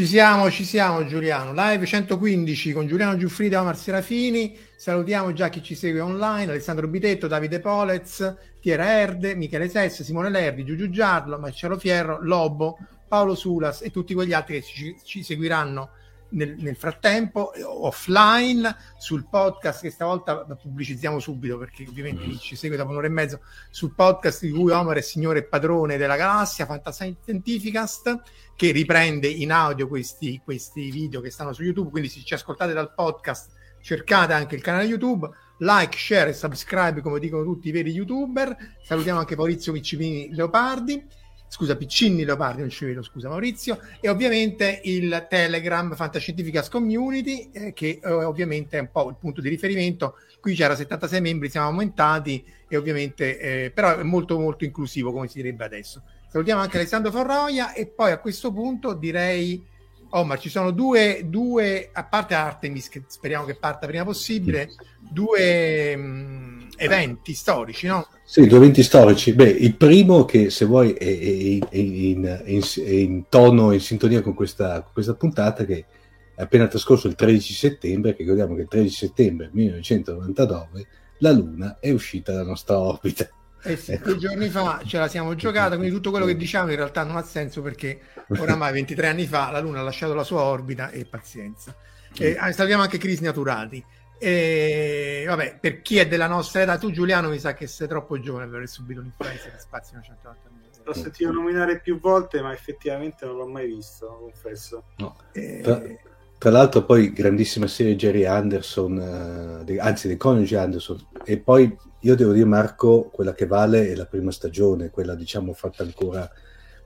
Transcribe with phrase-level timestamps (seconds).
[0.00, 1.52] Ci siamo, ci siamo Giuliano.
[1.52, 4.56] Live 115 con Giuliano Giuffrida Omar Serafini.
[4.74, 10.30] Salutiamo già chi ci segue online, Alessandro Bitetto, Davide Polez, Tiera Erde, Michele Sess, Simone
[10.30, 15.22] Lerdi, Giugiu Giarlo, Marcello Fierro, Lobo, Paolo Sulas e tutti quegli altri che ci, ci
[15.22, 15.90] seguiranno
[16.30, 22.76] nel, nel, frattempo offline sul podcast che stavolta pubblicizziamo subito perché ovviamente chi ci segue
[22.76, 26.66] dopo un'ora e mezzo sul podcast di cui Omar è signore e padrone della galassia
[26.66, 28.22] Fantascientificast
[28.56, 31.90] che riprende in audio questi, questi video che stanno su YouTube.
[31.90, 35.28] Quindi se ci ascoltate dal podcast cercate anche il canale YouTube.
[35.58, 38.56] Like, share e subscribe come dicono tutti i veri youtuber.
[38.82, 41.06] Salutiamo anche Maurizio Viccipini Leopardi
[41.50, 47.72] scusa, Piccinni Leopardi, non ci vedo, scusa Maurizio, e ovviamente il Telegram Fantascientificas Community, eh,
[47.72, 50.14] che eh, ovviamente è un po' il punto di riferimento.
[50.40, 55.26] Qui c'era 76 membri, siamo aumentati e ovviamente, eh, però è molto molto inclusivo, come
[55.26, 56.02] si direbbe adesso.
[56.28, 59.66] Salutiamo anche Alessandro Forroia e poi a questo punto direi...
[60.10, 64.70] Oh, ma ci sono due, due a parte Artemis, che speriamo che parta prima possibile,
[64.98, 68.08] due mh, mm, eventi storici, no?
[68.24, 69.32] Sì, due eventi storici.
[69.34, 74.20] Beh, il primo che se vuoi è, è, è, in, è in, tono, in sintonia
[74.20, 75.86] con questa, con questa, puntata che
[76.34, 80.86] è appena trascorso il 13 settembre, che ricordiamo che il 13 settembre 1999
[81.18, 83.28] la Luna è uscita dalla nostra orbita.
[83.62, 84.10] Eh sì, ecco.
[84.10, 87.16] due giorni fa ce la siamo giocata, quindi tutto quello che diciamo in realtà non
[87.16, 88.00] ha senso perché
[88.38, 91.74] oramai 23 anni fa la Luna ha lasciato la sua orbita e pazienza.
[92.18, 93.84] Eh, salviamo anche crisi naturali.
[94.18, 98.20] E vabbè, per chi è della nostra età, tu Giuliano mi sa che sei troppo
[98.20, 103.24] giovane per aver subito l'influenza di spazio 180 L'ho sentito nominare più volte, ma effettivamente
[103.24, 104.84] non l'ho mai visto, confesso.
[104.96, 105.16] No.
[105.32, 106.00] E...
[106.40, 110.96] Tra, l'altro, poi grandissima serie Jerry Anderson, de, anzi dei coniugi Anderson.
[111.22, 115.52] E poi io devo dire, Marco, quella che vale è la prima stagione, quella diciamo
[115.52, 116.30] fatta ancora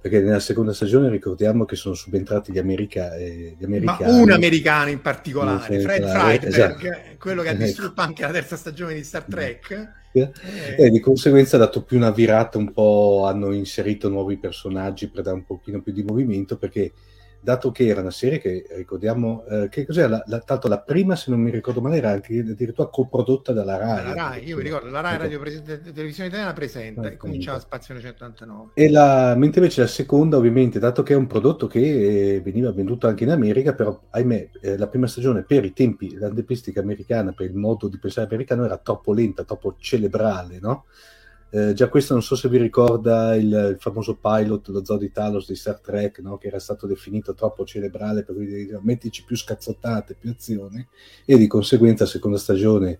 [0.04, 4.12] perché nella seconda stagione ricordiamo che sono subentrati gli, America, eh, gli americani.
[4.12, 7.16] Ma un americano in particolare, Fred Freidberg, esatto.
[7.18, 9.92] quello che ha distrutto anche la terza stagione di Star Trek.
[10.12, 10.30] Eh.
[10.76, 15.22] E di conseguenza ha dato più una virata un po', hanno inserito nuovi personaggi per
[15.22, 16.92] dare un pochino più di movimento, perché
[17.44, 21.14] dato che era una serie che ricordiamo, eh, che cos'era, la, la, tanto la prima
[21.14, 24.04] se non mi ricordo male era anche addirittura coprodotta dalla RAI.
[24.04, 27.94] La RAI, io mi ricordo, la RAI Radio Pres- Televisione Italiana presenta e cominciava Spazio
[27.94, 28.70] 189.
[28.74, 32.72] E la, mentre invece la seconda ovviamente, dato che è un prodotto che eh, veniva
[32.72, 36.80] venduto anche in America, però ahimè eh, la prima stagione per i tempi, la tempistica
[36.80, 40.86] americana, per il modo di pensare americano era troppo lenta, troppo cerebrale, no?
[41.54, 45.12] Eh, già questo non so se vi ricorda il, il famoso pilot, lo Zoo di
[45.12, 46.36] Talos di Star Trek, no?
[46.36, 50.88] che era stato definito troppo cerebrale, per cui mettici più scazzottate, più azione,
[51.24, 52.98] e di conseguenza seconda stagione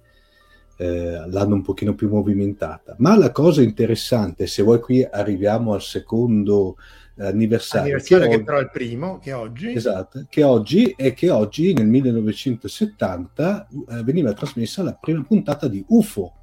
[0.77, 2.95] eh, l'hanno un pochino più movimentata.
[2.99, 6.77] Ma la cosa interessante, se vuoi qui arriviamo al secondo
[7.17, 9.75] anniversario, anniversario che, che però è il primo, che oggi.
[9.75, 15.85] Esatto, che oggi è che oggi nel 1970 eh, veniva trasmessa la prima puntata di
[15.89, 16.35] UFO,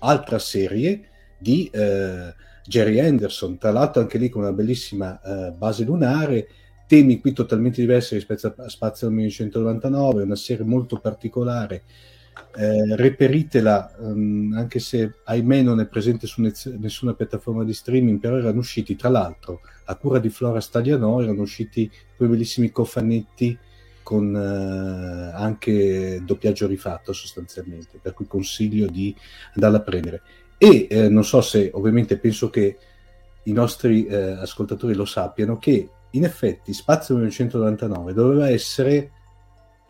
[0.00, 1.09] altra serie
[1.40, 2.34] di eh,
[2.64, 6.48] Jerry Anderson, tra l'altro anche lì con una bellissima uh, base lunare,
[6.86, 11.82] temi qui totalmente diversi rispetto a Spazio 1999, una serie molto particolare.
[12.56, 18.18] Eh, reperitela, um, anche se ahimè non è presente su ne- nessuna piattaforma di streaming,
[18.18, 23.58] però erano usciti tra l'altro a cura di Flora Stagliano, erano usciti quei bellissimi cofanetti
[24.02, 29.14] con uh, anche doppiaggio rifatto sostanzialmente, per cui consiglio di
[29.54, 30.22] andarla a prendere.
[30.62, 32.76] E eh, non so se, ovviamente penso che
[33.44, 39.10] i nostri eh, ascoltatori lo sappiano, che in effetti Spazio 1999 doveva essere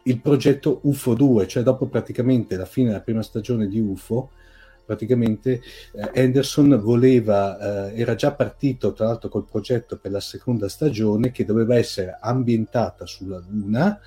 [0.04, 4.30] il progetto UFO 2, cioè dopo praticamente la fine della prima stagione di UFO,
[4.86, 5.60] praticamente
[5.92, 11.32] eh, Anderson voleva, eh, era già partito tra l'altro col progetto per la seconda stagione
[11.32, 13.98] che doveva essere ambientata sulla Luna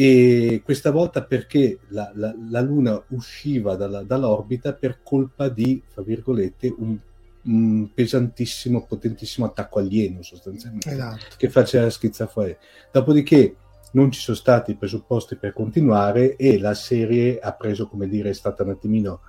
[0.00, 6.02] e questa volta perché la, la, la Luna usciva dalla, dall'orbita per colpa di, fra
[6.02, 6.96] virgolette, un,
[7.42, 11.34] un, pesantissimo, potentissimo attacco alieno sostanzialmente, esatto.
[11.36, 12.56] che faceva schizzare fuori.
[12.92, 13.56] Dopodiché
[13.94, 18.30] non ci sono stati i presupposti per continuare e la serie ha preso, come dire,
[18.30, 19.22] è stata un attimino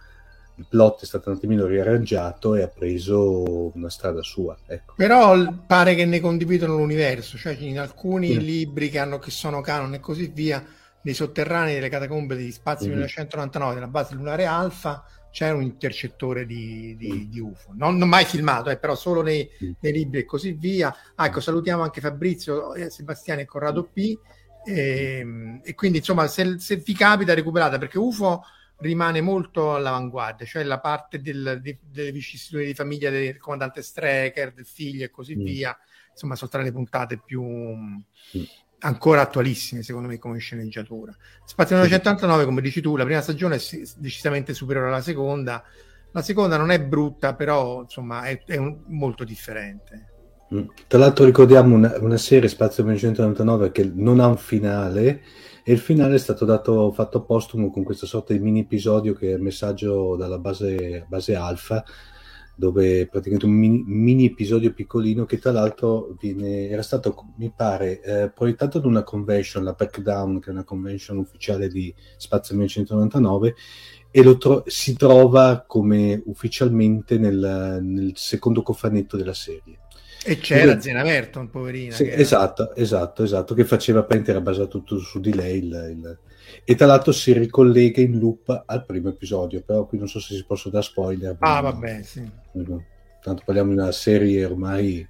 [0.60, 4.58] il plot è stato un attimino riarrangiato e ha preso una strada sua.
[4.68, 4.94] Ecco.
[4.98, 8.40] Però pare che ne condividono l'universo, cioè in alcuni mm.
[8.40, 10.64] libri che, hanno, che sono canon e così via,
[11.02, 12.92] nei sotterranei delle catacombe di Spazio mm.
[12.92, 17.32] 1999 della base lunare Alfa c'è un intercettore di, di, mm.
[17.32, 19.72] di UFO, non, non, mai filmato, eh, però solo nei, mm.
[19.80, 20.94] nei, libri e così via.
[21.16, 24.18] Ah, ecco, salutiamo anche Fabrizio, eh, Sebastiano e Corrado P.
[24.66, 28.44] E, ehm, e quindi insomma, se, se vi capita, recuperate perché UFO
[28.80, 34.54] rimane molto all'avanguardia, cioè la parte del, di, delle vicissitudini di famiglia del comandante Strecker,
[34.54, 35.44] del figlio e così mm.
[35.44, 35.78] via,
[36.12, 37.98] insomma, sono tra le puntate più mm.
[38.80, 41.16] ancora attualissime, secondo me, come sceneggiatura.
[41.46, 45.64] Spazio 1989, come dici tu, la prima stagione è decisamente superiore alla seconda,
[46.12, 50.14] la seconda non è brutta, però insomma è, è un, molto differente.
[50.54, 50.68] Mm.
[50.88, 55.22] Tra l'altro ricordiamo una, una serie Spazio 1999 che non ha un finale,
[55.70, 59.30] e il finale è stato dato, fatto postumo con questa sorta di mini episodio che
[59.30, 61.84] è il messaggio dalla base, base alfa,
[62.56, 68.02] dove praticamente un mini, mini, episodio piccolino che tra l'altro viene, era stato, mi pare,
[68.02, 73.56] eh, proiettato ad una convention, la Packdown, che è una convention ufficiale di Spazio 1999,
[74.10, 79.82] e lo tro- si trova come ufficialmente nel, nel secondo cofanetto della serie.
[80.24, 80.82] E c'era Dove...
[80.82, 81.96] Zena Merton, poverina.
[81.96, 85.60] Sì, esatto, esatto, esatto, che faceva, appunto, era basato tutto su di lei.
[85.60, 86.18] Il, il...
[86.64, 90.36] E tra l'altro si ricollega in loop al primo episodio, però qui non so se
[90.36, 91.36] si possono dare spoiler.
[91.40, 92.30] Ah, vabbè, sì.
[93.22, 95.08] Tanto parliamo di una serie ormai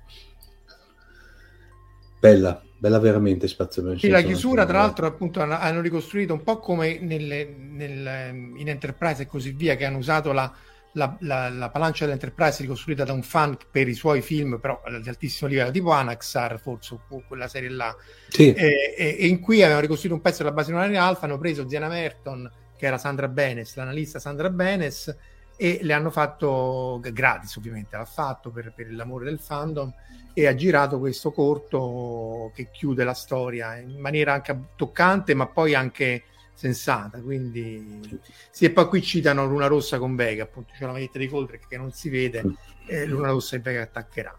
[2.19, 6.99] bella, bella veramente Spazio Sì, la chiusura, tra l'altro, appunto, hanno ricostruito un po' come
[6.99, 10.51] nelle, nel, in Enterprise e così via, che hanno usato la
[10.93, 15.09] la, la, la Palancia dell'Enterprise ricostruita da un fan per i suoi film, però di
[15.09, 17.95] altissimo livello, tipo Anaxar, forse quella serie là.
[18.29, 18.53] Sì.
[18.53, 21.63] E, e, e, in cui avevano ricostruito un pezzo della base lunare alfa, hanno preso
[21.63, 25.15] Diana Merton, che era Sandra Benes, l'analista Sandra Benes,
[25.61, 29.93] e le hanno fatto gratis, ovviamente, l'ha fatto per, per l'amore del fandom
[30.33, 35.75] e ha girato questo corto che chiude la storia in maniera anche toccante, ma poi
[35.75, 36.23] anche
[36.59, 37.21] sensata.
[37.21, 38.19] Quindi,
[38.51, 41.69] sì, e poi qui citano Luna Rossa con Vega, appunto, c'è la maglietta di Coldrick
[41.69, 42.43] che non si vede,
[42.85, 44.37] e Luna Rossa e Vega attaccherà.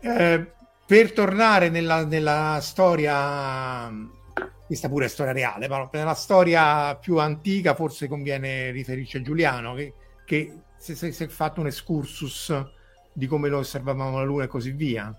[0.00, 0.52] Eh,
[0.84, 3.88] per tornare nella, nella, storia,
[4.66, 9.74] questa pure è storia reale, ma nella storia più antica forse conviene riferirci a Giuliano,
[9.74, 12.52] che, che si è fatto un excursus
[13.12, 15.16] di come lo osservavamo la Luna e così via.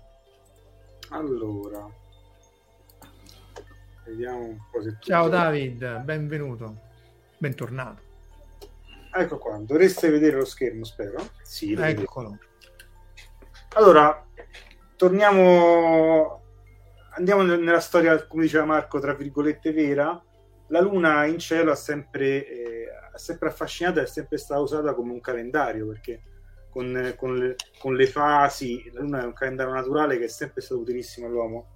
[1.08, 1.88] Allora,
[4.06, 6.76] Vediamo un po' se Ciao David, benvenuto,
[7.38, 8.02] bentornato.
[9.10, 11.26] Ecco qua, dovreste vedere lo schermo, spero.
[11.42, 12.38] Sì, eccolo.
[13.76, 14.26] Allora,
[14.96, 16.42] torniamo,
[17.14, 20.22] andiamo nella storia, come diceva Marco, tra virgolette vera.
[20.66, 24.94] La luna in cielo ha sempre, eh, ha sempre affascinato e è sempre stata usata
[24.94, 26.20] come un calendario perché
[26.68, 30.60] con, con, le, con le fasi, la luna è un calendario naturale che è sempre
[30.60, 31.73] stato utilissimo all'uomo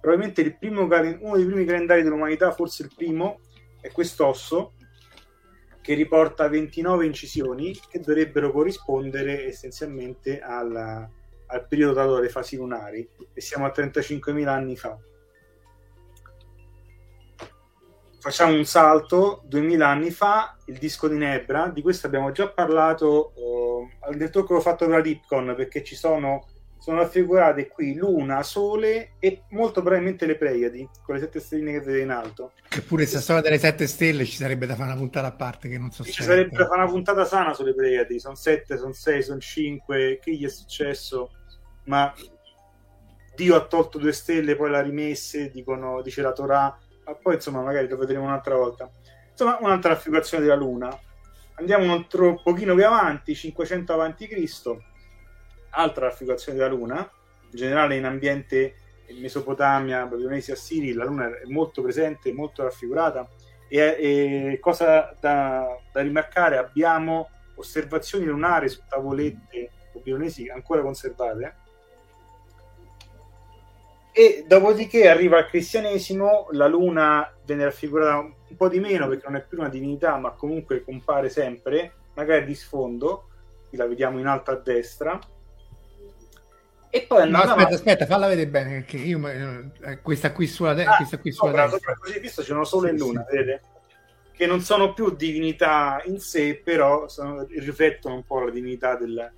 [0.00, 3.40] probabilmente il primo, uno dei primi calendari dell'umanità, forse il primo,
[3.80, 4.74] è quest'osso
[5.80, 11.08] che riporta 29 incisioni che dovrebbero corrispondere essenzialmente alla,
[11.46, 14.98] al periodo dato dalle fasi lunari e siamo a 35.000 anni fa.
[18.20, 23.32] Facciamo un salto, 2000 anni fa, il disco di Nebra, di questo abbiamo già parlato
[23.36, 26.44] uh, nel talk che ho fatto per la Lipcon perché ci sono
[26.78, 31.80] sono raffigurate qui Luna, Sole e molto probabilmente le Pleiadi, con le sette stelle che
[31.80, 32.52] vedete in alto.
[32.68, 35.68] Che pure questa storia delle sette stelle ci sarebbe da fare una puntata a parte
[35.68, 36.22] che non so Ci se...
[36.22, 40.34] sarebbe da fare una puntata sana sulle Pleiadi, sono sette, sono sei, sono cinque, che
[40.34, 41.32] gli è successo?
[41.84, 42.12] Ma
[43.34, 47.62] Dio ha tolto due stelle, poi l'ha rimesse, dicono, dice la Torah, ma poi insomma
[47.62, 48.90] magari lo vedremo un'altra volta.
[49.30, 50.96] Insomma, un'altra raffigurazione della Luna.
[51.54, 54.82] Andiamo un altro pochino più avanti, 500 avanti Cristo
[55.78, 58.74] altra raffigurazione della Luna, in generale in ambiente
[59.14, 63.26] Mesopotamia, Babilonesia, Assiri, la Luna è molto presente, molto raffigurata.
[63.68, 71.66] E, e cosa da, da, rimarcare, abbiamo osservazioni lunari su tavolette babilonesi ancora conservate.
[74.12, 79.36] E dopodiché arriva il cristianesimo, la Luna viene raffigurata un po' di meno perché non
[79.36, 83.28] è più una divinità ma comunque compare sempre, magari di sfondo,
[83.68, 85.18] qui la vediamo in alto a destra,
[86.90, 90.84] e poi no, aspetta, aspetta, falla vedere bene perché io eh, questa qui sulla, de-
[90.84, 91.94] ah, questa qui sulla no, destra.
[91.96, 93.36] Così visto c'è solo in luna, sì.
[93.36, 93.60] vedete?
[94.32, 99.30] Che non sono più divinità in sé, però sono, riflettono un po' la divinità del,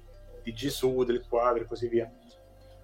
[0.42, 2.08] di Gesù, del quadro e così via.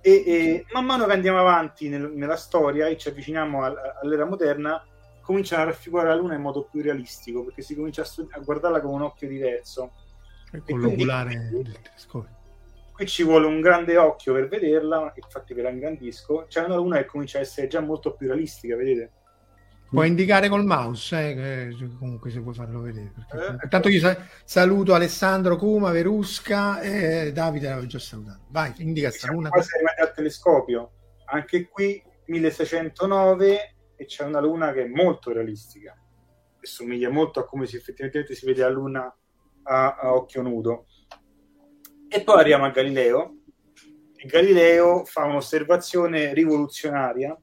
[0.00, 4.24] E, e, man mano che andiamo avanti nel, nella storia e ci avviciniamo al, all'era
[4.24, 4.84] moderna,
[5.20, 8.80] cominciano a raffigurare la luna in modo più realistico, perché si comincia a, a guardarla
[8.80, 9.92] con un occhio diverso.
[10.64, 12.35] Con l'oculare del telescopio
[12.96, 16.46] qui ci vuole un grande occhio per vederla, infatti ve la ingrandisco.
[16.48, 19.12] C'è una luna che comincia a essere già molto più realistica, vedete?
[19.90, 23.12] Puoi indicare col mouse, eh, comunque se vuoi farlo vedere.
[23.14, 23.46] Perché...
[23.46, 28.46] Eh, Intanto io sa- saluto Alessandro Cuma, Verusca e Davide l'avevo già salutato.
[28.48, 29.50] Vai, indica questa luna.
[29.50, 30.92] Qua siamo al telescopio,
[31.26, 35.94] anche qui 1609 e c'è una luna che è molto realistica
[36.58, 39.14] e somiglia molto a come si effettivamente si vede la luna
[39.64, 40.85] a, a occhio nudo
[42.08, 43.36] e poi arriviamo a Galileo.
[44.16, 47.36] E Galileo fa un'osservazione rivoluzionaria,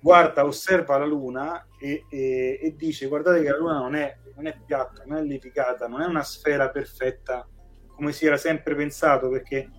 [0.00, 4.46] guarda, osserva la Luna e, e, e dice: Guardate che la Luna non è, non
[4.46, 7.46] è piatta, non è levigata, non è una sfera perfetta
[7.94, 9.70] come si era sempre pensato, perché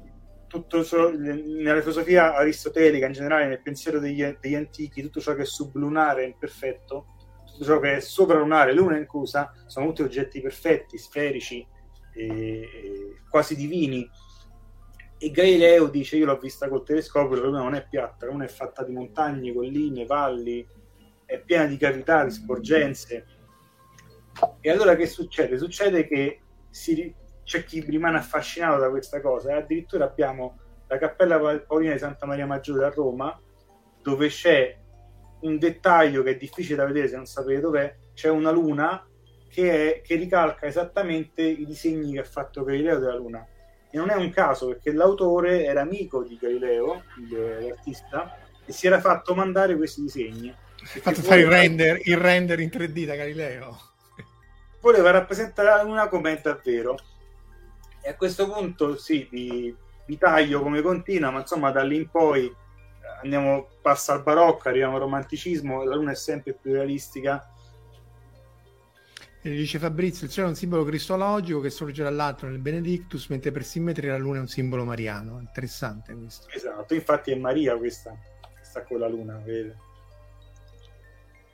[0.47, 5.41] tutto ciò, nella filosofia aristotelica, in generale nel pensiero degli, degli, antichi, tutto ciò che
[5.41, 7.15] è sublunare è imperfetto,
[7.45, 11.67] tutto ciò che è sopralunare, luna inclusa, sono tutti oggetti perfetti, sferici,
[12.13, 14.09] eh, quasi divini.
[15.17, 18.45] E Galileo dice: Io l'ho vista col telescopio, la Luna non è piatta, la Luna
[18.45, 20.65] è fatta di montagne, colline, valli,
[21.25, 23.25] è piena di cavità, di sporgenze.
[24.59, 25.57] E allora che succede?
[25.57, 31.59] Succede che si, c'è chi rimane affascinato da questa cosa e addirittura abbiamo la Cappella
[31.59, 33.39] Paolina di Santa Maria Maggiore a Roma,
[34.01, 34.77] dove c'è
[35.41, 39.05] un dettaglio che è difficile da vedere se non sapete dov'è, c'è una luna
[39.53, 43.47] che, è, che ricalca esattamente i disegni che ha fatto Galileo della Luna.
[43.91, 48.99] E non è un caso perché l'autore era amico di Galileo, l'artista, e si era
[48.99, 50.53] fatto mandare questi disegni.
[50.83, 53.77] Si è fatto fare il render, il render in 3D da Galileo.
[54.81, 56.97] Voleva rappresentare la Luna come è davvero.
[58.01, 59.73] E a questo punto, sì, vi,
[60.07, 62.51] vi taglio come continua, ma insomma da lì in poi
[63.21, 67.47] andiamo, passa al barocco, arriviamo al romanticismo, la Luna è sempre più realistica
[69.45, 73.51] e dice Fabrizio, il cielo è un simbolo cristologico che sorge dall'alto nel Benedictus, mentre
[73.51, 75.37] per simmetria la luna è un simbolo mariano.
[75.37, 76.47] Interessante questo.
[76.49, 79.75] Esatto, infatti è Maria questa, che sta con la luna, vede.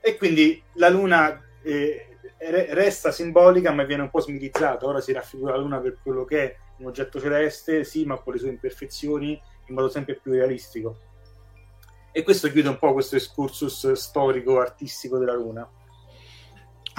[0.02, 4.86] E quindi la luna eh, resta simbolica ma viene un po' smitizzata.
[4.86, 8.34] Ora si raffigura la luna per quello che è un oggetto celeste, sì, ma con
[8.34, 9.32] le sue imperfezioni
[9.66, 11.00] in modo sempre più realistico.
[12.12, 15.68] E questo chiude un po' questo excursus storico, artistico della luna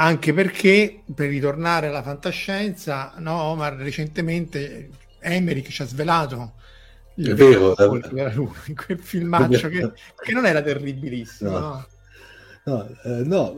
[0.01, 4.89] anche perché per ritornare alla fantascienza, no, Omar recentemente
[5.19, 6.55] Emmerich ci ha svelato
[7.17, 11.51] il vero, della Luna in quel filmaccio che, che, non era terribilissimo.
[11.51, 11.87] No,
[12.65, 13.55] no, no, eh, no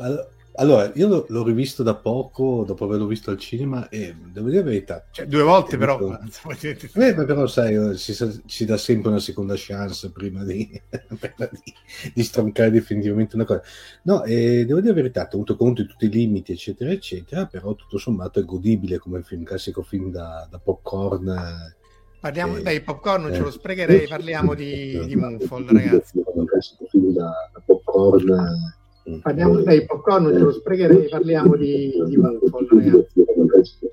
[0.56, 4.62] allora, io l'ho, l'ho, rivisto da poco, dopo averlo visto al cinema, e devo dire
[4.62, 5.06] la verità.
[5.10, 6.18] Cioè, due volte, però.
[6.22, 7.00] Visto...
[7.00, 11.74] Eh, però, sai, si, si, dà sempre una seconda chance prima di, di,
[12.14, 13.62] di stroncare definitivamente una cosa.
[14.02, 17.74] No, e devo dire la verità, tenuto conto di tutti i limiti, eccetera, eccetera, però
[17.74, 21.74] tutto sommato è godibile come film, classico film da, da popcorn.
[22.20, 26.22] Parliamo, eh, dai, popcorn non eh, ce lo sprecherei, parliamo di, di Moonfall, ragazzi.
[26.24, 28.80] Un classico film da, da popcorn
[29.20, 33.90] Parliamo dei popcorn, non ce lo sprecherei, parliamo di, di ragazzi.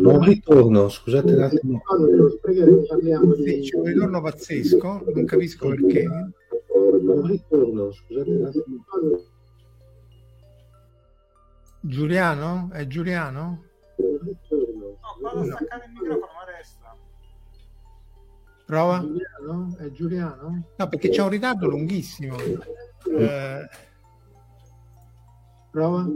[0.00, 1.82] Non ritorno, scusate un attimo.
[1.96, 3.60] Non ce lo sprecherei, parliamo di...
[3.60, 6.04] C'è un ritorno pazzesco, non capisco perché.
[6.04, 8.84] Non ritorno, scusate un attimo.
[11.80, 12.70] Giuliano?
[12.72, 13.62] È Giuliano?
[13.96, 16.96] No, vado a staccare il microfono, ma resta.
[18.66, 19.00] Prova?
[19.00, 19.76] Giuliano?
[19.78, 20.64] È Giuliano?
[20.76, 22.36] No, perché c'è un ritardo lunghissimo.
[23.06, 23.68] Eh,
[25.70, 26.06] prova?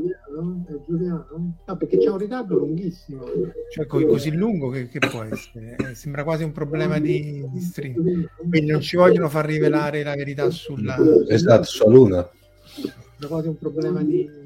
[0.86, 1.26] Giuliano?
[1.66, 3.24] No, perché c'è un ritardo lunghissimo.
[3.70, 5.76] Cioè così lungo che, che può essere.
[5.76, 8.28] Eh, sembra quasi un problema di, di stream.
[8.36, 10.96] Quindi non ci vogliono far rivelare la verità sulla...
[11.28, 12.30] Esatto, sulla Luna.
[12.64, 14.40] Sembra quasi un problema di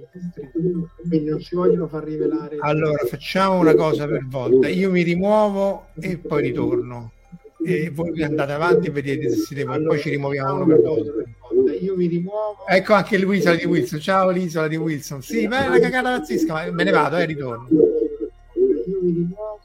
[1.09, 2.57] quindi non ci vogliono far rivelare.
[2.61, 4.69] Allora facciamo una cosa per volta.
[4.69, 7.13] Io mi rimuovo e poi ritorno
[7.65, 11.13] e voi andate avanti e vedete se siete voi, poi ci rimuoviamo uno per volta.
[11.81, 12.67] Io mi rimuovo.
[12.67, 14.01] Ecco anche l'isola di Wilson.
[14.01, 15.23] Ciao l'isola di Wilson.
[15.23, 17.69] Sì, ma è una cagata razzisca, ma me ne vado e eh, ritorno.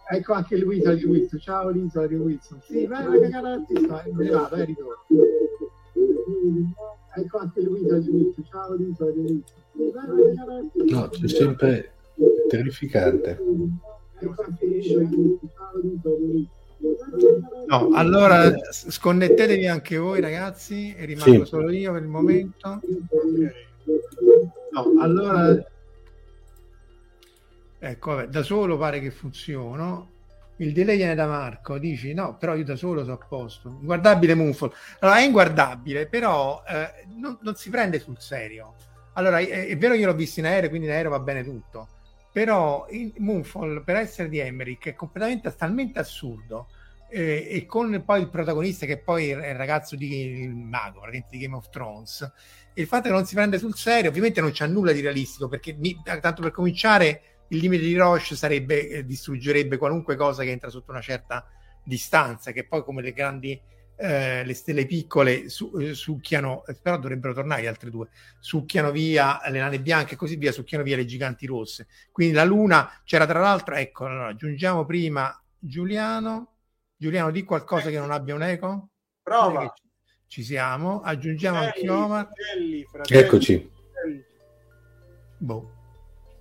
[0.10, 1.40] Ecco anche l'isola di Wilson.
[1.40, 2.60] Ciao l'isola di Wilson.
[2.62, 5.06] Sì, ma è una cagata razzisca, ma me ne vado e eh, ritorno.
[7.16, 8.46] Ecco anche l'isola di Wilson.
[8.50, 10.72] Ciao l'isola di Wilson.
[10.90, 11.94] No, c'è sempre
[12.50, 13.40] terrificante.
[14.20, 15.50] Ecco anche l'isola di Wilson.
[15.56, 16.60] Ciao l'isola di Wilson.
[17.68, 21.50] No, allora sconnettetevi anche voi ragazzi e rimango sì.
[21.50, 22.80] solo io per il momento.
[24.72, 25.64] No, allora
[27.80, 30.10] ecco, vabbè, da solo pare che funzioni.
[30.58, 33.80] Il delay viene da Marco, dici no, però io da solo sono a posto.
[33.82, 34.72] Guardabile Moonfall.
[35.00, 38.76] Allora è inguardabile, però eh, non, non, si prende sul serio.
[39.14, 41.44] Allora è, è vero che io l'ho visto in aereo, quindi in aereo va bene
[41.44, 41.88] tutto
[42.32, 46.68] però il Moonfall per essere di Emmerich è completamente talmente assurdo
[47.10, 51.38] eh, e con poi il protagonista che poi è il ragazzo di il mago di
[51.38, 52.32] Game of Thrones
[52.76, 55.74] il fatto che non si prende sul serio ovviamente non c'è nulla di realistico perché
[55.74, 60.70] mi, tanto per cominciare il limite di Roche sarebbe eh, distruggerebbe qualunque cosa che entra
[60.70, 61.46] sotto una certa
[61.84, 63.60] distanza che poi come le grandi
[64.02, 68.08] eh, le stelle piccole su, eh, succhiano, eh, però dovrebbero tornare gli altri due,
[68.40, 71.88] succhiano via le nane bianche e così via, succhiano via le giganti rosse.
[72.12, 76.48] Quindi la luna c'era tra l'altro, ecco, allora, aggiungiamo prima Giuliano.
[76.98, 78.90] Giuliano, di qualcosa che non abbia un eco?
[79.22, 79.72] Prova.
[80.28, 82.30] Ci siamo, aggiungiamo anche Omar.
[83.08, 83.70] Eccoci.
[85.38, 85.72] Boh,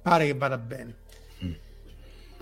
[0.02, 0.96] pare che vada bene.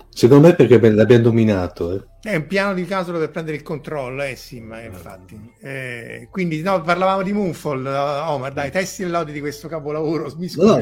[0.09, 1.93] Secondo me perché l'abbiamo dominato.
[1.93, 2.08] Eh.
[2.21, 5.53] È un piano di calcolo per prendere il controllo, eh sì, ma infatti.
[5.61, 10.29] Eh, quindi no, parlavamo di Moonfall, Omar, dai, testi e lodi di questo capolavoro.
[10.35, 10.81] Mi no,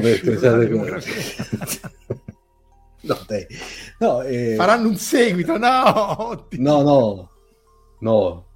[3.02, 3.46] no, dai.
[4.00, 4.54] no eh...
[4.56, 6.48] Faranno un seguito, no!
[6.50, 7.30] No, no,
[8.00, 8.46] no.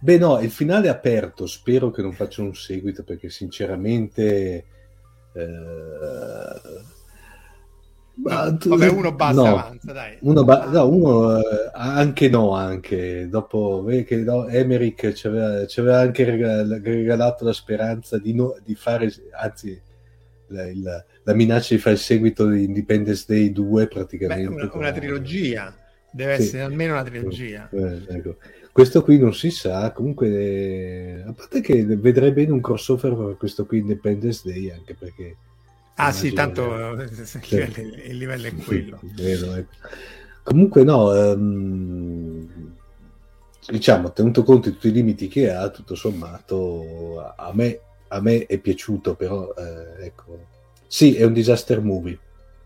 [0.00, 4.64] Beh no, il finale è aperto, spero che non facciano un seguito perché sinceramente...
[5.32, 6.94] Eh
[8.18, 10.16] Tu, vabbè, uno basta no, avanza, dai.
[10.20, 15.80] Uno, ba- no, uno eh, anche no, anche dopo che no, Emerick ci aveva, ci
[15.80, 19.78] aveva anche regal- regalato la speranza di, no, di fare, anzi,
[20.46, 24.48] la, il, la, minaccia di fare il seguito di Independence Day 2 praticamente.
[24.48, 25.76] Beh, una, una, trilogia,
[26.10, 26.42] deve sì.
[26.42, 27.68] essere almeno una trilogia.
[27.70, 28.36] Eh, ecco.
[28.72, 33.36] Questo qui non si sa, comunque, eh, a parte che vedrei bene un crossover per
[33.36, 35.36] questo qui Independence Day, anche perché
[35.98, 37.06] Ah sì, tanto il
[37.48, 39.00] livello, il livello, è quello.
[40.42, 42.46] Comunque no, um,
[43.66, 48.44] diciamo, tenuto conto di tutti i limiti che ha, tutto sommato a me, a me
[48.44, 50.38] è piaciuto, però eh, ecco,
[50.86, 52.18] sì, è un disaster movie.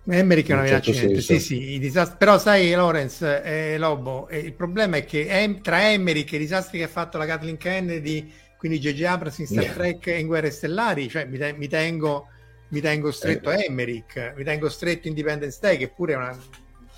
[0.08, 2.16] Emmerich è una certo accidente, sì, sì, disastri...
[2.18, 6.36] però sai Lorenz e eh, Lobo, eh, il problema è che em- tra Emmerich e
[6.36, 9.02] i disastri che ha fatto la Kathleen Kennedy, quindi J.J.
[9.04, 12.26] Abrams in Star Trek e in Guerre Stellari, cioè mi, te- mi tengo
[12.70, 13.66] mi tengo stretto eh.
[13.66, 16.38] Emmerich, mi tengo stretto Independence Day, che pure è una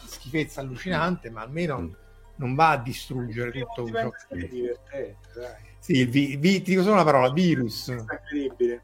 [0.06, 1.92] schifezza allucinante, ma almeno mm.
[2.36, 4.48] non va a distruggere tutto ciò che...
[4.48, 7.88] Divertente, sì, il vi, vi, ti dico solo una parola, virus.
[7.88, 8.82] Incredibile.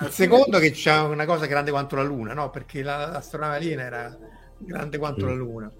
[0.00, 2.50] Il secondo che c'è una cosa grande quanto la Luna, no?
[2.50, 4.18] Perché la, l'astronave aliena era
[4.58, 5.28] grande quanto mm.
[5.28, 5.72] la Luna.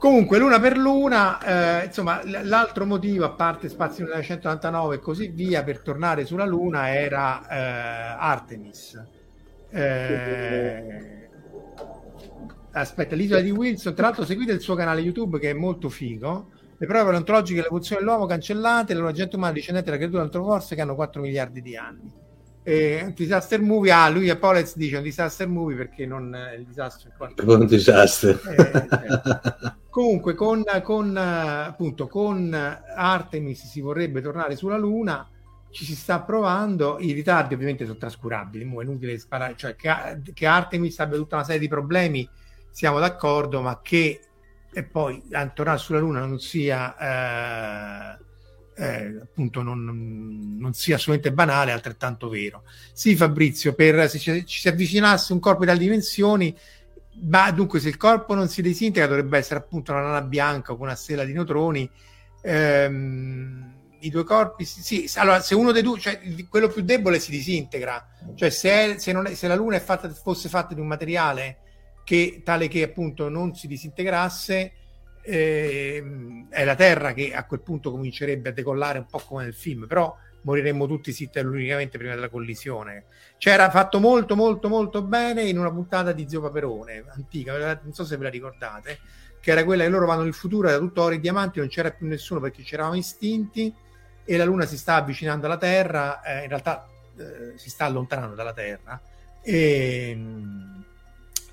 [0.00, 5.62] Comunque, l'una per l'una, eh, insomma, l'altro motivo, a parte Spazio 1999 e così via,
[5.62, 8.98] per tornare sulla Luna era eh, Artemis.
[9.68, 11.28] Eh,
[12.70, 16.48] aspetta, l'isola di Wilson, tra l'altro seguite il suo canale YouTube che è molto figo.
[16.78, 20.94] Le prove paleontologiche dell'evoluzione dell'uomo cancellate, le loro gente discendente dalla creatura antroforse che hanno
[20.94, 22.19] 4 miliardi di anni.
[22.62, 26.56] Eh, un disaster movie, ah, lui a Polez dice un disaster movie perché non eh,
[26.56, 28.30] il disastro è un disastro.
[28.30, 29.72] Eh, eh.
[29.88, 35.28] Comunque, con, con, appunto, con Artemis si vorrebbe tornare sulla Luna,
[35.70, 39.90] ci si sta provando, i ritardi ovviamente sono trascurabili, è inutile sparare, cioè che,
[40.32, 42.28] che, Artemis abbia tutta una serie di problemi,
[42.70, 44.20] siamo d'accordo, ma che
[44.72, 45.22] e poi
[45.54, 48.24] tornare sulla Luna non sia eh,
[48.80, 52.64] eh, appunto non, non, sia assolutamente banale, altrettanto vero.
[52.92, 56.56] Sì, Fabrizio, per, se ci, ci si avvicinasse un corpo di tali dimensioni,
[57.22, 60.86] ma dunque se il corpo non si disintegra dovrebbe essere appunto una nana bianca con
[60.86, 61.90] una stella di neutroni
[62.42, 67.18] Ehm, I due corpi, sì, sì, allora se uno dei due, cioè quello più debole
[67.18, 70.86] si disintegra, cioè se, è, se, è, se la Luna fatta, fosse fatta di un
[70.86, 71.58] materiale
[72.02, 74.72] che, tale che appunto non si disintegrasse,
[75.22, 79.54] eh, è la Terra che a quel punto comincerebbe a decollare un po' come nel
[79.54, 83.04] film, però moriremmo tutti unicamente prima della collisione.
[83.38, 88.04] C'era fatto molto molto molto bene in una puntata di Zio Paperone, antica, non so
[88.04, 88.98] se ve la ricordate,
[89.40, 91.90] che era quella che loro vanno nel futuro, era tutto oro e diamanti, non c'era
[91.90, 93.74] più nessuno perché ci eravamo istinti
[94.24, 98.34] e la Luna si sta avvicinando alla Terra, eh, in realtà eh, si sta allontanando
[98.34, 99.00] dalla Terra
[99.42, 99.52] e,
[100.12, 100.18] e,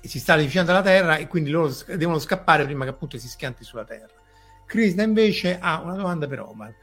[0.00, 3.64] si sta avvicinando alla Terra e quindi loro devono scappare prima che appunto si schianti
[3.64, 4.12] sulla Terra.
[4.66, 6.74] Krishna invece ha una domanda per Omar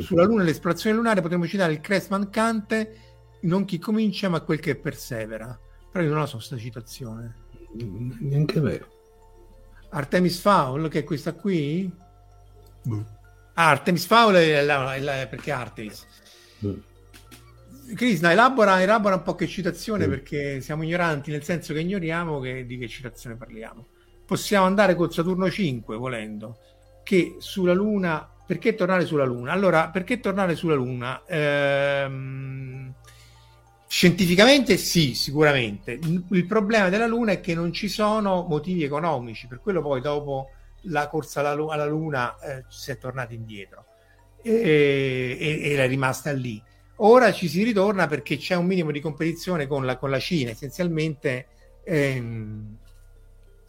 [0.00, 3.00] sulla Luna e l'esplorazione lunare potremmo citare il crest mancante,
[3.42, 5.58] non chi comincia ma quel che persevera.
[5.90, 7.42] Però io non la so questa citazione.
[7.72, 8.92] Neanche vero.
[9.90, 11.90] Artemis Fowl, che è questa qui?
[12.82, 13.04] Boh.
[13.54, 16.04] Ah, Artemis Fowl è, la, è la, perché Artemis.
[16.58, 16.82] Boh.
[17.94, 20.10] Krishna, elabora, elabora un po' che citazione boh.
[20.10, 23.86] perché siamo ignoranti, nel senso che ignoriamo che, di che citazione parliamo.
[24.24, 26.58] Possiamo andare col Saturno 5, volendo,
[27.02, 29.52] che sulla Luna perché tornare sulla Luna?
[29.52, 31.22] Allora, perché tornare sulla Luna?
[31.26, 32.92] Ehm,
[33.86, 35.98] scientificamente sì, sicuramente.
[36.30, 40.50] Il problema della Luna è che non ci sono motivi economici, per quello poi dopo
[40.88, 43.86] la corsa alla, alla Luna eh, si è tornati indietro
[44.42, 46.62] e, e, e, è rimasta lì.
[46.96, 50.50] Ora ci si ritorna perché c'è un minimo di competizione con la, con la Cina,
[50.50, 51.46] essenzialmente.
[51.84, 52.76] Ehm,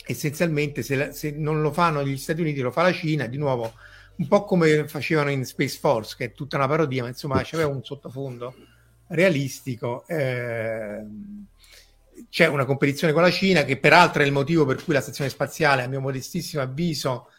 [0.08, 3.38] essenzialmente se, la, se, non lo fanno gli Stati Uniti lo fa la Cina di
[3.38, 3.74] nuovo
[4.18, 7.70] un po' come facevano in Space Force, che è tutta una parodia, ma insomma c'aveva
[7.70, 8.56] un sottofondo
[9.08, 10.06] realistico.
[10.08, 11.04] Eh,
[12.30, 15.30] c'è una competizione con la Cina, che peraltro è il motivo per cui la stazione
[15.30, 17.30] spaziale, a mio modestissimo avviso,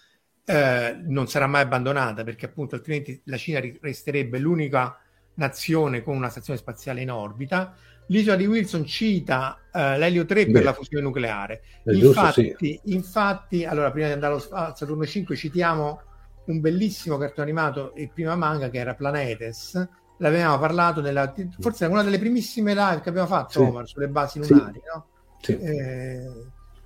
[0.45, 5.01] eh, non sarà mai abbandonata, perché appunto altrimenti la Cina resterebbe l'unica
[5.37, 7.75] nazione con una stazione spaziale in orbita.
[8.09, 11.63] L'isola di Wilson cita uh, l'elio 3 Beh, per la fusione nucleare.
[11.85, 12.81] Infatti, giusto, sì.
[12.85, 16.01] infatti, allora prima di andare a Saturno 5 citiamo
[16.47, 19.89] un bellissimo cartone animato, il primo manga che era Planetes.
[20.19, 23.59] L'avevamo parlato nella, forse una delle primissime live che abbiamo fatto, sì.
[23.59, 24.81] Omar, sulle basi lunari.
[24.81, 24.93] Sì.
[24.95, 25.07] No?
[25.41, 25.59] Sì.
[25.59, 26.27] Eh,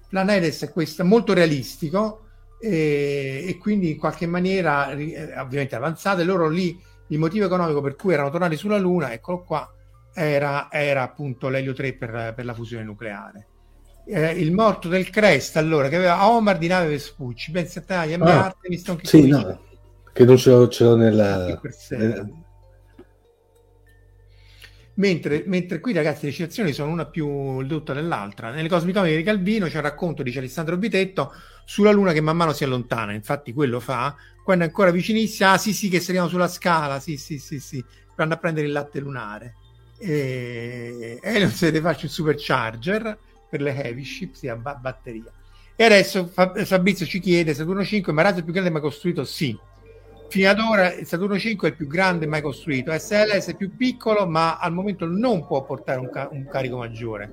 [0.09, 2.25] Planetes è questo, molto realistico
[2.61, 6.79] e, e, quindi in qualche maniera, eh, ovviamente avanzate, loro lì
[7.11, 9.73] il motivo economico per cui erano tornati sulla Luna, eccolo qua,
[10.13, 13.47] era, era appunto l'elio 3 per, per la fusione nucleare.
[14.07, 17.51] Eh, il morto del Crest allora che aveva Omar di nave Vespucci.
[17.53, 19.61] Pensi a te a ah, Artemis che sì, no,
[20.13, 22.29] che non ce l'ho, ce l'ho nella, nella...
[24.95, 29.67] Mentre, mentre, qui ragazzi le citazioni sono una più ridotta dell'altra nelle cosmicomiche di Calvino
[29.67, 31.33] c'è un racconto dice Alessandro Bitetto
[31.65, 33.13] sulla luna che man mano si allontana.
[33.13, 34.15] Infatti quello fa
[34.51, 37.85] quando è ancora vicinissima ah sì sì che saliamo sulla scala sì sì sì sì
[38.17, 39.55] vanno a prendere il latte lunare
[40.03, 43.19] e, non se ne faccio il supercharger
[43.51, 45.31] per le heavy ship, sia ba- batteria.
[45.77, 49.25] E adesso Fabrizio ci chiede, Saturno 5 è il più grande mai costruito?
[49.25, 49.59] Sì.
[50.29, 53.77] Fino ad ora il Saturno 5 è il più grande mai costruito, SLS è più
[53.77, 57.33] piccolo ma al momento non può portare un, ca- un carico maggiore,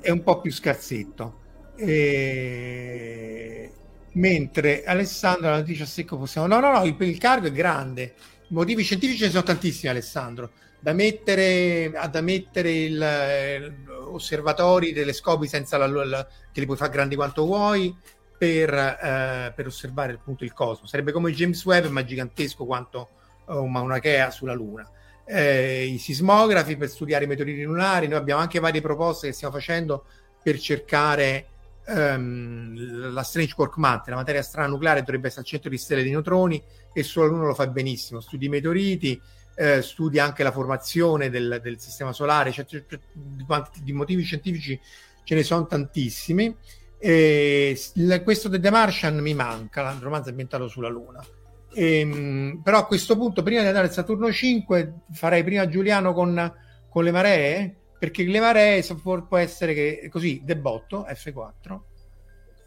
[0.00, 1.40] è un po' più scarsetto.
[1.76, 3.70] E...
[4.18, 6.48] Mentre Alessandro la notizia secco possiamo...
[6.48, 8.14] No, no, no, il, il carico è grande,
[8.48, 10.50] i motivi scientifici ce ne sono tantissimi Alessandro
[10.80, 13.72] da mettere, da mettere il, eh,
[14.10, 17.96] osservatori, telescopi senza la, la, che li puoi fare grandi quanto vuoi
[18.36, 20.86] per, eh, per osservare appunto il cosmo.
[20.86, 23.10] Sarebbe come il James Webb, ma gigantesco quanto
[23.46, 24.88] uh, una Mauna Kea sulla Luna.
[25.24, 29.54] Eh, I sismografi per studiare i meteoriti lunari, noi abbiamo anche varie proposte che stiamo
[29.54, 30.04] facendo
[30.42, 31.48] per cercare
[31.88, 36.02] um, la Strange Quark Matter, la materia strana nucleare dovrebbe essere al centro di stelle
[36.02, 39.20] di neutroni e sulla Luna lo fa benissimo, studi i meteoriti,
[39.54, 44.22] eh, studia anche la formazione del, del sistema solare, cioè, cioè, di, quanti, di, motivi
[44.22, 44.78] scientifici
[45.24, 46.54] ce ne sono tantissimi.
[47.00, 51.24] E, il, questo The Martian mi manca, il romanzo ambientato sulla Luna.
[51.72, 56.12] E, ehm, però a questo punto, prima di andare al Saturno 5, farei prima Giuliano
[56.12, 56.52] con,
[56.88, 61.80] con le maree, perché le maree può essere che così, debotto, F4,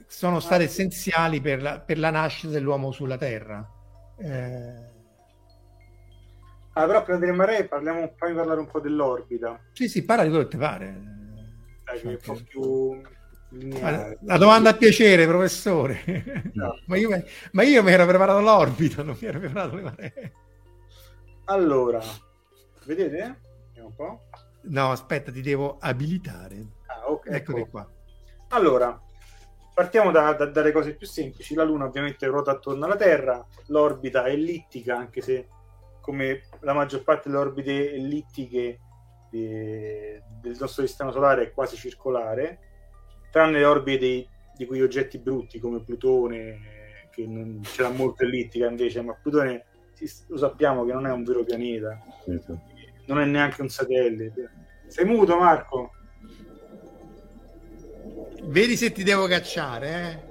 [0.07, 3.65] sono state essenziali per la, per la nascita dell'uomo sulla Terra.
[4.17, 4.91] Eh,
[6.73, 9.59] Ah, però prima delle maree parliamo, fammi parlare un po' dell'orbita.
[9.73, 11.01] Sì, sì, parla di quello che ti pare.
[11.83, 13.01] Dai, cioè, un po' più...
[13.81, 16.51] La, la domanda a piacere, professore.
[16.53, 16.79] No.
[16.87, 17.09] ma, io,
[17.51, 20.33] ma, io, mi ero preparato l'orbita, non mi ero preparato le maree.
[21.45, 21.99] Allora,
[22.85, 23.39] vedete?
[23.67, 24.21] Vediamo un po'.
[24.63, 26.65] No, aspetta, ti devo abilitare.
[26.87, 27.27] Ah, ok.
[27.27, 27.69] Eccoli ecco.
[27.69, 27.89] qua.
[28.49, 29.01] Allora,
[29.73, 31.55] partiamo da, da, dalle cose più semplici.
[31.55, 35.47] La Luna ovviamente ruota attorno alla Terra, l'orbita è ellittica, anche se
[36.01, 38.79] come la maggior parte delle orbite ellittiche
[39.29, 42.59] de, del nostro sistema solare è quasi circolare,
[43.31, 46.59] tranne le orbite dei, di quegli oggetti brutti come Plutone,
[47.11, 49.65] che non ce l'ha molto ellittica invece, ma Plutone
[50.27, 51.99] lo sappiamo che non è un vero pianeta,
[53.05, 54.51] non è neanche un satellite.
[54.87, 55.91] Sei muto Marco?
[58.43, 60.29] Vedi se ti devo cacciare, eh?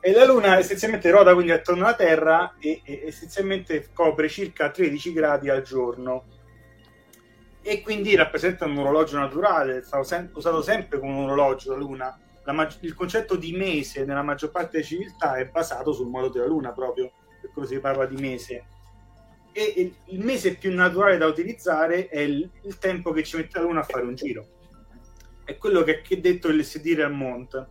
[0.00, 5.12] E la Luna essenzialmente ruota quindi attorno alla Terra e, e essenzialmente copre circa 13
[5.12, 6.24] gradi al giorno
[7.68, 11.78] e quindi rappresenta un orologio naturale, è stato sem- usato sempre come un orologio la
[11.78, 12.18] Luna.
[12.44, 16.28] La mag- il concetto di mese nella maggior parte delle civiltà è basato sul modo
[16.30, 18.64] della Luna proprio, per quello si parla di mese.
[19.58, 23.58] E, e il mese più naturale da utilizzare è il, il, tempo che ci mette
[23.58, 24.46] la Luna a fare un giro.
[25.44, 27.66] È quello che ha detto il l'SD Remont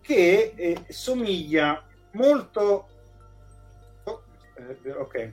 [0.00, 2.88] che eh, somiglia molto
[4.04, 4.22] oh,
[4.54, 5.32] eh, ok.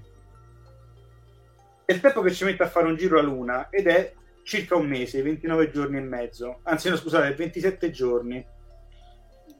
[1.85, 4.75] È il tempo che ci mette a fare un giro a luna ed è circa
[4.75, 6.59] un mese 29 giorni e mezzo.
[6.63, 8.45] Anzi no scusate 27 giorni.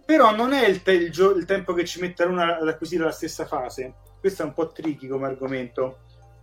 [0.05, 2.67] Però non è il, te- il, gio- il tempo che ci mette a luna ad
[2.67, 5.99] acquisire la stessa fase questo è un po' tricky come argomento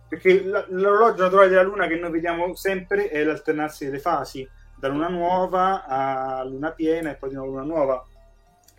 [0.07, 5.07] perché l'orologio naturale della luna che noi vediamo sempre è l'alternarsi delle fasi da luna
[5.07, 8.05] nuova a luna piena e poi di nuovo luna nuova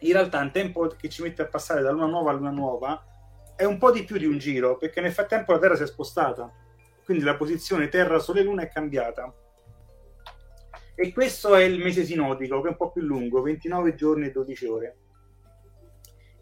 [0.00, 3.04] in realtà il tempo che ci mette a passare da luna nuova a luna nuova
[3.56, 5.86] è un po' di più di un giro, perché nel frattempo la Terra si è
[5.86, 6.52] spostata,
[7.04, 9.34] quindi la posizione Terra-Sole-Luna è cambiata.
[10.94, 14.30] E questo è il mese sinodico, che è un po' più lungo, 29 giorni e
[14.30, 14.96] 12 ore.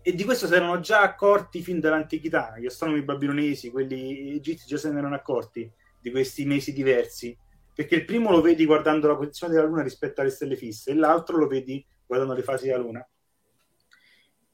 [0.06, 4.76] E di questo si erano già accorti fin dall'antichità, gli astronomi babilonesi, quelli egizi già
[4.76, 7.34] se ne erano accorti di questi mesi diversi,
[7.74, 10.94] perché il primo lo vedi guardando la posizione della Luna rispetto alle stelle fisse, e
[10.94, 13.08] l'altro lo vedi guardando le fasi della Luna.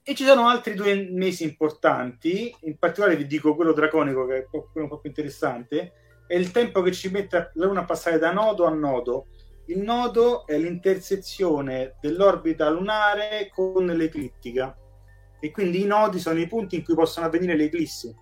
[0.04, 4.44] E ci sono altri due mesi importanti, in particolare vi dico quello draconico che è
[4.44, 5.92] quello un po' più interessante,
[6.28, 9.26] è il tempo che ci mette la Luna a passare da nodo a nodo.
[9.66, 14.79] Il nodo è l'intersezione dell'orbita lunare con l'eclittica
[15.40, 18.14] e quindi i nodi sono i punti in cui possono avvenire le eclissi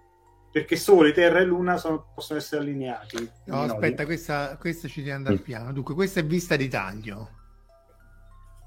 [0.50, 3.30] perché Sole, Terra e Luna sono, possono essere allineati.
[3.44, 5.42] No, aspetta, questa, questa, ci deve andare mm.
[5.42, 5.72] piano.
[5.72, 7.30] Dunque, questa è vista di taglio.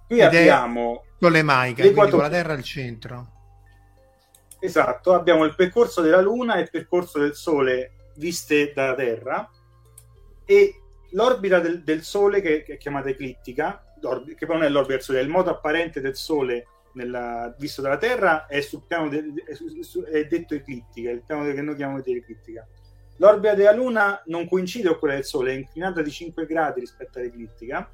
[0.08, 3.40] Qui Ed abbiamo Tolemaica, quindi con la Terra al centro.
[4.60, 9.50] Esatto, abbiamo il percorso della Luna e il percorso del Sole viste dalla Terra
[10.46, 10.76] e
[11.12, 13.84] l'orbita del, del Sole che, che, è chiamata eclittica,
[14.38, 17.82] che poi non è l'orbita del Sole, è il modo apparente del Sole nella, visto
[17.82, 22.04] dalla Terra è sul piano de, è, è, detto eclittica, il piano che noi chiamiamo
[22.04, 22.68] eclittica.
[23.18, 27.20] L'orbita della Luna non coincide con quella del Sole, è inclinata di 5 gradi rispetto
[27.20, 27.90] all'eclittica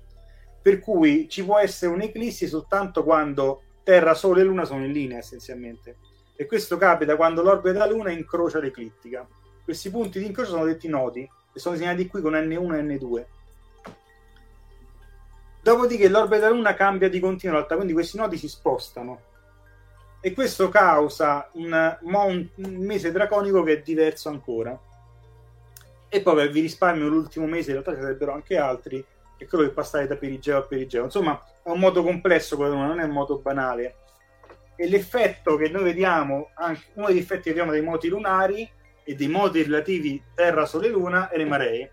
[0.67, 5.19] per cui ci può essere un'eclissi soltanto quando Terra, Sole e Luna sono in linea
[5.19, 5.95] essenzialmente.
[6.35, 9.25] E questo capita quando l'orbita della Luna incrocia l'eclittica.
[9.63, 13.25] Questi punti di incrocio sono detti nodi e sono disegnati qui con N1 e N2.
[15.67, 19.19] Dopodiché l'orbita Luna cambia di continuo in realtà, quindi questi nodi si spostano.
[20.21, 22.49] E questo causa un, un
[22.85, 24.79] mese draconico che è diverso ancora.
[26.07, 29.71] E poi vi risparmio l'ultimo mese, in realtà ci sarebbero anche altri, è quello di
[29.71, 31.03] passare da perigeo a perigeo.
[31.03, 33.95] Insomma, è un modo complesso quello, non è un modo banale.
[34.77, 38.71] E l'effetto che noi vediamo, anche, uno degli effetti che vediamo dei moti lunari
[39.03, 41.91] e dei moti relativi Terra, Sole, Luna e le maree.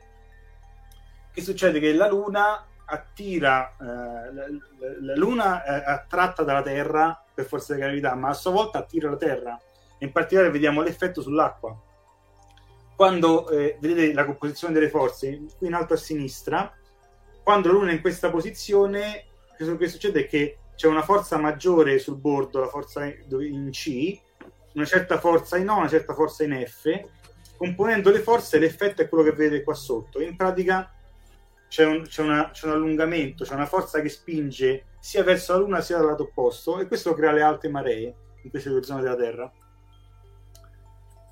[1.32, 1.80] Che succede?
[1.80, 4.46] Che la Luna attira, eh, la,
[5.00, 9.10] la, Luna è attratta dalla Terra per forza di gravità, ma a sua volta attira
[9.10, 9.60] la Terra.
[9.98, 11.76] In particolare vediamo l'effetto sull'acqua.
[12.96, 16.72] Quando eh, vedete la composizione delle forze, qui in alto a sinistra,
[17.42, 21.98] quando l'una è in questa posizione, quello che succede è che c'è una forza maggiore
[21.98, 24.18] sul bordo, la forza in C,
[24.74, 27.04] una certa forza in O, una certa forza in F.
[27.56, 30.20] Componendo le forze, l'effetto è quello che vedete qua sotto.
[30.20, 30.93] In pratica
[31.74, 35.58] c'è un, c'è, una, c'è un allungamento, c'è una forza che spinge sia verso la
[35.58, 39.02] Luna sia dal lato opposto, e questo crea le alte maree in queste due zone
[39.02, 39.52] della Terra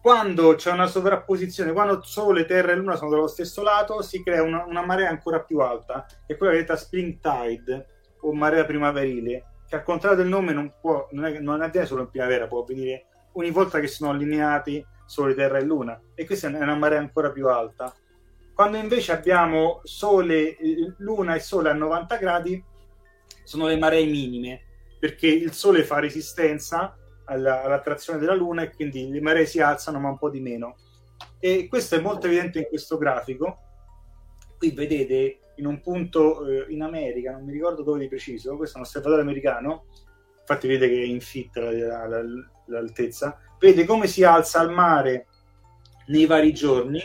[0.00, 4.42] quando c'è una sovrapposizione, quando Sole, Terra e Luna sono dallo stesso lato, si crea
[4.42, 7.86] una, una marea ancora più alta, che è quella detta spring tide
[8.22, 12.02] o marea primaverile, che al contrario del nome non, può, non, è, non avviene solo
[12.02, 16.48] in primavera, può avvenire ogni volta che sono allineati Sole, Terra e Luna, e questa
[16.48, 17.94] è una marea ancora più alta.
[18.54, 20.56] Quando invece abbiamo Sole,
[20.98, 22.62] Luna e Sole a 90 gradi,
[23.44, 24.60] sono le maree minime,
[24.98, 29.98] perché il Sole fa resistenza alla, all'attrazione della Luna e quindi le maree si alzano
[29.98, 30.76] ma un po' di meno.
[31.38, 33.58] E questo è molto evidente in questo grafico.
[34.58, 38.76] qui vedete in un punto eh, in America, non mi ricordo dove di preciso, questo
[38.76, 39.86] è un osservatorio americano,
[40.38, 42.22] infatti vedete che è in fit la, la,
[42.66, 45.26] l'altezza, vede come si alza il mare
[46.06, 47.02] nei vari giorni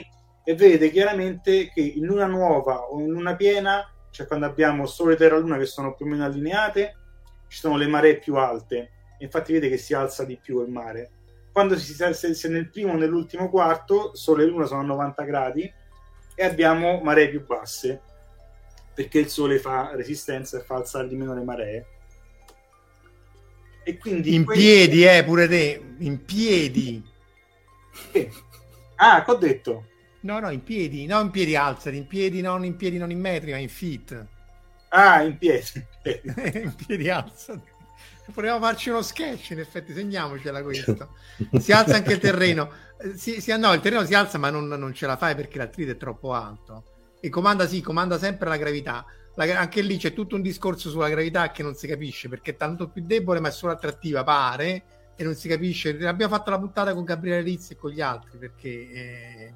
[0.50, 5.18] e vede chiaramente che in luna nuova o in luna piena, cioè quando abbiamo Sole,
[5.18, 6.96] Terra, Luna che sono più o meno allineate,
[7.50, 11.12] ci sono le maree più alte, infatti vede che si alza di più il mare.
[11.52, 15.24] Quando si, se, se nel primo o nell'ultimo quarto, Sole e Luna sono a 90
[15.24, 15.70] gradi
[16.34, 18.02] e abbiamo maree più basse
[18.94, 21.86] perché il Sole fa resistenza e fa alzare di meno le maree.
[23.84, 24.64] E quindi in questo...
[24.64, 27.04] piedi, eh, pure te, in piedi.
[28.14, 28.32] Eh.
[28.96, 29.88] Ah, che ho detto?
[30.28, 33.20] No, no, in piedi, no, in piedi alzati, in piedi non in piedi non in
[33.22, 34.26] metri, ma in feet.
[34.90, 35.86] Ah, in piedi.
[36.04, 37.62] in piedi alzati.
[38.34, 41.16] Potremmo farci uno sketch, in effetti, segniamocela questo.
[41.62, 42.70] Si alza anche il terreno.
[43.00, 45.60] Eh, si, si, no, il terreno si alza, ma non, non ce la fai perché
[45.60, 46.84] l'attrito è troppo alto.
[47.22, 49.06] E comanda, sì, comanda sempre la gravità.
[49.36, 52.58] La, anche lì c'è tutto un discorso sulla gravità che non si capisce perché è
[52.58, 54.84] tanto più debole, ma è solo attrattiva, pare,
[55.16, 55.92] e non si capisce.
[56.06, 58.92] Abbiamo fatto la puntata con Gabriele Rizzi e con gli altri perché.
[58.92, 59.54] Eh,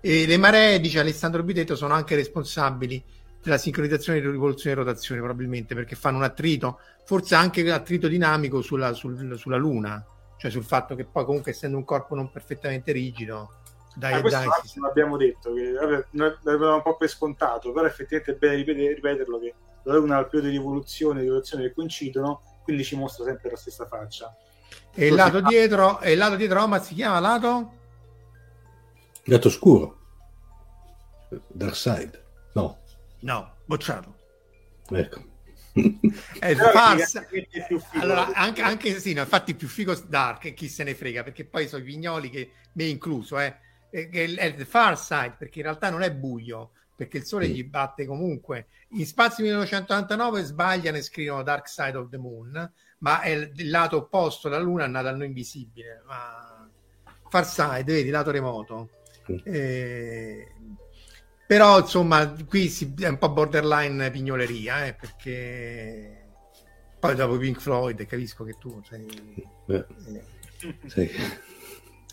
[0.00, 3.02] e le maree, dice Alessandro Bitetto, sono anche responsabili
[3.42, 8.08] della sincronizzazione di rivoluzione e rotazione, probabilmente perché fanno un attrito, forse anche un attrito
[8.08, 10.04] dinamico sulla, sul, sulla Luna,
[10.36, 13.54] cioè sul fatto che poi, comunque, essendo un corpo non perfettamente rigido,
[13.94, 14.78] dai, ah, dai, sì.
[14.80, 15.72] l'abbiamo detto, che
[16.12, 20.20] l'avevamo un po' per scontato, però effettivamente è bene ripetere, ripeterlo che la Luna ha
[20.20, 23.86] il periodo di rivoluzione e di rotazione che coincidono, quindi ci mostra sempre la stessa
[23.86, 24.36] faccia.
[24.94, 27.77] E il lato dietro, e il lato dietro, ma si chiama lato?
[29.28, 29.98] Lato scuro.
[31.48, 32.24] Dark Side.
[32.54, 32.78] No.
[33.20, 34.16] No, bocciato.
[34.90, 35.22] Ecco.
[36.40, 37.26] è farsa.
[37.92, 41.68] Allora, anche, anche sì, no, infatti più figo Dark, chi se ne frega, perché poi
[41.68, 43.58] sono i vignoli che me incluso, eh,
[43.90, 47.52] che è il far side, perché in realtà non è buio, perché il sole mm.
[47.52, 48.68] gli batte comunque.
[48.92, 53.98] In Spazio 1999 sbagliano e scrivono Dark Side of the Moon, ma è il, lato
[53.98, 56.66] opposto, la luna è nata a noi invisibile, ma
[57.28, 58.88] far side, vedi, lato remoto.
[59.44, 60.46] Eh,
[61.46, 66.26] però insomma qui si, è un po' borderline pignoleria eh, perché
[66.98, 69.06] poi dopo Pink Floyd capisco che tu sei...
[69.68, 69.86] Eh.
[70.86, 71.10] Sì.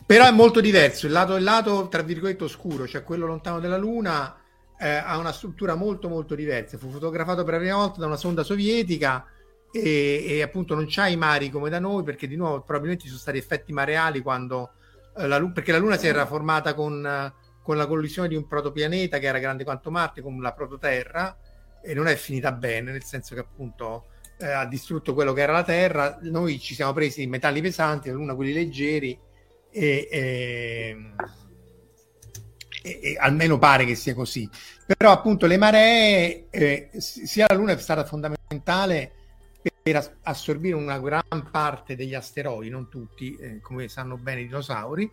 [0.06, 3.78] però è molto diverso il lato, il lato tra virgolette oscuro cioè quello lontano della
[3.78, 4.38] luna
[4.78, 8.18] eh, ha una struttura molto molto diversa fu fotografato per la prima volta da una
[8.18, 9.26] sonda sovietica
[9.72, 13.10] e, e appunto non c'ha i mari come da noi perché di nuovo probabilmente ci
[13.10, 14.75] sono stati effetti mareali quando eh,
[15.16, 17.34] la, perché la luna si era formata con
[17.66, 21.36] con la collisione di un protopianeta che era grande quanto Marte con la prototerra
[21.82, 24.06] e non è finita bene, nel senso che appunto
[24.38, 26.20] eh, ha distrutto quello che era la Terra.
[26.22, 29.18] Noi ci siamo presi i metalli pesanti, la Luna quelli leggeri
[29.72, 30.98] e, e,
[32.84, 34.48] e, e, almeno pare che sia così.
[34.86, 39.14] Però appunto le maree, eh, sia la Luna è stata fondamentale
[39.86, 45.08] per assorbire una gran parte degli asteroidi, non tutti, eh, come sanno bene i dinosauri,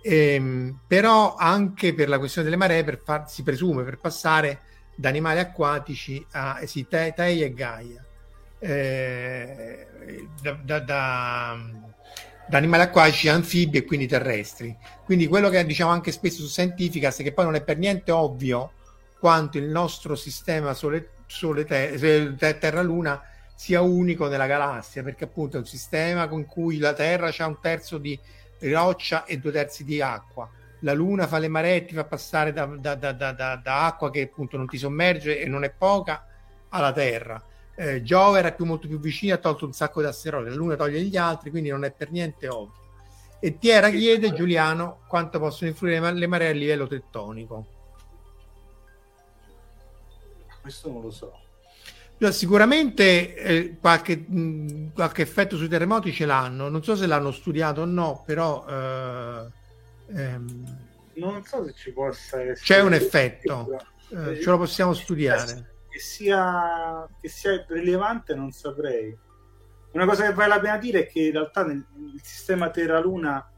[0.00, 4.60] ehm, però anche per la questione delle maree, per far, si presume per passare
[4.94, 8.02] da animali acquatici a eh, sì, te, Tei e Gaia.
[8.60, 9.86] Eh,
[10.40, 11.58] da, da, da,
[12.48, 14.74] da, animali acquatici anfibi e quindi terrestri.
[15.04, 18.10] Quindi quello che diciamo anche spesso su Scientificas è che poi non è per niente
[18.10, 18.72] ovvio
[19.18, 23.22] quanto il nostro sistema Sole, sole te, Terra-Luna
[23.54, 27.60] sia unico nella galassia, perché appunto è un sistema con cui la Terra ha un
[27.60, 28.18] terzo di
[28.60, 30.48] roccia e due terzi di acqua.
[30.80, 34.56] La luna fa le maree, ti fa passare da, da, da, da, acqua che appunto
[34.56, 36.26] non ti sommerge e non è poca
[36.68, 37.42] alla terra.
[37.74, 40.76] Eh, Giove era più, molto più vicino, ha tolto un sacco di asteroidi, la luna
[40.76, 42.82] toglie gli altri, quindi non è per niente ovvio.
[43.40, 47.66] E Tiera chiede, Giuliano, quanto possono influire le maree a livello tettonico.
[50.60, 51.43] Questo non lo so.
[52.16, 57.82] Sicuramente eh, qualche, mh, qualche, effetto sui terremoti ce l'hanno, non so se l'hanno studiato
[57.82, 59.50] o no, però eh,
[60.16, 60.84] ehm,
[61.16, 62.54] non so se ci possa essere.
[62.54, 63.78] C'è un effetto,
[64.10, 65.72] eh, ce lo possiamo studiare.
[65.88, 69.16] Che sia, che sia rilevante non saprei.
[69.92, 73.48] Una cosa che vale la pena dire è che in realtà nel, il sistema Terra-Luna,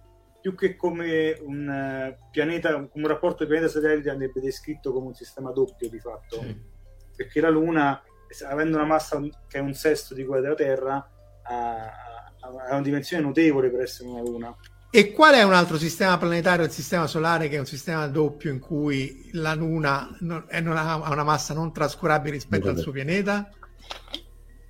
[0.41, 5.51] più che come un uh, pianeta, come un rapporto pianeta-satellite, andrebbe descritto come un sistema
[5.51, 6.41] doppio di fatto.
[6.43, 6.75] Sì.
[7.17, 8.03] Perché la Luna
[8.49, 11.11] avendo una massa che è un sesto di quella della Terra,
[11.43, 11.93] ha,
[12.41, 14.57] ha una dimensione notevole per essere una Luna.
[14.91, 18.51] E qual è un altro sistema planetario, il sistema solare, che è un sistema doppio
[18.51, 23.51] in cui la Luna non, non ha una massa non trascurabile rispetto al suo pianeta?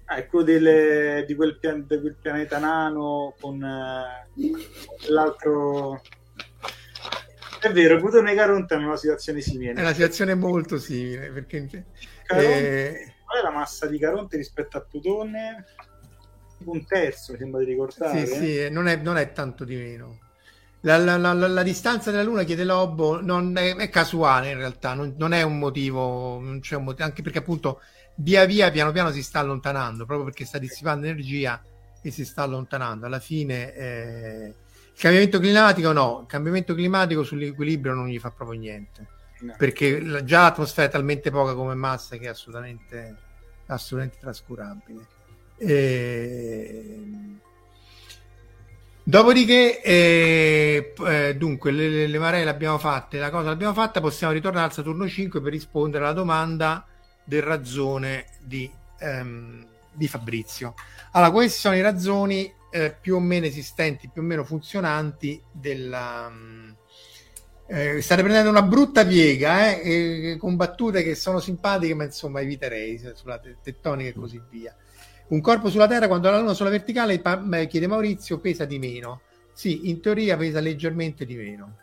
[0.07, 6.01] Ah, è quello delle, di, quel pian, di, quel pianeta nano con eh, l'altro
[7.61, 9.72] È vero, Plutone e Caronte hanno una situazione simile.
[9.72, 11.87] È una situazione molto simile, perché...
[12.24, 13.16] Caronte, eh...
[13.37, 15.66] Qual è la massa di Caronte rispetto a Plutone?
[16.64, 18.24] Un terzo, mi sembra di ricordare.
[18.24, 20.20] Sì, sì, non è, non è tanto di meno.
[20.80, 24.95] La, la, la, la, distanza della Luna, chiede Lobo, non è, è casuale in realtà,
[24.95, 27.80] non, non, è un motivo, un motivo, anche perché appunto
[28.16, 31.61] via via, piano piano si sta allontanando, proprio perché sta dissipando energia
[32.01, 33.05] e si sta allontanando.
[33.05, 34.55] Alla fine eh,
[34.95, 39.07] il cambiamento climatico no, il cambiamento climatico sull'equilibrio non gli fa proprio niente,
[39.41, 39.55] no.
[39.59, 43.24] perché già l'atmosfera è talmente poca come massa che è assolutamente,
[43.67, 45.07] assolutamente trascurabile.
[45.59, 47.05] E...
[49.03, 54.33] Dopodiché, eh, dunque, le, le, le, maree le abbiamo fatte, la cosa l'abbiamo fatta, possiamo
[54.33, 56.85] ritornare al Saturno 5 per rispondere alla domanda
[57.23, 60.75] del razzone di, ehm, di Fabrizio.
[61.12, 66.29] Allora, queste sono i razzoni eh, più o meno esistenti, più o meno funzionanti della...
[67.73, 72.41] Mm, eh, state prendendo una brutta piega eh, con battute che sono simpatiche, ma insomma
[72.41, 74.75] eviterei sulla tettonica e così via.
[75.29, 77.21] Un corpo sulla Terra quando la Luna sulla verticale,
[77.69, 79.23] chiede Maurizio, pesa di meno.
[79.53, 81.79] Sì, in teoria pesa leggermente di meno.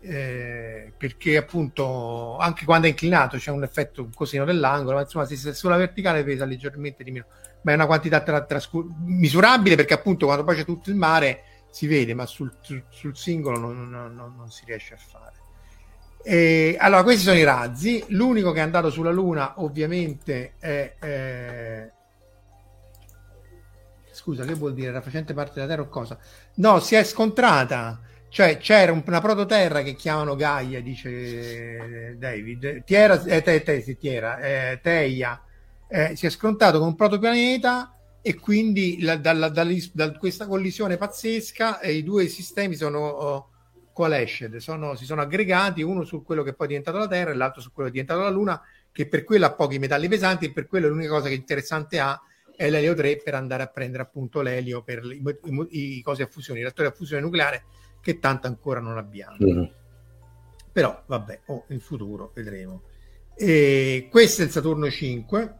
[0.00, 5.24] Eh, perché appunto anche quando è inclinato c'è un effetto un cosino dell'angolo, ma insomma
[5.24, 7.26] se sulla verticale pesa leggermente di meno,
[7.62, 11.42] ma è una quantità tra, trascur- misurabile perché appunto quando poi c'è tutto il mare
[11.70, 12.52] si vede, ma sul,
[12.88, 15.36] sul, singolo non, non, non, si riesce a fare.
[16.22, 18.04] E, allora, questi sono i razzi.
[18.08, 21.90] L'unico che è andato sulla Luna, ovviamente, è, è
[24.18, 24.88] Scusa, che vuol dire?
[24.88, 26.18] Era facente parte della Terra o cosa?
[26.54, 28.00] No, si è scontrata.
[28.28, 32.82] Cioè, c'era una prototerra che chiamano Gaia, dice David.
[32.82, 35.40] Tiera, eh, te, te, te, Tiera, eh, Teia.
[35.86, 40.96] Eh, si è scontrato con un protopianeta e quindi la, dalla, da, da, questa collisione
[40.96, 43.50] pazzesca eh, i due sistemi sono oh,
[43.92, 47.34] coalesced, sono, si sono aggregati, uno su quello che poi è diventato la Terra e
[47.34, 48.60] l'altro su quello che è diventato la Luna,
[48.92, 52.20] che per quello ha pochi metalli pesanti e per quello l'unica cosa che interessante ha
[52.54, 55.22] è l'elio 3 per andare a prendere appunto l'elio per i,
[55.70, 57.64] i, i cosi a fusione, i reattori a fusione nucleare
[58.00, 59.36] che tanto ancora non abbiamo.
[59.40, 59.64] Mm-hmm.
[60.72, 62.82] Però vabbè, oh, in futuro vedremo.
[63.36, 65.58] E questo è il Saturno 5,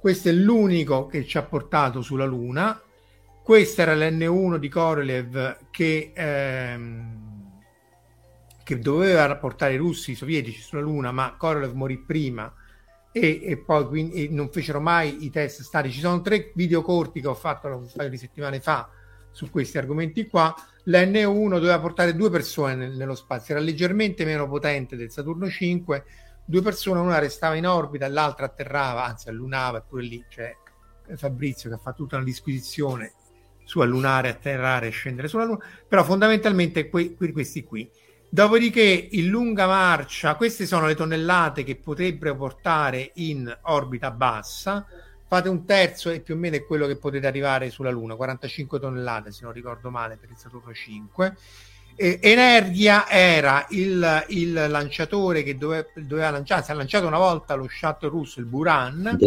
[0.00, 2.80] questo è l'unico che ci ha portato sulla Luna.
[3.42, 7.60] Questo era l'N1 di Korolev che, ehm,
[8.62, 12.52] che doveva portare i russi, i sovietici sulla Luna, ma Korolev morì prima
[13.18, 15.94] e, e poi quindi, e non fecero mai i test statici.
[15.94, 18.90] Ci sono tre video corti che ho fatto un paio di settimane fa
[19.30, 20.54] su questi argomenti qua.
[20.84, 26.04] L'N1 doveva portare due persone nel, nello spazio, era leggermente meno potente del Saturno 5.
[26.48, 30.56] Due persone, una restava in orbita, l'altra atterrava, anzi allunava, e pure lì c'è
[31.16, 33.14] Fabrizio che fatto tutta una disquisizione
[33.64, 37.90] su allunare, atterrare e scendere sulla Luna, però fondamentalmente que- questi qui.
[38.28, 44.86] Dopodiché in lunga marcia, queste sono le tonnellate che potrebbero portare in orbita bassa.
[45.28, 48.78] Fate un terzo e più o meno è quello che potete arrivare sulla Luna, 45
[48.78, 51.36] tonnellate se non ricordo male per il Saturno 5.
[51.96, 57.54] Eh, Energia era il, il, lanciatore che dove, doveva lanciare, si è lanciato una volta
[57.54, 59.18] lo shuttle russo, il Buran,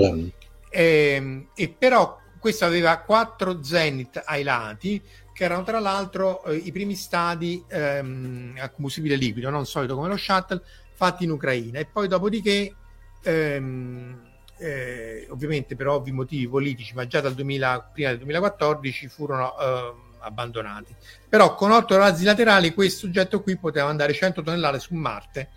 [0.70, 5.02] eh, e però questo aveva quattro zenith ai lati
[5.40, 10.10] che erano tra l'altro eh, i primi stadi ehm, a combustibile liquido, non solito come
[10.10, 10.62] lo shuttle,
[10.92, 11.80] fatti in Ucraina.
[11.80, 12.76] E poi dopodiché,
[13.24, 14.22] ehm,
[14.58, 19.94] eh, ovviamente per ovvi motivi politici, ma già dal 2000, prima del 2014 furono eh,
[20.20, 20.96] abbandonati.
[21.28, 25.50] Però con otto razzi laterali questo oggetto qui poteva andare 100 tonnellate su Marte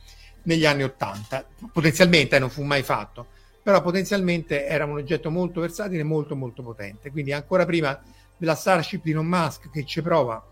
[0.45, 1.47] negli anni 80.
[1.73, 3.29] Potenzialmente eh, non fu mai fatto,
[3.63, 7.11] però potenzialmente era un oggetto molto versatile molto molto potente.
[7.11, 8.01] Quindi ancora prima
[8.37, 10.45] della Starship di Elon Musk che ci prova,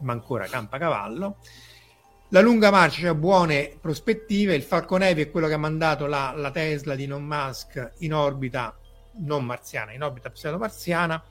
[0.00, 1.38] ma ancora campa cavallo.
[2.28, 4.54] La lunga marcia ha cioè buone prospettive.
[4.54, 8.14] Il Falcon Heavy è quello che ha mandato la, la Tesla di Elon Musk in
[8.14, 8.74] orbita
[9.16, 11.22] non marziana, in orbita pseudo-marziana.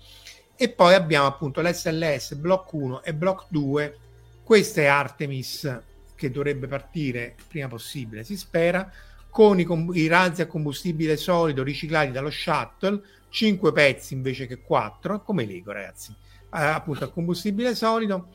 [0.62, 3.98] E poi abbiamo appunto l'SLS Block 1 e Block 2.
[4.44, 5.82] Questa è Artemis
[6.14, 8.88] che dovrebbe partire prima possibile, si spera,
[9.32, 15.24] con i, i razzi a combustibile solido riciclati dallo shuttle 5 pezzi invece che 4,
[15.24, 18.28] come Lego ragazzi, eh, appunto a combustibile solido,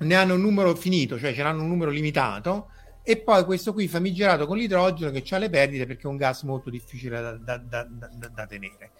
[0.00, 2.68] ne hanno un numero finito, cioè ce l'hanno un numero limitato,
[3.02, 6.42] e poi questo qui famigerato con l'idrogeno che ha le perdite perché è un gas
[6.42, 7.88] molto difficile da, da, da,
[8.30, 8.90] da tenere.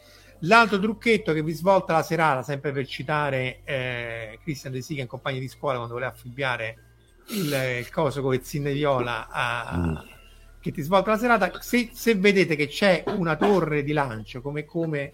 [0.41, 5.07] L'altro trucchetto che vi svolta la serata, sempre per citare eh, Christian De Sica in
[5.07, 6.76] compagno di scuola quando voleva affibbiare
[7.28, 9.97] il, il coso con zinne viola a, mm
[10.61, 11.61] che ti svolta la serata.
[11.61, 15.12] Se, se, vedete che c'è una torre di lancio, come, come,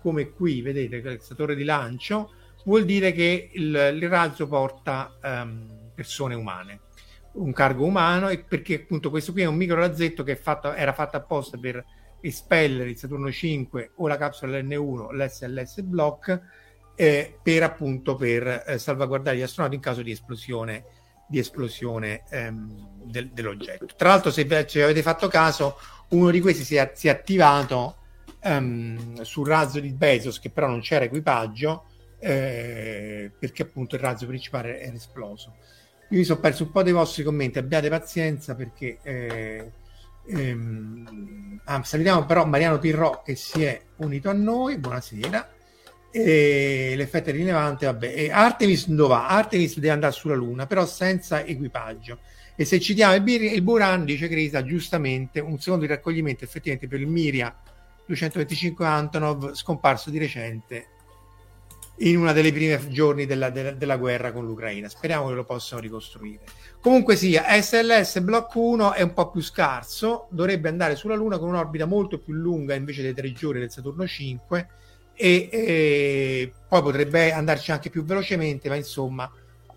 [0.00, 2.32] come qui, vedete questa torre di lancio,
[2.64, 6.80] vuol dire che il, il razzo porta um, persone umane.
[7.32, 10.92] un cargo umano e perché appunto questo qui è un micro razzetto che fatto, era
[10.92, 11.84] fatto apposta per
[12.20, 16.40] espellere il Saturno 5 o la capsula N1 l'SLS Block
[16.94, 20.84] eh, per appunto per eh, salvaguardare gli astronauti in caso di esplosione,
[21.28, 23.86] di esplosione ehm, del, dell'oggetto.
[23.96, 25.76] Tra l'altro se ci avete fatto caso
[26.08, 27.96] uno di questi si è, si è attivato
[28.40, 31.84] ehm, sul razzo di Bezos che però non c'era equipaggio
[32.18, 35.54] eh, perché appunto il razzo principale era esploso.
[36.10, 39.70] Io mi sono perso un po' dei vostri commenti, abbiate pazienza perché eh,
[40.28, 45.54] ehm, ah, salutiamo però Mariano Pirro che si è unito a noi, buonasera.
[46.10, 48.12] E l'effetto è rilevante, vabbè.
[48.14, 49.14] E Artemis dove?
[49.14, 52.18] Artemis deve andare sulla Luna, però senza equipaggio.
[52.56, 57.00] E se citiamo il, il Buran, dice Crisa, giustamente, un secondo di raccoglimento effettivamente per
[57.00, 57.54] il Miria
[58.06, 60.86] 225 Antonov, scomparso di recente
[61.98, 64.88] in una delle prime giorni della, della, della, guerra con l'Ucraina.
[64.88, 66.44] Speriamo che lo possano ricostruire.
[66.80, 71.48] Comunque sia, SLS Block 1 è un po' più scarso, dovrebbe andare sulla Luna con
[71.48, 74.68] un'orbita molto più lunga invece dei tre giorni del Saturno 5
[75.12, 79.28] e, e poi potrebbe andarci anche più velocemente, ma insomma,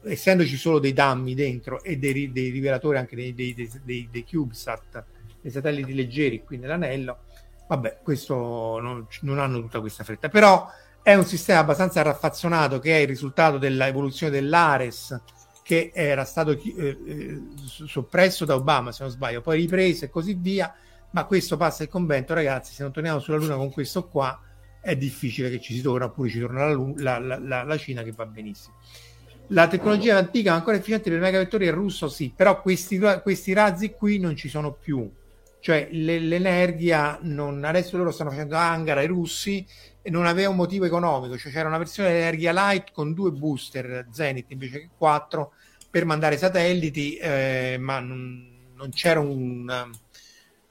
[0.04, 5.04] essendoci solo dei dammi dentro e dei, dei rivelatori anche dei, dei, dei, dei CubeSat,
[5.42, 7.24] dei satelliti leggeri qui nell'anello,
[7.68, 10.30] vabbè, questo non, non hanno tutta questa fretta.
[10.30, 10.70] Però
[11.02, 15.20] è un sistema abbastanza raffazzonato che è il risultato dell'evoluzione dell'Ares
[15.72, 20.34] che era stato eh, eh, soppresso da Obama se non sbaglio poi ripreso e così
[20.34, 20.76] via
[21.12, 24.38] ma questo passa il convento ragazzi se non torniamo sulla luna con questo qua
[24.82, 28.12] è difficile che ci si torna oppure ci torna la, la, la, la Cina che
[28.12, 28.76] va benissimo.
[29.48, 33.54] La tecnologia antica è ancora efficiente per i megavettori è russo sì però questi, questi
[33.54, 35.10] razzi qui non ci sono più.
[35.62, 39.66] Cioè l'energia non, adesso loro stanno facendo Angara i russi
[40.06, 44.08] non aveva un motivo economico, cioè c'era una versione di Energia Light con due booster
[44.12, 45.54] Zenith invece che quattro
[45.90, 49.92] per mandare satelliti, eh, ma non, non c'era un,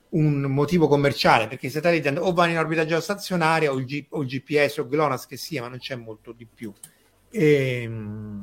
[0.09, 4.23] un, motivo commerciale perché i satelliti o vanno in orbita geostazionaria o il, G, o
[4.23, 6.73] il GPS o GLONASS che sia, ma non c'è molto di più.
[7.31, 8.43] E, ehm,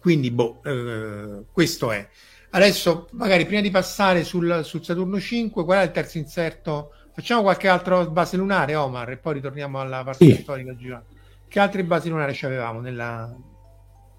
[0.00, 2.08] quindi, boh, eh, questo è.
[2.50, 6.92] Adesso, magari prima di passare sul, sul Saturno 5, qual è il terzo inserto?
[7.16, 10.42] Facciamo qualche altro base lunare, Omar, e poi ritorniamo alla parte sì.
[10.42, 11.06] storica girata.
[11.48, 13.34] Che altre basi lunari ci avevamo nella...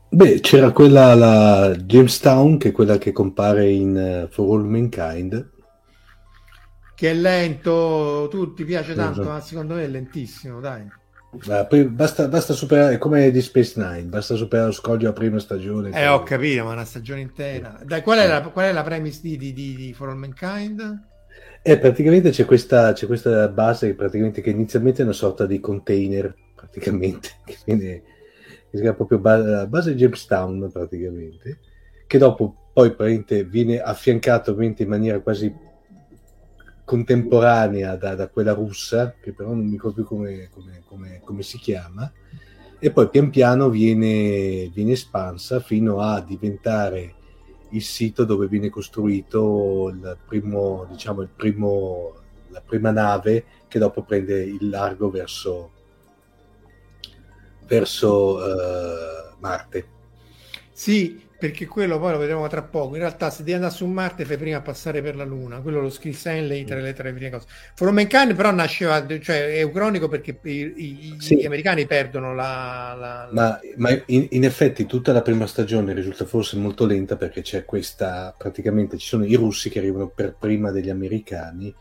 [0.09, 5.51] Beh, c'era quella, la Jamestown, che è quella che compare in uh, For All Mankind.
[6.95, 9.35] Che è lento, tu ti piace tanto, esatto.
[9.35, 10.87] ma secondo me è lentissimo, dai.
[11.67, 15.91] poi basta, basta, superare, come di Space Nine, basta superare lo scoglio a prima stagione.
[15.91, 17.79] Eh, ho capito, ma una stagione intera.
[17.83, 21.15] Dai, qual è la, qual è la premise di, di, di For All Mankind?
[21.67, 26.33] Eh, praticamente c'è questa, c'è questa base praticamente, che inizialmente è una sorta di container,
[26.55, 28.03] praticamente, che viene
[28.69, 31.59] che si chiama proprio base, base Jamestown, praticamente,
[32.07, 32.95] che dopo poi
[33.49, 35.53] viene affiancato ovviamente in maniera quasi
[36.85, 41.41] contemporanea da, da, quella russa, che però non mi ricordo più come, come, come, come,
[41.41, 42.09] si chiama,
[42.79, 47.15] e poi pian piano viene, viene espansa fino a diventare
[47.69, 52.13] il sito dove viene costruito il primo, diciamo, il primo,
[52.49, 55.71] la prima nave che dopo prende il largo verso,
[57.65, 59.89] verso uh, Marte.
[60.71, 62.95] Sì, perché quello poi lo vedremo tra poco.
[62.95, 65.59] In realtà, se devi andare su Marte, fai prima passare per la Luna.
[65.61, 67.45] Quello lo scrisse Henley tra le tre prime cose.
[67.75, 71.37] For Mankind, però, nasceva, cioè è ucronico perché i, i, sì.
[71.37, 72.95] gli americani perdono la.
[72.97, 73.29] la, la...
[73.31, 77.65] Ma, ma in, in, effetti, tutta la prima stagione risulta forse molto lenta perché c'è
[77.65, 78.33] questa.
[78.35, 81.73] Praticamente ci sono i russi che arrivano per prima degli americani.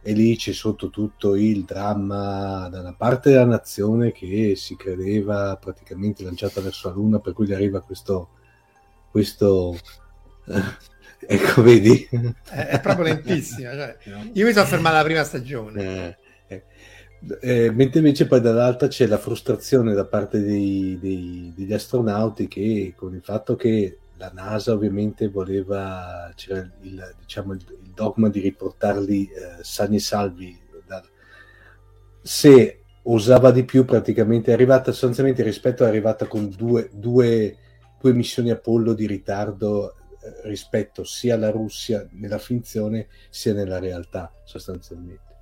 [0.00, 5.56] E lì c'è sotto tutto il dramma da una parte della nazione che si credeva
[5.56, 8.28] praticamente lanciata verso la Luna, per cui gli arriva questo
[9.10, 9.78] questo...
[11.26, 12.08] ecco, vedi?
[12.48, 13.72] È, è proprio lentissima.
[13.72, 13.96] Cioè,
[14.32, 15.82] io mi sono fermato alla prima stagione.
[15.82, 16.16] Eh,
[16.48, 16.64] eh.
[17.40, 22.94] Eh, mentre invece poi dall'altra c'è la frustrazione da parte dei, dei, degli astronauti che
[22.96, 28.40] con il fatto che la NASA ovviamente voleva, c'era il, diciamo, il, il dogma di
[28.40, 30.58] riportarli eh, sani e salvi.
[30.86, 31.02] Da,
[32.22, 37.56] se usava di più praticamente è arrivata sostanzialmente rispetto è arrivata con due, due
[38.00, 44.32] due missioni Apollo di ritardo eh, rispetto sia alla Russia nella finzione sia nella realtà
[44.44, 45.36] sostanzialmente.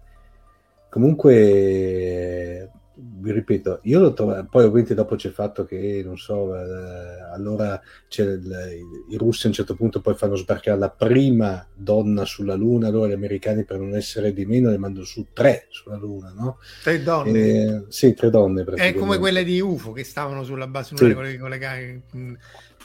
[0.88, 6.56] Comunque vi ripeto, io lo trovo, poi ovviamente dopo c'è il fatto che, non so,
[6.56, 7.80] eh, allora
[8.16, 12.88] il, i russi a un certo punto poi fanno sbarcare la prima donna sulla Luna,
[12.88, 16.58] allora gli americani per non essere di meno ne mandano su tre sulla Luna, no?
[16.82, 17.38] Tre donne?
[17.38, 18.64] Eh, sì, tre donne.
[18.64, 21.12] È come quelle di UFO che stavano sulla base sì.
[21.12, 22.02] con, le, con le,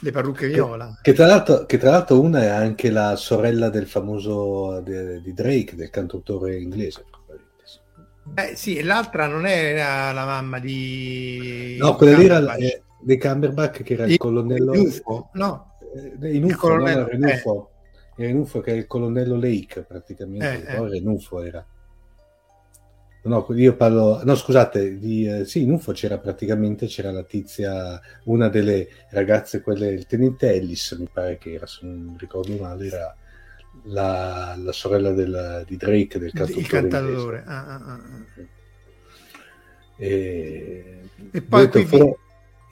[0.00, 0.98] le, parrucche viola.
[1.00, 5.22] Che, che, tra l'altro, che, tra l'altro, una è anche la sorella del famoso de,
[5.22, 7.04] di Drake, del cantautore inglese.
[8.34, 11.76] Eh, sì, e l'altra non era la mamma di...
[11.78, 14.72] No, quella lì era eh, di Camberback che era il, il colonnello...
[14.72, 15.76] Renufo, no?
[16.20, 17.00] Eh, in UFO, il colonnello...
[17.00, 17.70] no, Renufo.
[18.16, 18.26] Eh.
[18.26, 20.88] Renufo che è il colonnello Lake praticamente, eh, eh.
[20.88, 21.66] Renufo era.
[23.24, 28.00] No, io parlo, no scusate, di, eh, sì, in UFO c'era praticamente, c'era la tizia,
[28.24, 32.86] una delle ragazze, quelle, il tenente Ellis mi pare che era, se non ricordo male,
[32.86, 33.16] era
[33.84, 36.60] la, la sorella del, di Drake, del cantatore.
[36.60, 37.44] Il cantatore.
[37.46, 38.00] Ah, ah, ah.
[39.96, 42.16] E, e poi qui però,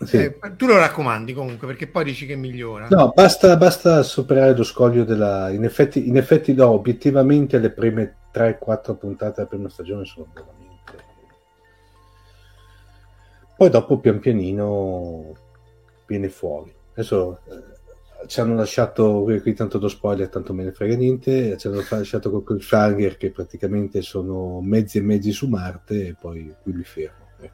[0.04, 0.16] sì.
[0.16, 2.88] eh, tu lo raccomandi comunque perché poi dici che migliora.
[2.88, 5.50] No, basta, basta superare lo scoglio della...
[5.50, 10.68] In effetti, in effetti no, obiettivamente le prime 3-4 puntate della prima stagione sono veramente...
[13.56, 15.36] Poi dopo pian pianino
[16.06, 16.74] viene fuori.
[16.92, 17.69] Adesso eh,
[18.26, 22.30] ci hanno lasciato, qui tanto do spoiler, tanto me ne frega niente, ci hanno lasciato
[22.30, 27.26] con cliffhanger che praticamente sono mezzi e mezzi su Marte e poi qui mi fermo.
[27.40, 27.50] Eh.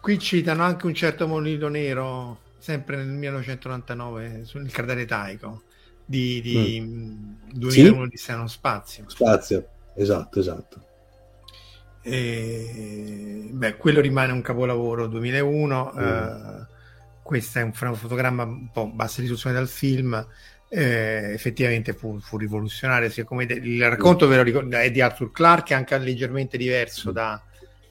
[0.00, 5.62] Qui citano anche un certo monito nero, sempre nel 1999, sul cratere Taico,
[6.04, 7.34] di, di mm.
[7.52, 9.04] 2001 di Seno Spazio.
[9.08, 10.86] Spazio, esatto, esatto.
[12.02, 15.92] E, beh, quello rimane un capolavoro 2001.
[15.94, 15.98] Mm.
[15.98, 16.72] Eh,
[17.24, 20.24] questo è un fotogramma un po' bassa risoluzione dal film
[20.68, 25.30] eh, effettivamente fu, fu rivoluzionario come de- il racconto ve lo ricordo, è di Arthur
[25.30, 27.40] Clarke anche leggermente diverso da,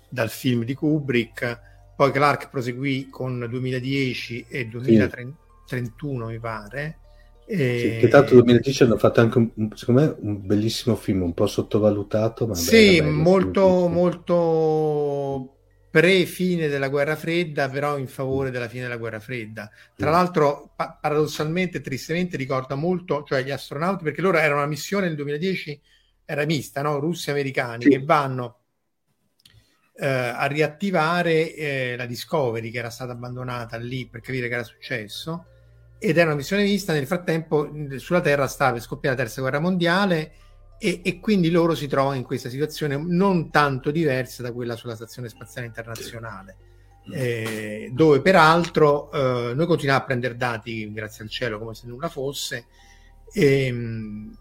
[0.09, 1.71] dal film di Kubrick.
[1.95, 6.33] Poi Clarke proseguì con 2010 e 2031 sì.
[6.33, 6.97] mi pare.
[7.45, 7.79] E...
[7.79, 11.45] Sì, che tanto 2010 hanno fatto anche un, secondo me un bellissimo film un po'
[11.45, 15.55] sottovalutato ma sì bello, molto molto
[15.93, 19.69] pre-fine della guerra fredda, però in favore della fine della guerra fredda.
[19.95, 25.05] Tra l'altro, pa- paradossalmente, tristemente, ricorda molto, cioè gli astronauti, perché loro erano una missione
[25.05, 25.79] nel 2010,
[26.25, 26.97] era mista, no?
[26.97, 27.89] russi e americani, sì.
[27.89, 28.61] che vanno
[29.97, 34.63] eh, a riattivare eh, la Discovery, che era stata abbandonata lì per capire che era
[34.63, 35.45] successo,
[35.99, 39.59] ed era una missione mista, nel frattempo sulla Terra stava per scoppiare la terza guerra
[39.59, 40.31] mondiale
[40.85, 44.95] e, e, quindi loro si trovano in questa situazione non tanto diversa da quella sulla
[44.95, 46.57] Stazione Spaziale Internazionale,
[47.09, 52.09] eh, dove peraltro eh, noi continuiamo a prendere dati, grazie al cielo, come se nulla
[52.09, 52.65] fosse,
[53.31, 54.37] e, ehm,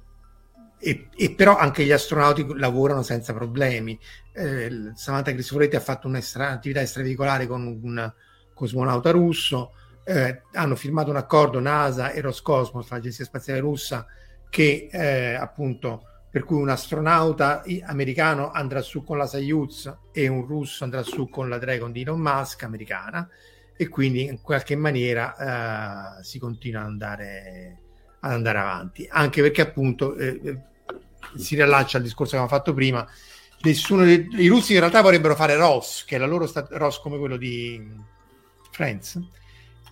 [0.80, 3.96] e, e però anche gli astronauti lavorano senza problemi.
[4.32, 8.12] Eh, Samantha Cristoforetti ha fatto un'attività extraveicolare con un
[8.52, 14.04] cosmonauta russo, eh, hanno firmato un accordo NASA e Roscosmos, l'agenzia spaziale russa,
[14.50, 20.46] che eh, appunto per cui un astronauta americano andrà su con la Soyuz e un
[20.46, 23.28] russo andrà su con la Dragon di Elon Musk americana
[23.76, 27.78] e quindi in qualche maniera uh, si continua ad andare,
[28.20, 29.06] ad andare, avanti.
[29.10, 30.58] Anche perché appunto eh, eh,
[31.36, 33.06] si riallaccia al discorso che avevamo fatto prima.
[33.60, 36.98] Nessuno dei, i russi in realtà vorrebbero fare ROS che è la loro sta- ROS
[37.00, 37.92] come quello di
[38.70, 39.20] Friends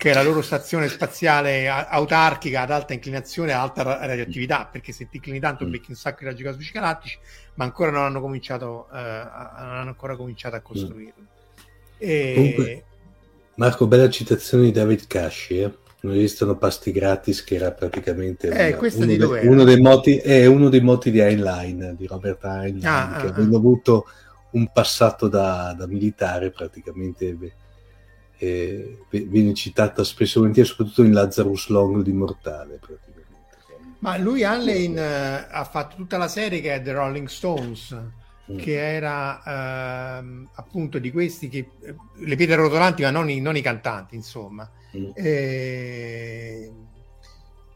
[0.01, 5.11] che è la loro stazione spaziale autarchica ad alta inclinazione e alta radioattività, perché se
[5.11, 5.70] ti inclini tanto mm.
[5.70, 7.18] becchi un sacco di raggi cosmici galattici,
[7.57, 11.26] ma ancora non hanno cominciato, eh, non hanno ancora cominciato a costruirlo.
[11.98, 12.32] E...
[12.34, 12.84] Comunque,
[13.57, 15.74] Marco, bella citazione di David Casci, eh?
[16.01, 20.46] non esistono pasti gratis che era praticamente eh, una, uno, de, uno, dei moti, è
[20.46, 23.59] uno dei moti di Heinlein di Robert Heinlein ah, che ah, avendo ah.
[23.59, 24.07] avuto
[24.53, 27.53] un passato da, da militare praticamente beh,
[28.43, 32.80] eh, viene citata spesso e volentieri, soprattutto in Lazarus Long di Mortale.
[33.99, 37.95] Ma lui Allen uh, ha fatto tutta la serie che è The Rolling Stones,
[38.51, 38.57] mm.
[38.57, 41.68] che era uh, appunto di questi che
[42.14, 44.68] le pietre rotolanti, ma non i, non i cantanti, insomma.
[44.97, 45.11] Mm.
[45.14, 46.72] E...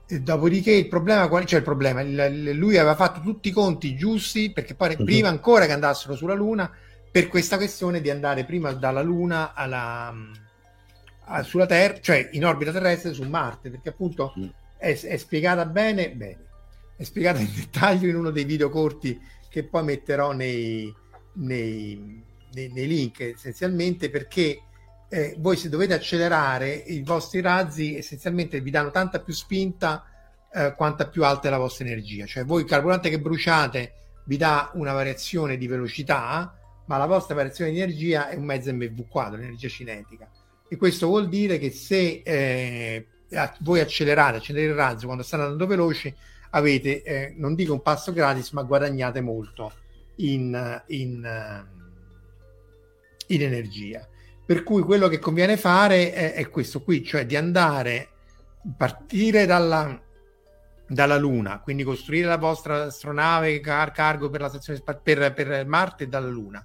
[0.06, 1.44] E dopodiché il problema, qual...
[1.44, 5.04] cioè il problema, il, lui aveva fatto tutti i conti giusti perché poi mm-hmm.
[5.04, 6.70] prima ancora che andassero sulla Luna
[7.10, 10.12] per questa questione di andare prima dalla Luna alla,
[11.42, 14.48] sulla Terra, cioè in orbita terrestre su Marte, perché appunto mm.
[14.76, 16.46] è, è, spiegata bene, bene,
[16.96, 20.92] è spiegata in dettaglio in uno dei video corti che poi metterò nei,
[21.34, 22.22] nei,
[22.52, 24.62] nei, nei link essenzialmente perché
[25.08, 30.04] eh, voi se dovete accelerare i vostri razzi essenzialmente vi danno tanta più spinta
[30.52, 33.92] eh, quanta più alta è la vostra energia, cioè voi il carburante che bruciate
[34.26, 38.72] vi dà una variazione di velocità ma la vostra variazione di energia è un mezzo
[38.72, 40.28] mv quadro, l'energia cinetica.
[40.68, 43.06] E questo vuol dire che se eh,
[43.60, 46.14] voi accelerate, accendete il razzo quando state andando veloci,
[46.50, 49.72] avete, eh, non dico un passo gratis, ma guadagnate molto
[50.16, 51.64] in, in,
[53.26, 54.08] in energia.
[54.46, 58.08] Per cui quello che conviene fare è, è questo qui, cioè di andare,
[58.76, 60.00] partire dalla,
[60.86, 65.66] dalla Luna, quindi costruire la vostra astronave car- cargo per la stazione spa- per, per
[65.66, 66.62] Marte dalla Luna,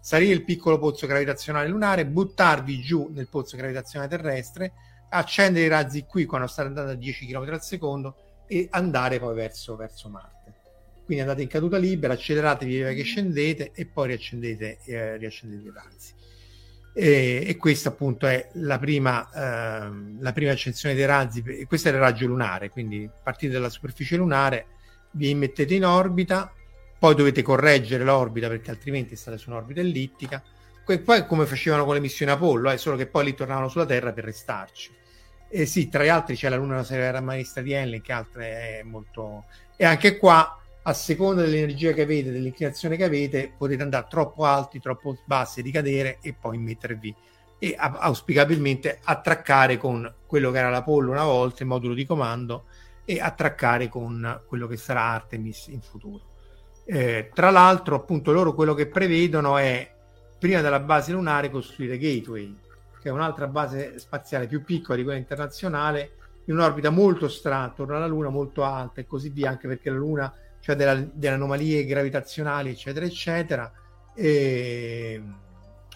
[0.00, 4.72] salire il piccolo pozzo gravitazionale lunare, buttarvi giù nel pozzo gravitazionale terrestre,
[5.10, 9.34] accendere i razzi qui quando state andando a 10 km al secondo e andare poi
[9.34, 10.38] verso, verso Marte.
[11.04, 16.14] Quindi andate in caduta libera, acceleratevi che scendete e poi riaccendete, eh, riaccendete i razzi.
[16.92, 21.92] E, e, questa appunto è la prima, eh, la prima accensione dei razzi, questo è
[21.92, 24.66] il raggio lunare, quindi partite dalla superficie lunare,
[25.12, 26.52] vi mettete in orbita,
[27.00, 30.42] poi dovete correggere l'orbita perché altrimenti state su un'orbita ellittica,
[30.84, 34.12] poi come facevano con le missioni Apollo, eh, solo che poi lì tornavano sulla Terra
[34.12, 34.92] per restarci.
[35.48, 38.82] E sì, tra gli altri c'è la Luna Severa Marista di Enlil, che altre è
[38.82, 39.44] molto...
[39.76, 44.78] E anche qua a seconda dell'energia che avete, dell'inclinazione che avete, potete andare troppo alti,
[44.78, 47.14] troppo bassi, ricadere e poi mettervi
[47.58, 52.64] e auspicabilmente attraccare con quello che era l'Apollo una volta, il modulo di comando,
[53.06, 56.29] e attraccare con quello che sarà Artemis in futuro.
[56.92, 59.88] Eh, tra l'altro, appunto, loro quello che prevedono è
[60.36, 62.58] prima della base lunare costruire Gateway,
[63.00, 66.16] che è un'altra base spaziale più piccola di quella internazionale,
[66.46, 69.98] in un'orbita molto strana attorno alla Luna, molto alta e così via, anche perché la
[69.98, 70.34] Luna
[70.66, 73.72] della, delle anomalie gravitazionali, eccetera, eccetera,
[74.12, 75.22] e,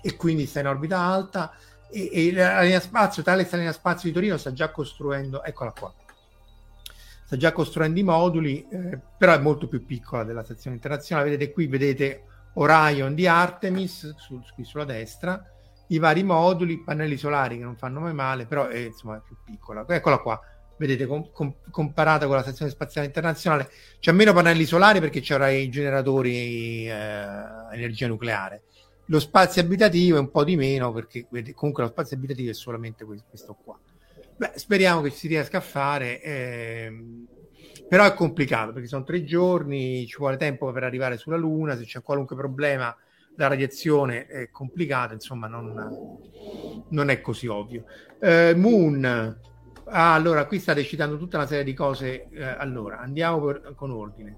[0.01, 1.53] e quindi sta in orbita alta.
[1.91, 5.73] E, e la linea spazio, tale sta linea spazio di Torino sta già costruendo, eccola
[5.77, 5.93] qua,
[7.25, 11.31] sta già costruendo i moduli, eh, però è molto più piccola della stazione internazionale.
[11.31, 15.43] Vedete qui, vedete Orion di Artemis, su, qui sulla destra,
[15.89, 19.85] i vari moduli, pannelli solari che non fanno mai male, però è, insomma, più piccola.
[19.89, 20.41] Eccola qua,
[20.77, 23.71] vedete com- com- comparata con la stazione spaziale internazionale
[24.01, 27.27] c'è meno pannelli solari perché c'era i generatori eh,
[27.73, 28.65] energia nucleare
[29.07, 33.05] lo spazio abitativo è un po' di meno perché comunque lo spazio abitativo è solamente
[33.05, 33.79] questo qua
[34.37, 37.27] Beh, speriamo che si riesca a fare ehm,
[37.89, 41.85] però è complicato perché sono tre giorni ci vuole tempo per arrivare sulla luna se
[41.85, 42.97] c'è qualunque problema
[43.37, 46.19] la radiazione è complicata insomma non,
[46.89, 47.85] non è così ovvio
[48.21, 49.39] eh, Moon
[49.87, 52.29] Ah, allora, qui state citando tutta una serie di cose.
[52.31, 54.37] Eh, allora, andiamo per, con ordine.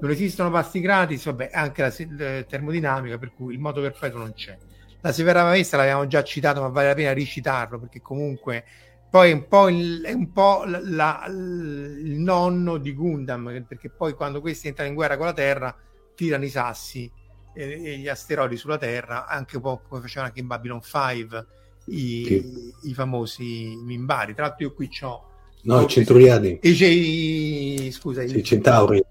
[0.00, 4.32] Non esistono pasti gratis, vabbè, anche la, la termodinamica, per cui il moto perpetuo non
[4.32, 4.56] c'è.
[5.00, 8.64] La Severa Maestra l'abbiamo già citato, ma vale la pena ricitarlo perché comunque
[9.10, 14.12] poi è un po', il, è un po la, il nonno di Gundam, perché poi
[14.14, 15.74] quando questi entrano in guerra con la Terra
[16.14, 17.10] tirano i sassi
[17.54, 21.46] e, e gli asteroidi sulla Terra, anche un po' come facevano anche in Babylon 5
[21.86, 22.88] i, sì.
[22.90, 24.34] i famosi mimbari.
[24.34, 25.26] Tra l'altro io qui ho...
[25.62, 26.58] No, i centuriani.
[26.62, 29.02] I, i, scusa, sì, i centauri.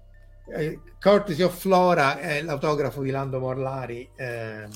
[0.54, 4.66] Eh, Courtesy of Flora è l'autografo di Lando Morlari eh,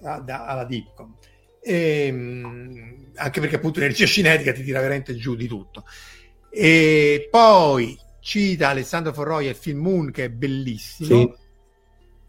[0.00, 1.14] da, alla Dipcom.
[1.62, 5.84] E, ehm, anche perché appunto l'energia cinetica ti tira veramente giù di tutto.
[6.50, 11.08] E poi cita Alessandro Forroia il film Moon che è bellissimo.
[11.08, 11.40] Sì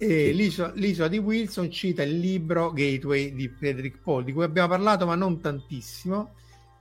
[0.04, 4.68] e l'isola, l'isola, di Wilson cita il libro Gateway di Frederick Paul, di cui abbiamo
[4.68, 6.34] parlato ma non tantissimo,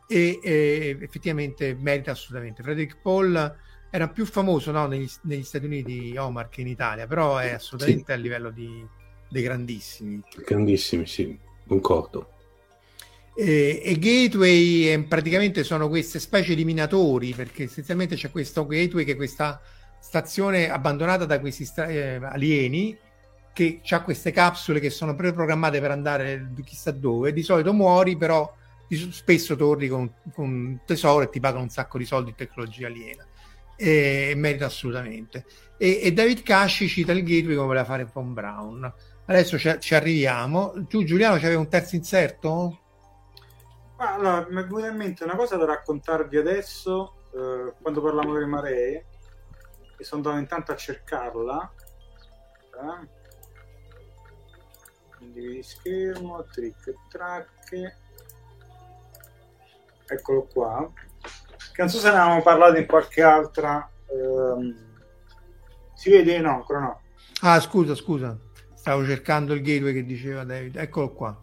[0.09, 2.63] e, e effettivamente merita assolutamente.
[2.63, 3.57] Frederick Paul
[3.91, 8.07] era più famoso no, negli, negli, Stati Uniti, Omar, che in Italia, però è assolutamente
[8.07, 8.13] sì.
[8.13, 8.85] a livello di,
[9.29, 10.21] dei grandissimi.
[10.45, 12.31] Grandissimi, sì, concordo.
[13.35, 19.07] E, e, gateway eh, praticamente sono queste specie di minatori perché essenzialmente c'è questo gateway
[19.07, 19.59] che è questa
[19.99, 22.97] stazione abbandonata da questi stra- eh, alieni
[23.53, 27.33] che ha queste capsule che sono preprogrammate per andare chissà dove.
[27.33, 28.53] Di solito muori, però
[29.11, 33.27] spesso torni con, con tesoro e ti pagano un sacco di soldi in tecnologia aliena.
[33.77, 35.45] E, merita assolutamente.
[35.79, 38.93] E, e, David Casci cita il gateway come voleva fare Von Brown.
[39.27, 40.87] Adesso ci, ci arriviamo.
[40.89, 42.82] Tu, Giuliano, c'avevi un terzo inserto?
[44.05, 47.15] Allora, mi è venuta in mente una cosa da raccontarvi adesso.
[47.35, 49.07] Eh, quando parliamo delle maree,
[49.97, 51.73] e sono andato intanto a cercarla.
[52.75, 53.21] Eh?
[55.23, 57.97] condividi schermo, trick e track.
[60.07, 60.93] Eccolo qua.
[61.73, 63.89] Che non so se ne avevamo parlato in qualche altra.
[64.07, 64.91] Ehm...
[65.95, 66.39] Si vede?
[66.41, 67.01] No, ancora no.
[67.43, 68.37] Ah, scusa, scusa.
[68.75, 70.77] Stavo cercando il gateway che diceva David.
[70.77, 71.41] Eccolo qua.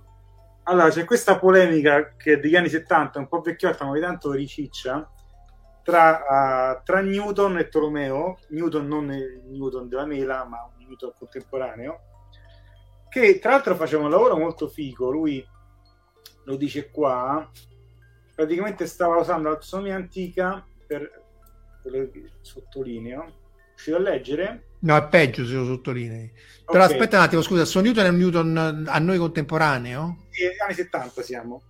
[0.70, 5.12] Allora, c'è questa polemica che degli anni 70, un po' vecchiotta, ma tanto riciccia,
[5.84, 8.38] tra, uh, tra Newton e Tolomeo.
[8.50, 12.02] Newton non il Newton della mela, ma un Newton contemporaneo
[13.10, 15.46] che tra l'altro faceva un lavoro molto figo, lui
[16.46, 17.50] lo dice qua,
[18.36, 21.10] praticamente stava usando l'autonomia antica per,
[21.82, 22.12] per
[22.42, 23.26] sottolineo,
[23.70, 24.68] riuscito a leggere?
[24.82, 26.32] No, è peggio se lo sottolinei.
[26.66, 26.94] Però okay.
[26.96, 30.26] aspetta un attimo, scusa, Son Newton è un Newton a noi contemporaneo?
[30.30, 31.62] Sì, anni 70 siamo.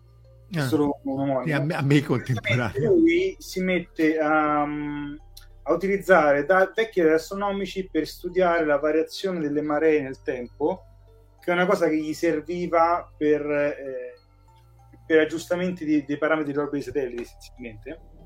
[0.54, 0.68] Ah.
[0.68, 1.00] Solo
[1.46, 2.94] sì, a, me, a me contemporaneo.
[2.94, 10.02] Lui si mette a, a utilizzare da vecchi astronomici per studiare la variazione delle maree
[10.02, 10.84] nel tempo,
[11.40, 14.14] che è una cosa che gli serviva per, eh,
[15.08, 18.18] per aggiustamenti di, dei parametri di orbita dei satelliti, essenzialmente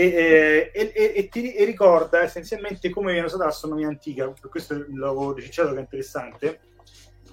[0.00, 5.72] e, e, e, ti, e, ricorda essenzialmente come viene usata l'astronomia antica, questo l'avevo riciclato
[5.72, 6.60] che è interessante,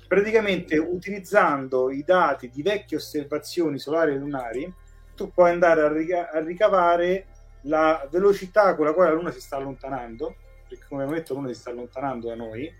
[0.07, 4.74] praticamente utilizzando i dati di vecchie osservazioni solari e lunari,
[5.16, 7.28] tu puoi andare a, rica- a ricavare
[7.61, 10.36] la velocità con la quale la Luna si sta allontanando,
[10.68, 12.74] perché come abbiamo detto la Luna si sta allontanando da noi,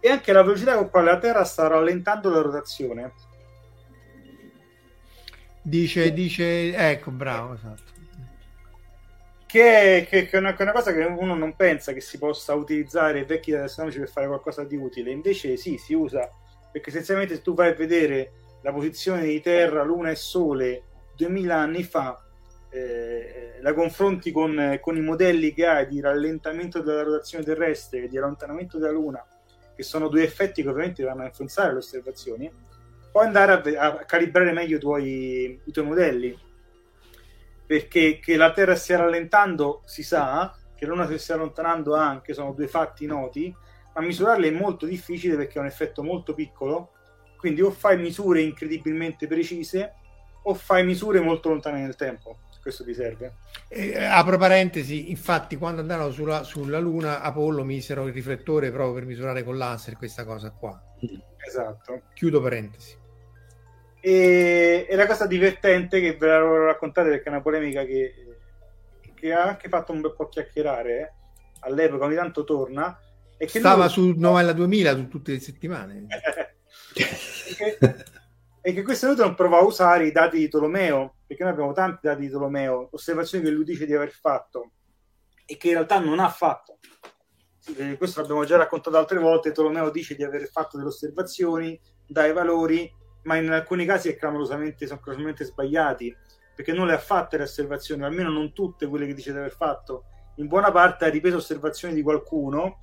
[0.00, 3.12] e anche la velocità con la quale la Terra sta rallentando la rotazione.
[5.60, 7.91] Dice, dice, ecco, bravo, esatto
[9.52, 12.00] che è, che, che, è una, che, è una, cosa che uno non pensa che
[12.00, 16.26] si possa utilizzare i vecchi astronomici per fare qualcosa di utile, invece sì, si usa,
[16.72, 18.32] perché essenzialmente se tu vai a vedere
[18.62, 20.84] la posizione di Terra, Luna e Sole
[21.16, 22.18] 2000 anni fa,
[22.70, 28.08] eh, la confronti con, con, i modelli che hai di rallentamento della rotazione terrestre e
[28.08, 29.22] di allontanamento della Luna,
[29.76, 32.50] che sono due effetti che ovviamente vanno a influenzare le osservazioni,
[33.10, 36.50] puoi andare a, a calibrare meglio i tuoi, i tuoi modelli
[37.72, 42.34] perché che la Terra stia rallentando si sa, che la Luna si stia allontanando anche,
[42.34, 43.50] sono due fatti noti,
[43.94, 46.92] ma misurarle è molto difficile perché è un effetto molto piccolo,
[47.38, 49.94] quindi o fai misure incredibilmente precise
[50.42, 52.40] o fai misure molto lontane nel tempo.
[52.60, 53.36] Questo ti serve.
[53.68, 59.06] Eh, apro parentesi, infatti quando andarono sulla, sulla Luna Apollo misero il riflettore proprio per
[59.06, 60.78] misurare con laser questa cosa qua.
[61.38, 62.02] Esatto.
[62.12, 63.00] Chiudo parentesi.
[64.04, 68.36] E, e, la cosa divertente che ve la raccontate perché è una polemica che,
[69.14, 71.12] che ha anche fatto un bel po' chiacchierare eh,
[71.60, 72.98] all'epoca, ogni tanto torna.
[73.36, 73.92] E che Stava lui...
[73.92, 76.06] su Novella 2000 su tutte le settimane.
[76.94, 77.78] e, che,
[78.60, 82.00] e che questo Newton prova a usare i dati di Tolomeo, perché noi abbiamo tanti
[82.08, 84.72] dati di Tolomeo, osservazioni che lui dice di aver fatto
[85.46, 86.78] e che in realtà non ha fatto.
[87.96, 89.52] Questo l'abbiamo già raccontato altre volte.
[89.52, 92.92] Tolomeo dice di aver fatto delle osservazioni, dai valori
[93.22, 96.14] ma in alcuni casi è clamorosamente, sono clamorosamente sbagliati,
[96.54, 99.52] perché non le ha fatte le osservazioni, almeno non tutte quelle che dice di aver
[99.52, 100.04] fatto.
[100.36, 102.78] In buona parte ha ripreso osservazioni di qualcuno,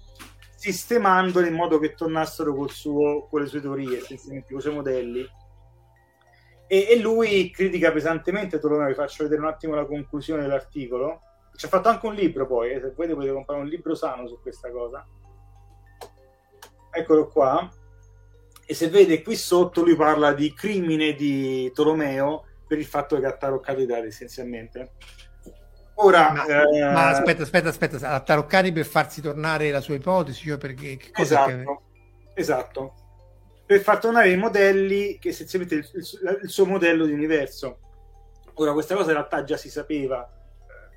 [0.55, 5.27] sistemandole in modo che tornassero suo, con le sue teorie, con i suoi modelli.
[6.67, 11.21] E, e lui critica pesantemente Tolomeo, vi faccio vedere un attimo la conclusione dell'articolo.
[11.55, 14.27] Ci ha fatto anche un libro poi, eh, se volete potete comprare un libro sano
[14.27, 15.05] su questa cosa.
[16.91, 17.69] Eccolo qua
[18.70, 23.26] e se vede qui sotto lui parla di crimine di Tolomeo per il fatto che
[23.26, 24.91] ha taroccato i dati essenzialmente.
[25.95, 26.84] Ora, ma, eh...
[26.84, 31.09] ma aspetta, aspetta, aspetta, ha taroccati per farsi tornare la sua ipotesi, cioè perché che
[31.11, 31.82] cosa esatto,
[32.32, 32.39] che...
[32.39, 32.93] esatto,
[33.65, 37.80] per far tornare i modelli che essenzialmente il, il, il suo modello di universo.
[38.53, 40.32] Ora, questa cosa in realtà già si sapeva.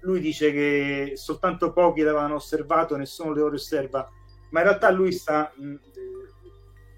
[0.03, 4.07] Lui dice che soltanto pochi l'avevano osservato, nessuno le osserva,
[4.51, 5.75] ma in realtà lui sta mh,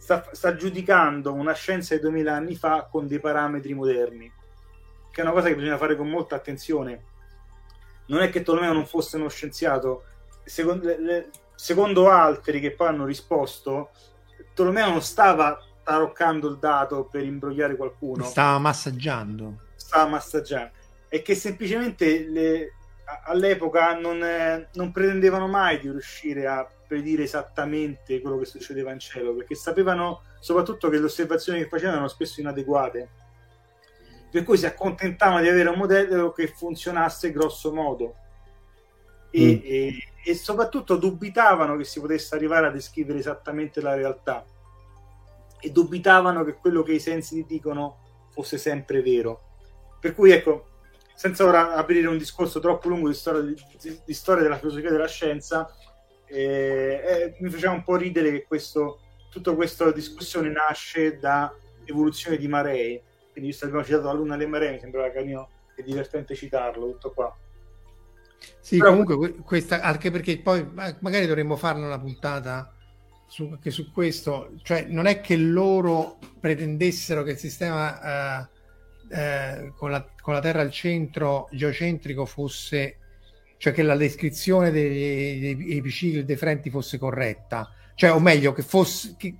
[0.04, 4.30] sta, sta, giudicando una scienza di 2000 anni fa con dei parametri moderni,
[5.10, 7.04] che è una cosa che bisogna fare con molta attenzione.
[8.08, 10.04] Non è che Tolomeo non fosse uno scienziato,
[10.44, 13.92] secondo, le, secondo altri che poi hanno risposto,
[14.52, 19.60] Tolomeo non stava taroccando il dato per imbrogliare qualcuno, stava massaggiando.
[19.74, 20.72] Stava massaggiando.
[21.08, 22.74] E che semplicemente le,
[23.24, 28.98] all'epoca non, eh, non pretendevano mai di riuscire a predire esattamente quello che succedeva in
[28.98, 33.08] cielo, perché sapevano soprattutto che le osservazioni che facevano erano spesso inadeguate.
[34.30, 38.14] Per cui si accontentavano di avere un modello che funzionasse grosso modo.
[39.30, 39.60] E, mm.
[39.64, 44.44] e, e soprattutto dubitavano che si potesse arrivare a descrivere esattamente la realtà.
[45.60, 47.98] E dubitavano che quello che i sensi dicono
[48.30, 49.42] fosse sempre vero.
[50.00, 50.73] Per cui ecco,
[51.14, 55.08] senza ora aprire un discorso troppo lungo di storia, di, di storia della filosofia della
[55.08, 55.72] scienza,
[56.26, 59.00] eh, eh, mi faceva un po' ridere che questo,
[59.30, 61.54] tutta questa discussione nasce da
[61.84, 63.02] evoluzione di maree.
[63.30, 66.34] Quindi, visto che abbiamo citato la Luna e le maree, mi sembrava carino e divertente
[66.34, 66.92] citarlo.
[66.92, 67.36] Tutto qua.
[68.60, 70.66] Sì, Però, comunque, questa, anche perché poi
[71.00, 72.74] magari dovremmo farne una puntata
[73.26, 74.52] su, anche su questo.
[74.62, 78.48] Cioè, non è che loro pretendessero che il sistema eh,
[79.14, 82.96] eh, con, la, con la Terra al centro geocentrico fosse
[83.56, 88.62] cioè che la descrizione dei, dei, dei epicicli deferenti fosse corretta, cioè o meglio che
[88.62, 89.36] fosse che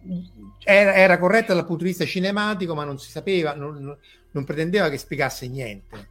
[0.63, 3.97] era, era, corretta dal punto di vista cinematico, ma non si sapeva, non,
[4.31, 6.09] non pretendeva che spiegasse niente.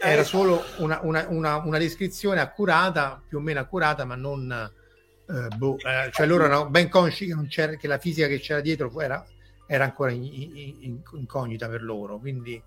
[0.00, 4.50] Era eh, solo una, una, una, una, descrizione accurata, più o meno accurata, ma non
[5.28, 8.90] eh, boh, eh, cioè loro erano ben consci che, che, la fisica che c'era dietro
[9.00, 9.24] era,
[9.66, 12.18] era ancora in, in, in, incognita per loro.
[12.18, 12.60] Quindi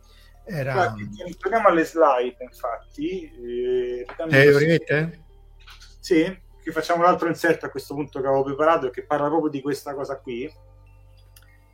[0.48, 0.74] era...
[0.74, 3.32] Guardi, torniamo alle slide, infatti.
[3.45, 5.26] Eh, eh, lo rimette?
[6.00, 9.28] Sì, che facciamo un altro inserto a questo punto che avevo preparato e che parla
[9.28, 10.52] proprio di questa cosa qui.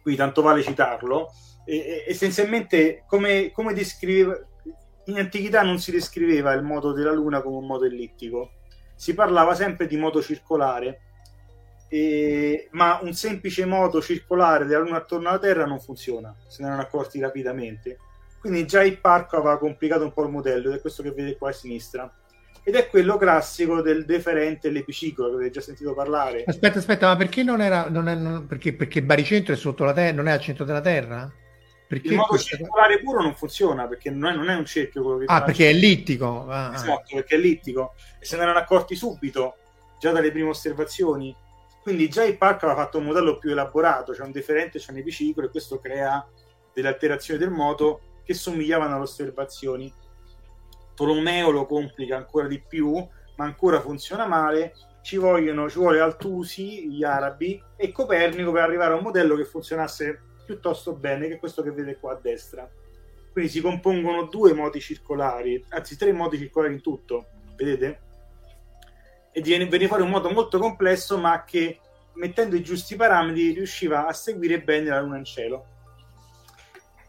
[0.01, 1.31] Qui tanto vale citarlo.
[1.65, 4.37] E, essenzialmente, come, come descriveva
[5.05, 8.51] in antichità non si descriveva il modo della Luna come un modo ellittico,
[8.95, 11.01] si parlava sempre di modo circolare,
[11.89, 16.67] e, ma un semplice modo circolare della Luna attorno alla Terra non funziona, se ne
[16.67, 17.97] erano accorti rapidamente.
[18.43, 21.37] Quindi già il parco aveva complicato un po' il modello, ed è questo che vedete
[21.37, 22.13] qua a sinistra.
[22.61, 26.43] Ed è quello classico del deferente e l'epiciclo, che avete già sentito parlare.
[26.45, 27.87] Aspetta, aspetta, ma perché non era...
[27.87, 30.65] Non è, non, perché, perché il baricentro è sotto la Terra, non è al centro
[30.65, 31.31] della Terra?
[31.87, 32.57] Perché il modo questa...
[32.57, 35.67] circolare puro non funziona perché non è, non è un cerchio quello che Ah, perché
[35.67, 36.45] è ellittico.
[36.49, 37.93] Ah, ah, esatto, perché è ellittico.
[38.19, 39.55] E se ne erano accorti subito,
[40.01, 41.33] già dalle prime osservazioni.
[41.81, 44.97] Quindi già il parco aveva fatto un modello più elaborato, c'è un deferente, c'è un
[44.97, 46.27] epiciclo e questo crea
[46.73, 49.93] delle alterazioni del moto che somigliavano alle osservazioni.
[50.95, 52.93] Tolomeo lo complica ancora di più,
[53.35, 54.73] ma ancora funziona male.
[55.01, 59.43] Ci, vogliono, ci vuole Altusi, gli arabi e Copernico per arrivare a un modello che
[59.43, 62.69] funzionasse piuttosto bene, che è questo che vedete qua a destra.
[63.31, 68.01] Quindi si compongono due modi circolari, anzi tre modi circolari in tutto, vedete?
[69.31, 71.79] E viene, fuori un modo molto complesso, ma che
[72.13, 75.65] mettendo i giusti parametri riusciva a seguire bene la luna in cielo.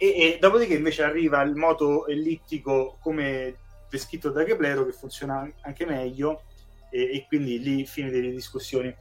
[0.05, 3.57] E, e dopodiché invece arriva il moto ellittico come
[3.89, 6.43] descritto da Keplero che funziona anche meglio
[6.91, 8.95] e, e quindi lì fine delle discussioni.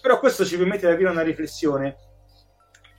[0.00, 1.96] Però questo ci permette di aprire una riflessione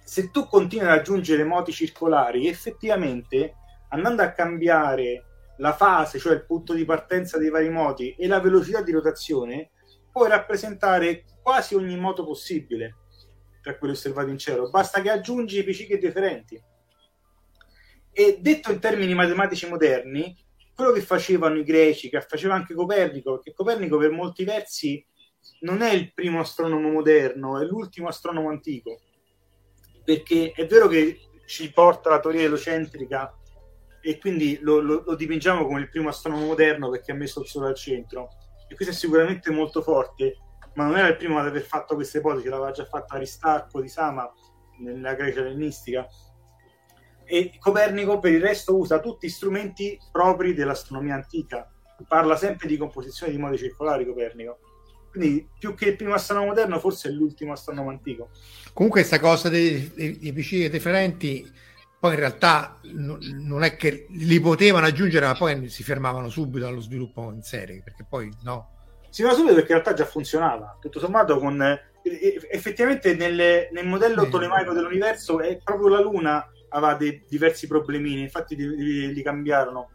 [0.03, 3.55] se tu continui ad aggiungere moti circolari, effettivamente
[3.89, 5.23] andando a cambiare
[5.57, 9.71] la fase, cioè il punto di partenza dei vari moti e la velocità di rotazione,
[10.11, 12.95] puoi rappresentare quasi ogni moto possibile
[13.61, 14.69] tra quelli osservati in cielo.
[14.69, 16.61] Basta che aggiungi epicicli differenti.
[18.19, 20.35] E detto in termini matematici moderni,
[20.73, 25.05] quello che facevano i greci, che faceva anche Copernico, perché Copernico per molti versi
[25.59, 29.01] non è il primo astronomo moderno, è l'ultimo astronomo antico.
[30.03, 33.31] Perché è vero che ci porta la teoria elocentrica
[34.01, 37.47] e quindi lo, lo, lo, dipingiamo come il primo astronomo moderno perché ha messo il
[37.47, 38.29] Sole al centro.
[38.67, 40.37] E questo è sicuramente molto forte
[40.73, 43.89] ma non era il primo ad aver fatto questa ipotesi l'aveva già fatta Aristarco di
[43.89, 44.27] Sama
[44.79, 46.07] nella Grecia ellenistica
[47.27, 51.69] e Copernico per il resto usa tutti strumenti propri dell'astronomia antica
[52.07, 54.59] parla sempre di composizione di modi circolari Copernico
[55.17, 58.29] quindi più che il primo astronomo moderno, forse è l'ultimo astronomo antico.
[58.73, 61.51] Comunque questa cosa dei, dei, dei piccini differenti,
[61.99, 66.67] poi in realtà n- non è che li potevano aggiungere, ma poi si fermavano subito
[66.67, 68.75] allo sviluppo in serie, perché poi no.
[69.09, 70.77] Si fermava subito perché in realtà già funzionava.
[70.79, 71.61] Tutto sommato con...
[71.61, 78.21] Eh, effettivamente nelle, nel modello tolemaico dell'universo è proprio la Luna aveva dei diversi problemini,
[78.21, 79.89] infatti li, li, cambiarono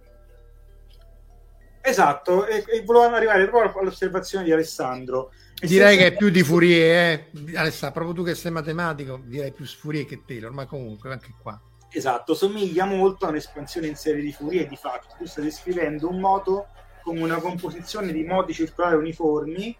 [1.84, 5.32] Esatto, e, e volevano arrivare proprio all'osservazione di Alessandro.
[5.60, 7.56] E direi che è più di Fourier, eh?
[7.56, 11.60] Alessandro, proprio tu che sei matematico, direi più Fourier che Taylor, ma comunque anche qua.
[11.90, 15.16] Esatto, somiglia molto a un'espansione in serie di Fourier, di fatto.
[15.18, 16.68] Tu stai descrivendo un moto
[17.02, 19.76] con una composizione di modi circolari uniformi,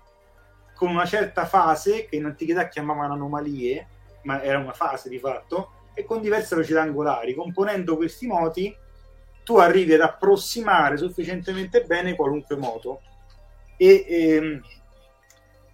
[0.74, 3.86] con una certa fase, che in antichità chiamavano anomalie,
[4.24, 7.34] ma era una fase di fatto, e con diverse velocità angolari.
[7.34, 8.74] Componendo questi moti
[9.44, 13.00] tu arrivi ad approssimare sufficientemente bene qualunque moto.
[13.76, 14.62] E, e, ehm,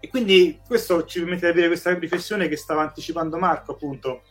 [0.01, 4.23] e quindi questo ci permette di avere questa riflessione che stava anticipando Marco, appunto.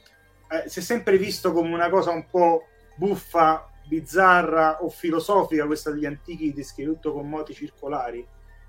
[0.49, 5.91] Eh, si è sempre visto come una cosa un po' buffa, bizzarra o filosofica questa
[5.91, 8.25] degli antichi descritti tutto con moti circolari,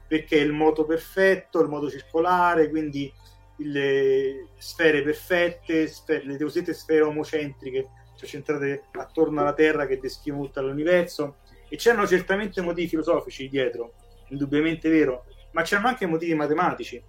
[0.06, 3.12] perché è il moto perfetto, il moto circolare, quindi
[3.58, 7.88] le sfere perfette, sfere, le cosiddette sfere omocentriche
[8.18, 11.36] cioè centrate attorno alla Terra che descrivono tutto l'universo
[11.68, 13.92] e c'erano certamente motivi filosofici dietro,
[14.30, 17.00] indubbiamente vero, ma c'erano anche motivi matematici.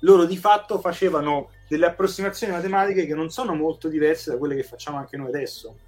[0.00, 4.64] Loro di fatto facevano delle approssimazioni matematiche che non sono molto diverse da quelle che
[4.64, 5.78] facciamo anche noi adesso,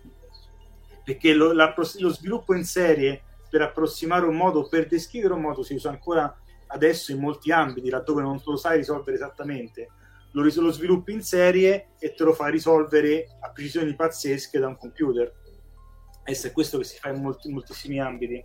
[1.05, 5.75] perché lo, lo sviluppo in serie per approssimare un modo, per descrivere un modo, si
[5.75, 6.35] usa ancora
[6.75, 9.89] adesso in molti ambiti, laddove non lo sai risolvere esattamente
[10.35, 14.69] lo, ris- lo sviluppi in serie e te lo fa risolvere a precisioni pazzesche da
[14.69, 15.33] un computer.
[16.25, 18.43] E è questo che si fa in molti, moltissimi ambiti.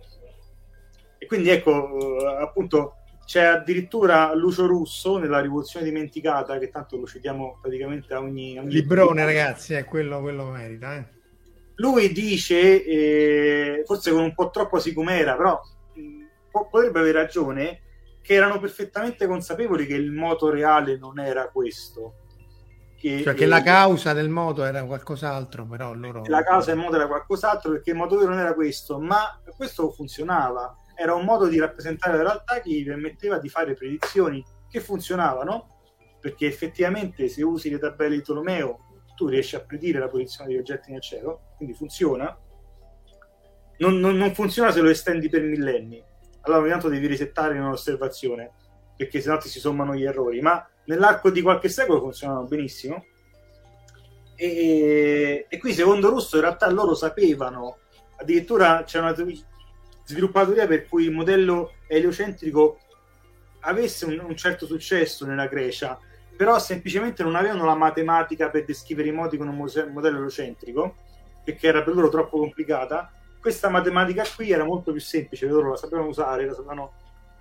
[1.18, 7.06] E quindi ecco, eh, appunto, c'è addirittura Lucio Russo nella rivoluzione dimenticata, che tanto lo
[7.06, 8.58] citiamo praticamente a ogni...
[8.58, 10.96] ogni Librone, ragazzi, è quello, quello merita.
[10.96, 11.04] Eh.
[11.76, 15.60] Lui dice, eh, forse con un po' troppo sicumera, però
[15.94, 17.80] mh, potrebbe avere ragione,
[18.22, 22.16] che erano perfettamente consapevoli che il moto reale non era questo.
[22.96, 26.22] Che, cioè che eh, la causa del moto era qualcos'altro, però loro...
[26.26, 29.90] La causa del moto era qualcos'altro perché il moto vero non era questo, ma questo
[29.90, 30.76] funzionava.
[30.94, 35.78] Era un modo di rappresentare la realtà che gli permetteva di fare predizioni che funzionavano,
[36.20, 38.80] perché effettivamente se usi le tabelle di Tolomeo
[39.16, 42.38] tu riesci a predire la posizione degli oggetti nel cielo, quindi funziona.
[43.78, 46.04] Non, non, non funziona se lo estendi per millenni
[46.42, 48.50] allora ogni tanto devi risettare in un'osservazione
[48.96, 53.04] perché sennò ti si sommano gli errori ma nell'arco di qualche secolo funzionano benissimo.
[54.34, 57.76] E, e qui secondo Russo in realtà loro sapevano
[58.16, 59.14] addirittura c'è una
[60.04, 62.78] sviluppatoria per cui il modello eliocentrico
[63.60, 65.98] avesse un, un, certo successo nella Grecia
[66.34, 70.96] però semplicemente non avevano la matematica per descrivere i modi con un modello eliocentrico
[71.44, 75.76] perché era per loro troppo complicata questa matematica qui era molto più semplice, loro la
[75.76, 76.92] sapevano usare, la sapevano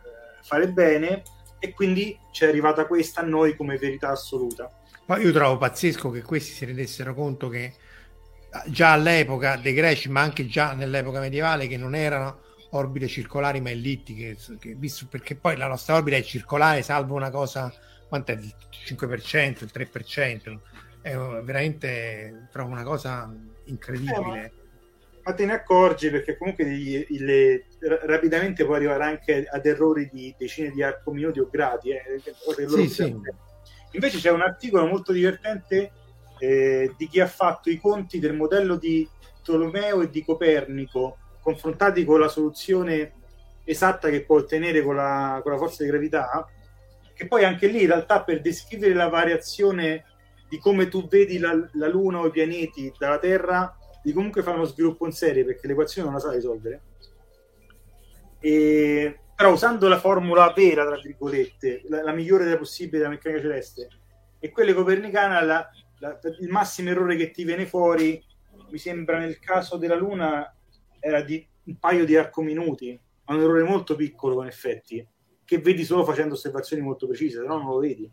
[0.03, 1.23] eh, fare bene
[1.59, 4.71] e quindi ci è arrivata questa a noi come verità assoluta.
[5.05, 7.73] Poi io trovo pazzesco che questi si rendessero conto che
[8.67, 12.41] già all'epoca dei greci, ma anche già nell'epoca medievale, che non erano
[12.71, 17.31] orbite circolari ma ellittiche, che, visto, perché poi la nostra orbita è circolare, salvo una
[17.31, 17.73] cosa,
[18.07, 20.59] quanto è il 5%, il 3%,
[21.01, 23.33] è veramente trovo una cosa
[23.65, 24.53] incredibile.
[25.23, 27.65] Ma te ne accorgi perché comunque gli, le,
[28.05, 31.91] rapidamente può arrivare anche ad errori di decine di minuti o gradi.
[31.91, 32.21] Eh,
[32.67, 33.15] sì, sì.
[33.91, 35.91] Invece c'è un articolo molto divertente
[36.39, 39.07] eh, di chi ha fatto i conti del modello di
[39.43, 43.13] Tolomeo e di Copernico confrontati con la soluzione
[43.63, 46.47] esatta che può ottenere con la, con la forza di gravità,
[47.13, 50.05] che poi anche lì in realtà per descrivere la variazione
[50.47, 54.57] di come tu vedi la, la Luna o i pianeti dalla Terra di comunque fare
[54.57, 56.81] uno sviluppo in serie perché l'equazione non la sa risolvere.
[58.39, 63.41] E, però usando la formula vera, tra virgolette, la, la migliore della possibile della meccanica
[63.41, 63.87] celeste,
[64.39, 65.69] e quelle copernicana, la,
[65.99, 68.23] la, il massimo errore che ti viene fuori,
[68.69, 70.53] mi sembra nel caso della Luna,
[70.99, 75.05] era di un paio di arcominuti, ma un errore molto piccolo con effetti,
[75.43, 78.09] che vedi solo facendo osservazioni molto precise, se no non lo vedi.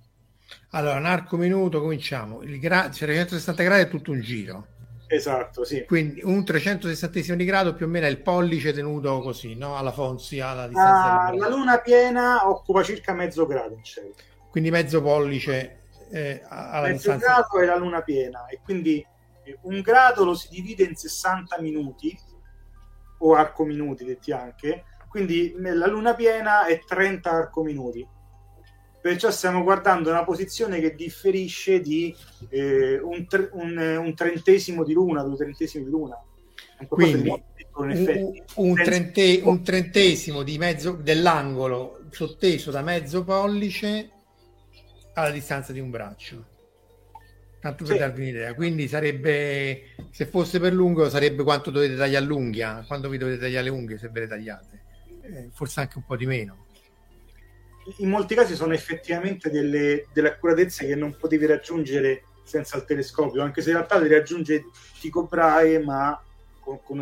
[0.71, 2.43] Allora, un arco minuto, cominciamo.
[2.43, 4.75] Il gra- 360 gradi è tutto un giro
[5.09, 5.85] Esatto, sì.
[5.85, 9.77] Quindi un 360 di grado più o meno è il pollice tenuto così, no?
[9.77, 11.21] Alla Fonzi, alla distanza.
[11.23, 14.15] Ah, la luna piena occupa circa mezzo grado in cielo.
[14.51, 15.81] Quindi mezzo pollice
[16.11, 17.27] eh, alla mezzo distanza.
[17.27, 19.05] grado è la luna piena e quindi
[19.45, 22.19] eh, un grado lo si divide in 60 minuti
[23.19, 24.85] o arco minuti detti anche.
[25.09, 28.07] Quindi la luna piena è 30 arco minuti
[29.07, 32.13] perciò stiamo guardando una posizione che differisce di
[32.49, 36.21] eh, un, tre, un, un, trentesimo di luna, due trentesimi di luna.
[36.89, 37.31] Quindi
[37.75, 44.11] un, un, trente, un, trentesimo di mezzo, dell'angolo sotteso da mezzo pollice
[45.15, 46.45] alla distanza di un braccio.
[47.61, 47.99] Tanto per sì.
[48.01, 48.55] darvi un'idea.
[48.55, 53.67] Quindi sarebbe, se fosse per lungo, sarebbe quanto dovete tagliare l'unghia, quanto vi dovete tagliare
[53.67, 54.83] le unghie se ve le tagliate.
[55.23, 56.66] Eh, forse anche un po' di meno
[57.99, 63.43] in molti casi sono effettivamente delle, delle accuratezze che non potevi raggiungere senza il telescopio,
[63.43, 64.67] anche se in realtà le raggiunge
[65.01, 66.21] Tycho Brahe, ma
[66.61, 67.01] con, con,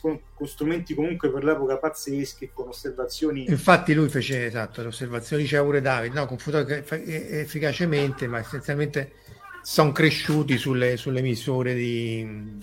[0.00, 3.44] con, con, strumenti comunque per l'epoca pazzeschi, con osservazioni.
[3.48, 9.12] Infatti lui fece esatto, le osservazioni diceva pure David, no, efficacemente, ma essenzialmente
[9.62, 12.58] sono cresciuti sulle, sulle misure di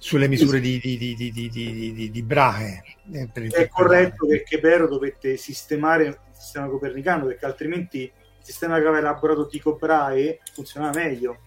[0.00, 2.82] sulle misure di, di, di, di, di Brahe.
[3.12, 8.86] Eh, È corretto perché Pero dovette sistemare il sistema copernicano perché altrimenti il sistema che
[8.86, 11.42] aveva elaborato Tycho Brahe funzionava meglio.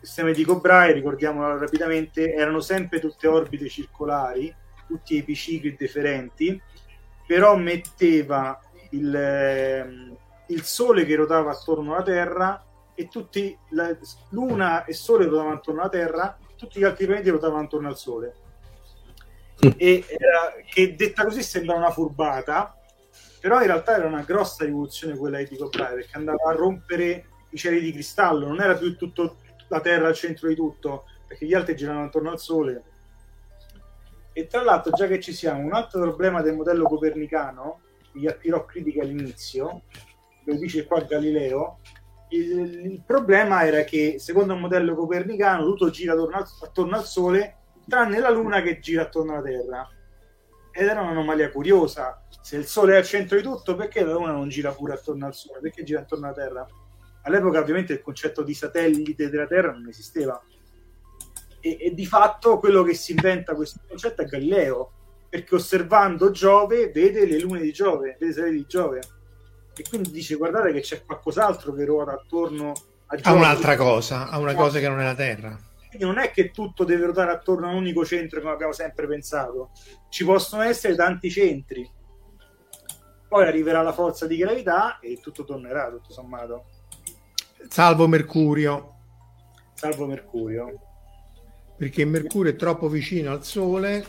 [0.00, 4.54] Il sistema di Tycho Brahe, ricordiamolo rapidamente, erano sempre tutte orbite circolari,
[4.86, 6.60] tutti epicicli differenti,
[7.26, 8.60] però metteva
[8.90, 10.16] il, ehm,
[10.46, 12.64] il Sole che ruotava attorno alla Terra
[12.94, 13.96] e tutti la,
[14.28, 18.34] Luna e Sole ruotavano attorno alla Terra tutti gli altri pianeti ruotavano attorno al Sole.
[19.58, 22.76] E era, che detta così sembra una furbata,
[23.40, 27.26] però in realtà era una grossa rivoluzione quella di Tycho Brahe, perché andava a rompere
[27.50, 31.46] i cieli di cristallo, non era più tutto la Terra al centro di tutto, perché
[31.46, 32.82] gli altri giravano attorno al Sole.
[34.32, 37.80] E tra l'altro, già che ci siamo, un altro problema del modello copernicano,
[38.12, 39.82] gli attirò critica all'inizio,
[40.44, 41.80] lo dice qua Galileo,
[42.32, 47.04] il, il, problema era che secondo il modello copernicano tutto gira attorno al, attorno al
[47.04, 47.56] Sole
[47.86, 49.88] tranne la Luna che gira attorno alla Terra
[50.72, 52.24] ed era un'anomalia curiosa.
[52.40, 55.26] Se il Sole è al centro di tutto, perché la Luna non gira pure attorno
[55.26, 55.60] al Sole?
[55.60, 56.66] Perché gira attorno alla Terra?
[57.24, 60.42] All'epoca ovviamente il concetto di satellite della Terra non esisteva.
[61.60, 64.92] E, e di fatto quello che si inventa questo concetto è Galileo,
[65.28, 69.00] perché osservando Giove vede le lune di Giove, vede le satelliti di Giove.
[69.74, 72.72] E quindi dice guardate che c'è qualcos'altro che ruota attorno
[73.06, 73.18] a.
[73.22, 75.58] A un'altra cosa, a una cosa che non è la Terra.
[75.88, 79.06] Quindi non è che tutto deve ruotare attorno a un unico centro come abbiamo sempre
[79.06, 79.72] pensato.
[80.08, 81.88] Ci possono essere tanti centri.
[83.28, 86.64] Poi arriverà la forza di gravità e tutto tornerà, tutto sommato.
[87.68, 88.94] Salvo Mercurio.
[89.74, 90.80] Salvo Mercurio.
[91.76, 94.04] Perché Mercurio è troppo vicino al Sole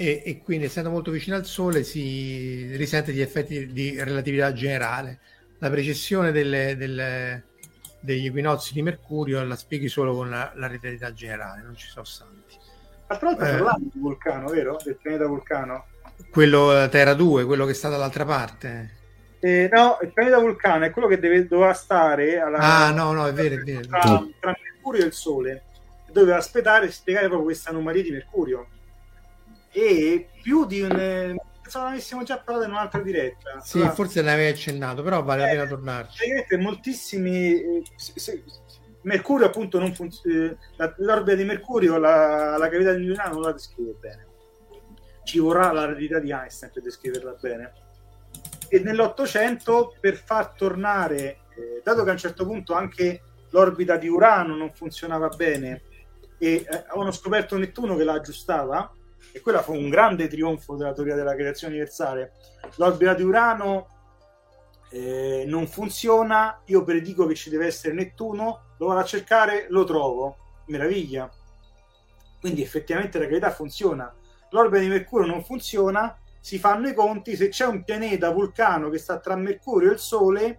[0.00, 5.18] e, e, quindi essendo molto vicino al Sole si risente di effetti di relatività generale.
[5.58, 7.48] La precessione delle, delle,
[8.00, 12.06] degli equinozi di Mercurio la spieghi solo con la, la relatività generale, non ci sono
[12.06, 12.56] santi.
[13.06, 14.78] Tra l'altro eh, parlando di Vulcano, vero?
[14.82, 15.84] Del pianeta Vulcano.
[16.30, 18.96] Quello Terra 2, quello che sta dall'altra parte.
[19.38, 23.26] Eh, no, il pianeta Vulcano è quello che deve, doveva stare alla, ah, no, no,
[23.26, 23.86] è vero, è vero.
[23.86, 25.64] Tra, tra Mercurio e il Sole.
[26.10, 28.66] Doveva aspettare e spiegare proprio questa anomalia di Mercurio.
[29.72, 31.38] E più di un
[31.70, 33.60] pensavo avessimo già parlato in un'altra diretta.
[33.60, 36.24] Sì, allora, forse ne avevi accennato, però vale eh, la pena tornarci.
[36.58, 37.52] Moltissimi.
[37.52, 38.44] Eh, se, se,
[39.02, 40.50] Mercurio, appunto, non funziona.
[40.50, 44.26] Eh, l'orbita di Mercurio, la, la cavità di Milano non la descrive bene.
[45.22, 47.72] Ci vorrà la realtà di Einstein per descriverla bene.
[48.68, 54.08] E nell'Ottocento, per far tornare, eh, dato che a un certo punto anche l'orbita di
[54.08, 55.82] Urano non funzionava bene,
[56.38, 58.92] e eh, avevano scoperto Nettuno che la aggiustava,
[59.32, 62.32] e quello fu un grande trionfo della teoria della creazione universale.
[62.76, 63.86] L'orbita di Urano
[64.90, 69.84] eh, non funziona, io predico che ci deve essere Nettuno, lo vado a cercare, lo
[69.84, 70.36] trovo,
[70.66, 71.30] meraviglia.
[72.40, 74.12] Quindi effettivamente la gravità funziona.
[74.50, 78.98] L'orbita di Mercurio non funziona, si fanno i conti, se c'è un pianeta vulcano che
[78.98, 80.58] sta tra Mercurio e il Sole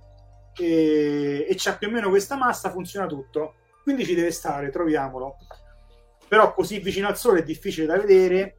[0.55, 3.55] e, e c'ha più o meno questa massa, funziona tutto.
[3.83, 5.37] Quindi ci deve stare, troviamolo.
[6.31, 8.55] Però così vicino al Sole è difficile da vedere.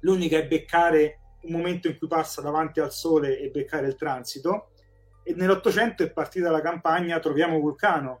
[0.00, 4.70] L'unica è beccare un momento in cui passa davanti al sole e beccare il transito.
[5.22, 8.20] E nell'Ottocento è partita la campagna Troviamo Vulcano.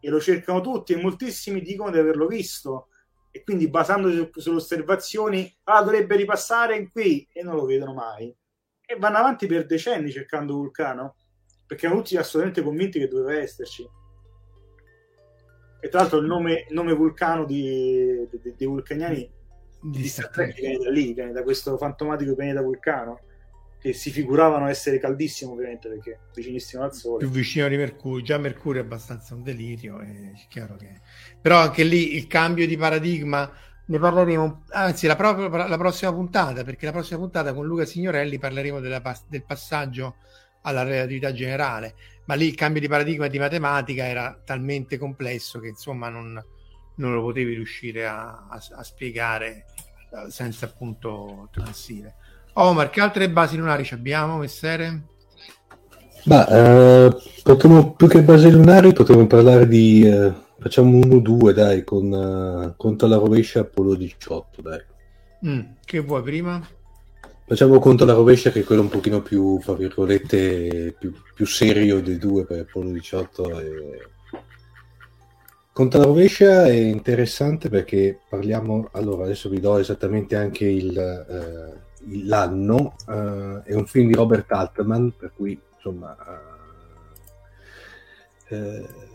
[0.00, 2.88] E lo cercano tutti e moltissimi dicono di averlo visto.
[3.30, 8.36] E quindi basandosi sulle osservazioni ah dovrebbe ripassare qui e non lo vedono mai.
[8.84, 11.14] E vanno avanti per decenni cercando Vulcano
[11.64, 13.88] perché erano tutti assolutamente convinti che doveva esserci
[15.80, 18.26] e tra l'altro il nome, il nome vulcano di,
[18.56, 19.28] dei vulcaniani
[19.82, 23.20] di Star Trek viene da lì, viene da questo fantomatico pianeta vulcano
[23.80, 27.24] che si figuravano essere caldissimo ovviamente perché vicinissimo al sole.
[27.24, 31.00] Più vicino di Mercurio già Mercurio è abbastanza un delirio è chiaro che
[31.40, 33.50] però anche lì il cambio di paradigma
[33.86, 38.38] ne parleremo anzi la, propria, la prossima puntata perché la prossima puntata con Luca Signorelli
[38.38, 40.16] parleremo della, del passaggio
[40.62, 41.94] alla relatività generale
[42.30, 46.40] ma lì il cambio di paradigma di matematica era talmente complesso che insomma non,
[46.94, 49.64] non lo potevi riuscire a, a, a spiegare
[50.12, 52.14] eh, senza appunto transire.
[52.52, 55.02] Omar, che altre basi lunari abbiamo, messere?
[56.26, 61.52] Ma eh, potremmo, più che basi lunari potremmo parlare di eh, facciamo uno o due
[61.52, 64.80] dai con uh, conto alla rovescia Apollo 18 dai
[65.46, 66.60] mm, che vuoi prima?
[67.50, 72.00] Facciamo conto alla rovescia che è quello un pochino più fra virgolette più, più serio
[72.00, 74.08] dei due per Apollo 18 e
[75.72, 82.26] Conta la rovescia è interessante perché parliamo, allora adesso vi do esattamente anche il, eh,
[82.26, 86.16] l'anno, eh, è un film di Robert Altman, per cui insomma
[88.48, 89.09] eh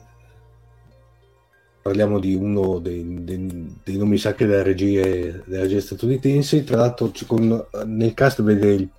[1.85, 7.11] parliamo di uno dei, dei, dei, nomi sacri della regia, della regia statunitense, tra l'altro
[7.27, 8.89] con, nel cast vede il,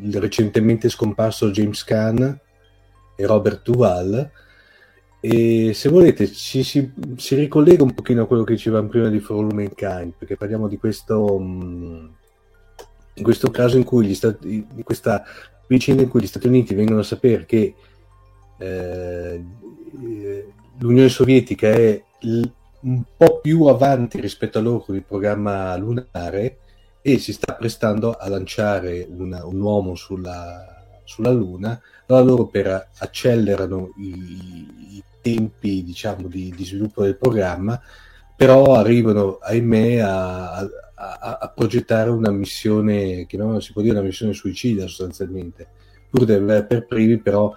[0.00, 2.38] il recentemente scomparso James Caan
[3.16, 4.30] e Robert Duval,
[5.20, 9.20] e se volete ci si, si, ricollega un pochino a quello che dicevamo prima di
[9.20, 12.06] For All Mankind, perché parliamo di questo, mm,
[13.14, 15.24] in questo caso in cui gli stati, di questa
[15.66, 17.74] vicenda in cui gli Stati Uniti vengono a sapere che
[18.58, 19.44] eh,
[20.78, 26.58] l'Unione Sovietica è un po' più avanti rispetto a loro con il programma lunare
[27.00, 32.88] e si sta prestando a lanciare una, un uomo sulla, sulla Luna, allora loro per
[32.98, 37.80] accelerano i, i tempi diciamo, di, di, sviluppo del programma,
[38.36, 44.06] però arrivano, ahimè, a, a, a progettare una missione, che non si può dire una
[44.06, 45.66] missione suicida sostanzialmente,
[46.08, 47.54] pur di aver per primi però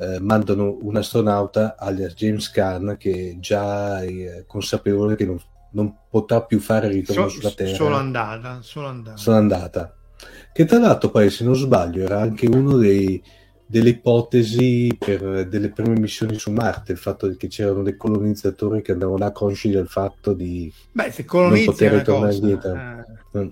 [0.00, 5.38] eh, mandano un astronauta alias James Caan che già è consapevole che non,
[5.72, 7.74] non potrà più fare ritorno so, sulla Terra.
[7.74, 9.16] Solo andata, solo andata.
[9.18, 9.94] Solo andata.
[10.52, 13.22] Che tra l'altro poi, se non sbaglio, era anche uno dei,
[13.66, 18.92] delle ipotesi per delle prime missioni su Marte, il fatto che c'erano dei colonizzatori che
[18.92, 22.74] andavano là consci del fatto di Beh, se non poter tornare indietro.
[23.32, 23.50] Eh.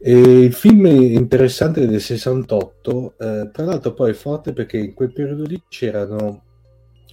[0.00, 4.94] E il film è interessante del 68, eh, tra l'altro poi è forte perché in
[4.94, 6.44] quel periodo lì c'erano,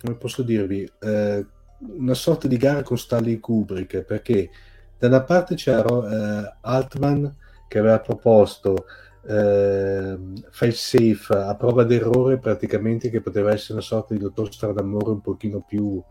[0.01, 1.45] come posso dirvi, eh,
[1.79, 4.51] una sorta di gara con Stanley Kubrick, perché
[4.99, 7.35] da una parte c'era eh, Altman
[7.67, 8.85] che aveva proposto
[9.27, 10.17] eh,
[10.51, 15.21] File Safe a prova d'errore praticamente che poteva essere una sorta di dottor Stradamore un
[15.21, 16.01] pochino più,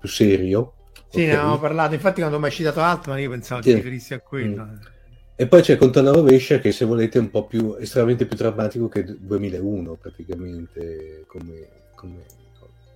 [0.00, 0.74] più serio.
[1.10, 1.26] Sì, okay.
[1.26, 3.68] ne avevamo parlato, infatti quando mi hai citato Altman io pensavo sì.
[3.68, 4.64] ti riferissi a quello.
[4.64, 4.96] Mm.
[5.40, 8.36] E poi c'è Conto alla rovescia che se volete è un po' più estremamente più
[8.36, 12.24] drammatico che 2001 praticamente come, come...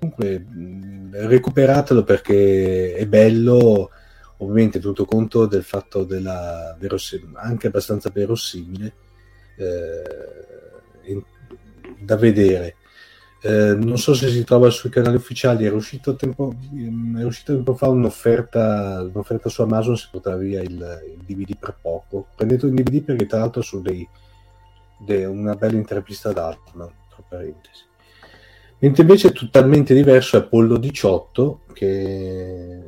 [0.01, 0.45] comunque
[1.13, 3.91] recuperatelo perché è bello.
[4.39, 8.93] Ovviamente tenuto conto del fatto della verosim- anche abbastanza verosimile
[9.59, 11.23] eh,
[12.01, 12.75] da vedere
[13.45, 17.53] eh, non so se si trova sui canali ufficiali, era uscito tempo, mm, era uscito
[17.53, 22.29] tempo fa un'offerta, un'offerta su Amazon, si portava via il, il, DVD per poco.
[22.37, 24.09] Prendete un DVD perché tra l'altro su dei,
[25.05, 27.83] dei, una bella intervista ad Altman, tra parentesi.
[28.79, 32.81] Mentre invece è totalmente diverso è Apollo 18, che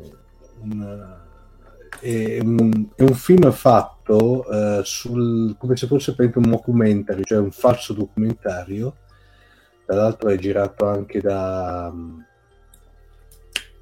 [0.61, 1.27] una,
[2.01, 7.51] è, un, è, un, film fatto uh, sul, come se fosse un documentario, cioè un
[7.51, 8.99] falso documentario,
[9.85, 11.93] tra l'altro è girato anche da,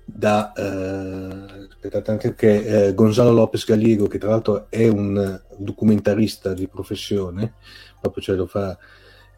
[0.05, 6.67] da eh, anche che eh, Gonzalo Lopez Gallego che tra l'altro è un documentarista di
[6.69, 7.55] professione
[8.01, 8.77] proprio ce lo fa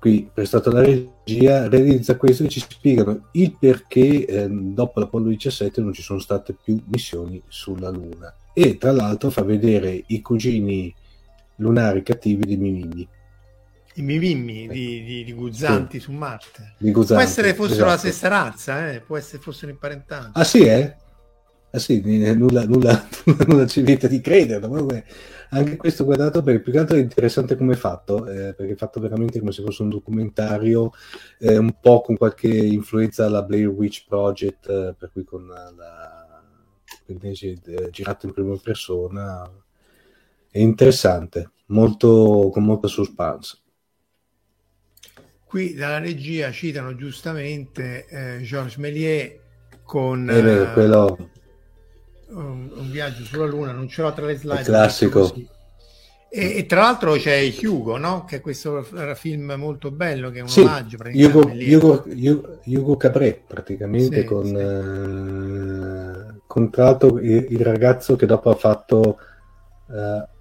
[0.04, 5.80] qui prestato la regia realizza questo e ci spiegano il perché eh, dopo l'Apollo 17
[5.80, 8.34] non ci sono state più missioni sulla Luna.
[8.52, 10.94] E tra l'altro fa vedere i cugini
[11.56, 13.08] lunari cattivi di Mimimi
[13.94, 16.04] i mimimmi di, di, di Guzzanti sì.
[16.04, 16.74] su Marte.
[16.78, 17.90] Guzzanti, può essere fossero esatto.
[17.90, 19.00] la stessa razza, eh?
[19.00, 20.30] può essere fossero imparentati.
[20.34, 20.96] Ah sì, eh?
[21.70, 22.00] Ah sì,
[22.34, 23.08] nulla, nulla,
[23.46, 24.68] nulla ci vieta di crederlo.
[24.68, 25.04] Comunque,
[25.50, 28.76] anche questo guardato perché più che altro è interessante come è fatto, eh, perché è
[28.76, 30.92] fatto veramente come se fosse un documentario,
[31.38, 35.72] eh, un po' con qualche influenza alla Blair Witch Project, eh, per cui con la,
[35.76, 36.42] la
[37.06, 39.50] eh, girato in prima persona.
[40.48, 43.58] È interessante, molto, con molta suspense.
[45.54, 49.38] Qui dalla regia citano giustamente eh, Georges Méliès
[49.84, 51.16] con eh, quello...
[52.30, 54.58] un, un, viaggio sulla Luna, non ce l'ho tra le slide.
[54.58, 55.32] Il classico.
[56.28, 58.24] E, e, tra l'altro c'è Hugo, no?
[58.24, 60.96] che è questo film molto bello, che è un sì, omaggio.
[61.12, 64.54] Hugo, Hugo, Hugo, Hugo Cabré, praticamente, sì, con, sì.
[64.56, 66.68] Eh, con
[67.22, 69.18] il, il, ragazzo che dopo ha fatto...
[69.88, 70.32] Eh,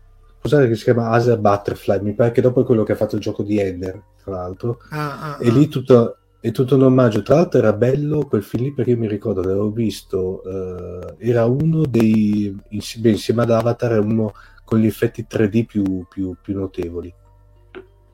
[0.43, 3.15] scusate che si chiama Asia Butterfly, mi pare che dopo è quello che ha fatto
[3.15, 5.67] il gioco di Ender, tra l'altro, ah, ah, e lì ah.
[5.69, 9.07] tutto, è tutto un omaggio, tra l'altro era bello quel film lì perché io mi
[9.07, 12.53] ricordo che l'avevo visto, eh, era uno dei,
[12.99, 14.33] beh, insieme ad Avatar, uno
[14.65, 17.13] con gli effetti 3D più, più, più notevoli.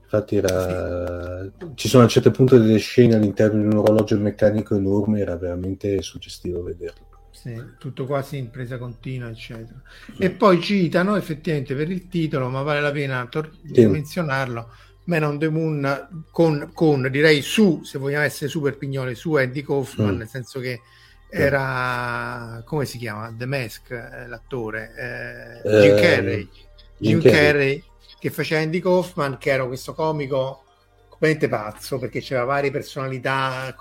[0.03, 1.43] Infatti era...
[1.43, 1.68] Sì.
[1.76, 5.35] ci sono a un certo punto delle scene all'interno di un orologio meccanico enorme, era
[5.35, 7.09] veramente suggestivo vederlo.
[7.41, 9.82] Sì, tutto quasi in presa continua, eccetera.
[10.18, 13.86] E poi citano effettivamente per il titolo, ma vale la pena tor- sì.
[13.86, 14.70] menzionarlo,
[15.06, 19.61] Man on the Moon con, con, direi su, se vogliamo essere super pignole, su Andy
[19.61, 20.18] Kaufman, mm.
[20.18, 20.82] nel senso che
[21.30, 23.34] era, come si chiama?
[23.34, 26.49] The Mask, eh, l'attore, eh, Jim Carrey.
[26.98, 27.84] Jim, Jim Carrey, Carrey
[28.20, 30.66] che faceva Andy Kaufman, che era questo comico
[31.07, 33.74] completamente pazzo perché c'era varie personalità,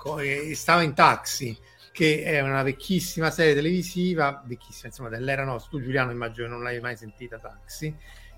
[0.53, 1.57] stava in taxi
[1.99, 6.63] che è una vecchissima serie televisiva, vecchissima insomma dell'era nostra, tu Giuliano immagino che non
[6.63, 7.93] l'hai mai sentita Taxi,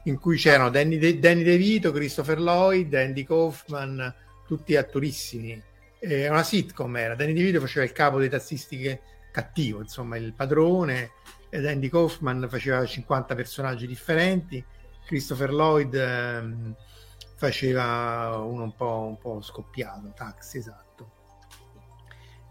[0.06, 4.12] in cui c'erano Danny, De, Danny DeVito, Christopher Lloyd, Andy Kaufman,
[4.48, 5.62] tutti attorissimi.
[6.00, 9.02] È una sitcom era, Danny DeVito faceva il capo dei tassisti che,
[9.32, 11.12] cattivo, insomma il padrone,
[11.52, 14.66] ed Andy Kaufman faceva 50 personaggi differenti,
[15.06, 16.76] Christopher Lloyd ehm,
[17.36, 20.91] faceva uno un po', un po' scoppiato, Taxi, esatto.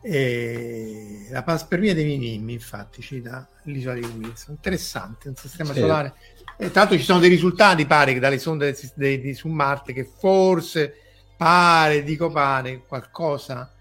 [0.02, 4.54] E la panspermia dei mimimi, infatti, cita l'isola di Wilson.
[4.54, 5.80] Interessante, un sistema sì.
[5.80, 6.14] solare.
[6.56, 10.94] E l'altro ci sono dei risultati, pare, dalle sonde di, di, su Marte che forse
[11.36, 13.72] pare, dico pare, qualcosa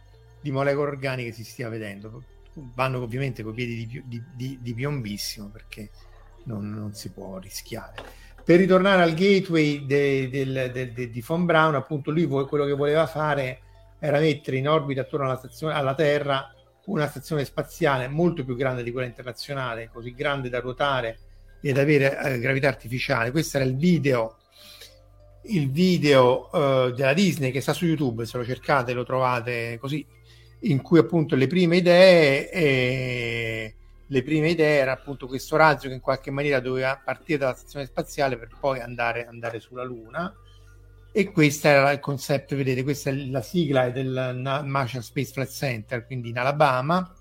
[0.42, 2.24] di molecole organiche si stia vedendo.
[2.54, 5.90] Vanno ovviamente con piedi di, di, di, di piombissimo perché
[6.46, 7.96] non, non, si può rischiare.
[8.44, 13.08] Per ritornare al gateway de, de, de, di Von Braun, appunto, lui quello che voleva
[13.08, 13.62] fare
[14.00, 16.54] era mettere in orbita attorno alla, stazione, alla Terra
[16.86, 21.20] una stazione spaziale molto più grande di quella internazionale, così grande da ruotare
[21.62, 23.32] ed avere eh, gravità artificiale.
[23.32, 24.38] Questo era il video
[25.44, 30.06] il video uh, della Disney che sta su YouTube, se lo cercate lo trovate così,
[30.62, 35.94] in cui appunto le prime idee, eh, le prime idee era appunto questo razzo che
[35.94, 40.34] in qualche maniera doveva partire dalla stazione spaziale per poi andare, andare sulla Luna.
[41.20, 46.06] E questo era il concept, vedete, questa è la sigla del Marshall Space Flight Center,
[46.06, 47.14] quindi in Alabama,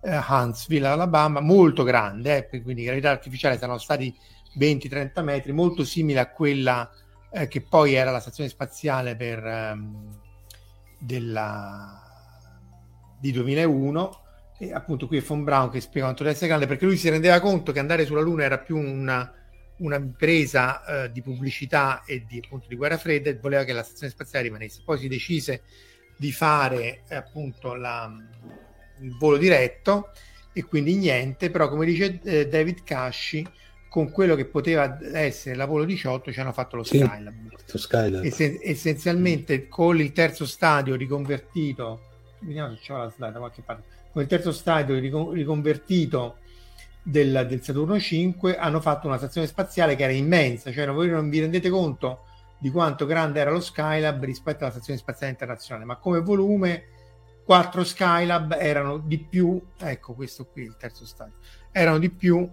[0.00, 4.16] eh, Huntsville, Alabama, molto grande, eh, quindi gravità artificiale saranno stati
[4.58, 6.90] 20-30 metri, molto simile a quella
[7.30, 10.20] eh, che poi era la stazione spaziale per, ehm,
[10.98, 12.00] della,
[13.20, 14.22] di 2001
[14.56, 17.10] e appunto qui è Von Braun che spiega quanto deve essere grande perché lui si
[17.10, 19.30] rendeva conto che andare sulla Luna era più una,
[19.78, 23.82] una impresa eh, di pubblicità e di, appunto, di guerra fredda e voleva che la
[23.82, 25.62] stazione spaziale rimanesse poi si decise
[26.16, 28.12] di fare eh, appunto la,
[29.00, 30.10] il volo diretto
[30.52, 33.44] e quindi niente però come dice eh, David Casci
[33.94, 37.54] con quello che poteva essere l'Apollo 18 ci hanno fatto lo sì, Skylab.
[37.64, 38.24] Skylab.
[38.24, 42.00] Essen- essenzialmente con il terzo stadio riconvertito,
[42.40, 46.38] vediamo se c'è la slide da qualche parte, con il terzo stadio ricon- riconvertito
[47.04, 51.28] del, del, Saturno 5 hanno fatto una stazione spaziale che era immensa, cioè voi non
[51.28, 52.24] vi rendete conto
[52.58, 56.84] di quanto grande era lo Skylab rispetto alla stazione spaziale internazionale, ma come volume
[57.44, 61.34] quattro Skylab erano di più, ecco questo qui il terzo stadio,
[61.70, 62.50] erano di più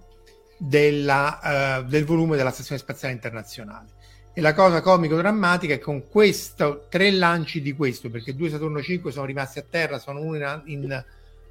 [0.57, 3.99] della, uh, del volume della Stazione Spaziale Internazionale.
[4.33, 8.81] E la cosa comico-drammatica è che con questo, tre lanci di questo, perché due Saturno
[8.81, 11.05] 5 sono rimasti a terra, sono uno in, in,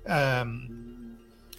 [0.04, 0.99] um,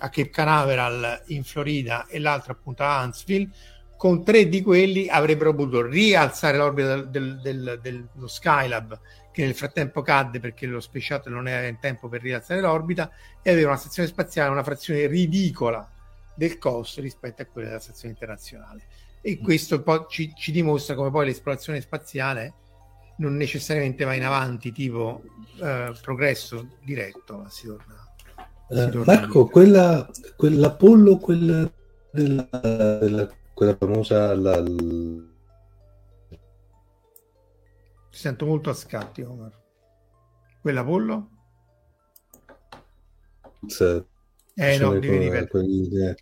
[0.01, 3.49] a Cape Canaveral in Florida e l'altro appunto a Huntsville,
[3.97, 8.99] con tre di quelli avrebbero potuto rialzare l'orbita del, del, del, dello Skylab
[9.31, 13.11] che nel frattempo cadde perché lo Space Shuttle non era in tempo per rialzare l'orbita
[13.41, 15.87] e aveva una stazione spaziale una frazione ridicola
[16.35, 18.81] del costo rispetto a quelle della stazione internazionale.
[19.21, 19.43] E mm.
[19.43, 22.55] questo poi ci, ci dimostra come poi l'esplorazione spaziale
[23.17, 25.21] non necessariamente va in avanti, tipo
[25.61, 28.00] eh, progresso diretto, ma si torna.
[28.71, 31.69] Uh, Marco, quella, quell'Apollo, quella,
[32.09, 32.47] della,
[33.01, 34.33] della, quella famosa.
[34.33, 35.29] La, la...
[38.09, 39.59] sento molto a scatti, Omar.
[40.61, 41.29] Quell'Apollo?
[44.53, 46.15] Eh no, devi ripetere.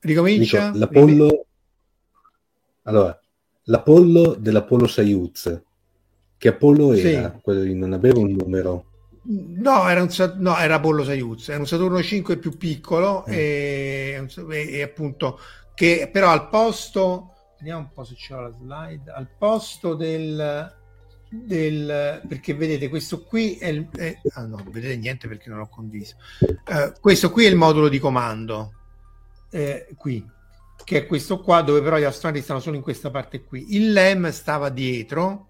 [0.00, 0.70] Ricomincia?
[0.70, 1.46] Dico, l'Apollo...
[2.82, 3.20] Allora,
[3.64, 5.62] l'Apollo dell'Apollo Soyuz.
[6.36, 7.30] Che Apollo era?
[7.34, 7.40] Sì.
[7.40, 8.87] Quello non aveva un numero.
[9.22, 13.32] No, era, un, no, era Apollo Soyuz, era un Saturno 5 più piccolo mm.
[13.32, 15.38] e, e, appunto
[15.74, 20.72] che però al posto, vediamo un po' se c'è la slide, al posto del,
[21.28, 25.68] del perché vedete questo qui è, il, è ah no vedete niente perché non l'ho
[25.68, 28.72] condiviso uh, questo qui è il modulo di comando
[29.50, 30.26] eh, qui
[30.84, 33.92] che è questo qua dove però gli astronauti stanno solo in questa parte qui il
[33.92, 35.48] LEM stava dietro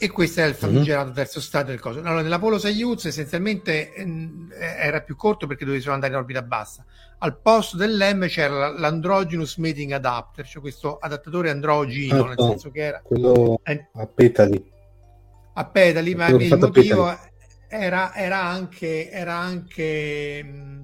[0.00, 0.56] e questo è il mhm.
[0.56, 1.98] famigerato terzo stadio del coso.
[1.98, 4.06] Allora nell'Apollo Soyuz essenzialmente eh,
[4.58, 6.84] era più corto perché doveva andare in orbita bassa.
[7.18, 12.70] Al posto del LEM c'era l'Androgenous Mating Adapter cioè questo adattatore androgino ah, nel senso
[12.70, 14.72] che era quello eh, a petali.
[15.54, 17.18] a pedali, ma il motivo
[17.66, 20.78] era, era, anche, era anche mh,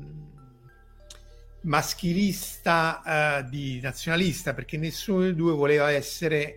[1.63, 6.57] maschilista uh, di nazionalista perché nessuno dei due voleva essere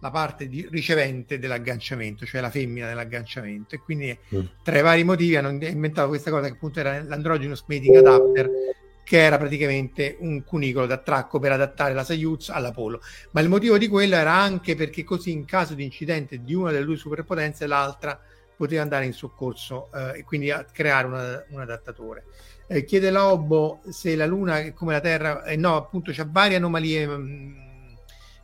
[0.00, 3.74] la parte di, ricevente dell'agganciamento, cioè la femmina dell'agganciamento.
[3.74, 4.40] E quindi, mm.
[4.62, 8.50] tra i vari motivi, hanno inventato questa cosa che appunto era l'androgenous mating adapter,
[9.04, 13.00] che era praticamente un cunicolo d'attracco per adattare la Soyuz all'Apollo.
[13.32, 16.70] Ma il motivo di quello era anche perché così in caso di incidente di una
[16.70, 18.18] delle due superpotenze l'altra
[18.56, 22.24] poteva andare in soccorso eh, e quindi creare una, un adattatore.
[22.66, 27.06] Eh, chiede Lobo se la Luna, come la Terra, eh, no, appunto c'ha varie anomalie
[27.06, 27.69] mh, mm,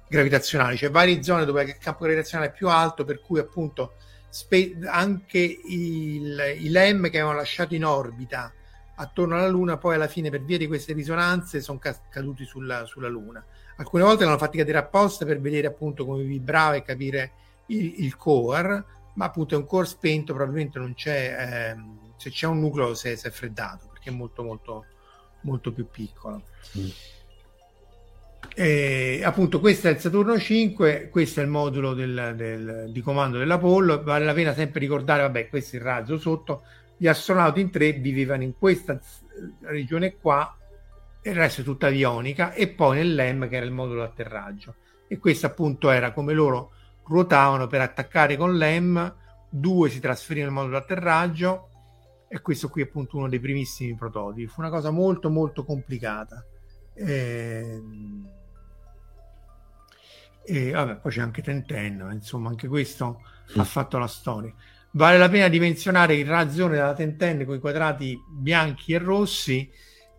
[0.09, 3.95] gravitazionali, c'è varie zone dove il campo gravitazionale è più alto, per cui appunto
[4.29, 8.53] spe- anche il, i LEM che avevano lasciato in orbita
[8.97, 11.79] attorno alla Luna, poi alla fine per via di queste risonanze sono
[12.11, 13.45] caduti sulla, sulla Luna.
[13.77, 17.33] Alcune volte l'hanno fatti cadere apposta per vedere appunto come vibrava e capire
[17.67, 18.85] il, il core,
[19.15, 23.11] ma appunto è un core spento, probabilmente non c'è, ehm, se c'è un nucleo si
[23.11, 24.87] è, si è freddato perché è molto molto
[25.43, 26.43] molto più piccolo.
[26.77, 26.89] Mm.
[28.59, 33.37] E, appunto questo è il Saturno 5 questo è il modulo del, del, di comando
[33.37, 36.63] dell'Apollo vale la pena sempre ricordare vabbè questo è il razzo sotto
[36.97, 38.99] gli astronauti in tre vivevano in questa
[39.61, 40.57] regione qua,
[41.23, 44.77] il resto è tutta avionica, e poi nell'EM che era il modulo d'atterraggio.
[45.09, 46.73] E questo appunto era come loro
[47.05, 49.15] ruotavano per attaccare con l'EM,
[49.49, 51.69] due si trasferivano nel modulo d'atterraggio,
[52.29, 54.47] e questo qui è appunto uno dei primissimi prototipi.
[54.47, 56.45] Fu una cosa molto molto complicata.
[56.95, 57.83] Eh...
[60.49, 63.23] E vabbè, poi c'è anche Tenten, insomma, anche questo
[63.57, 63.61] mm.
[63.61, 64.55] ha fatto la storia.
[64.93, 69.69] Vale la pena dimensionare il razzone della Tenten con i quadrati bianchi e rossi,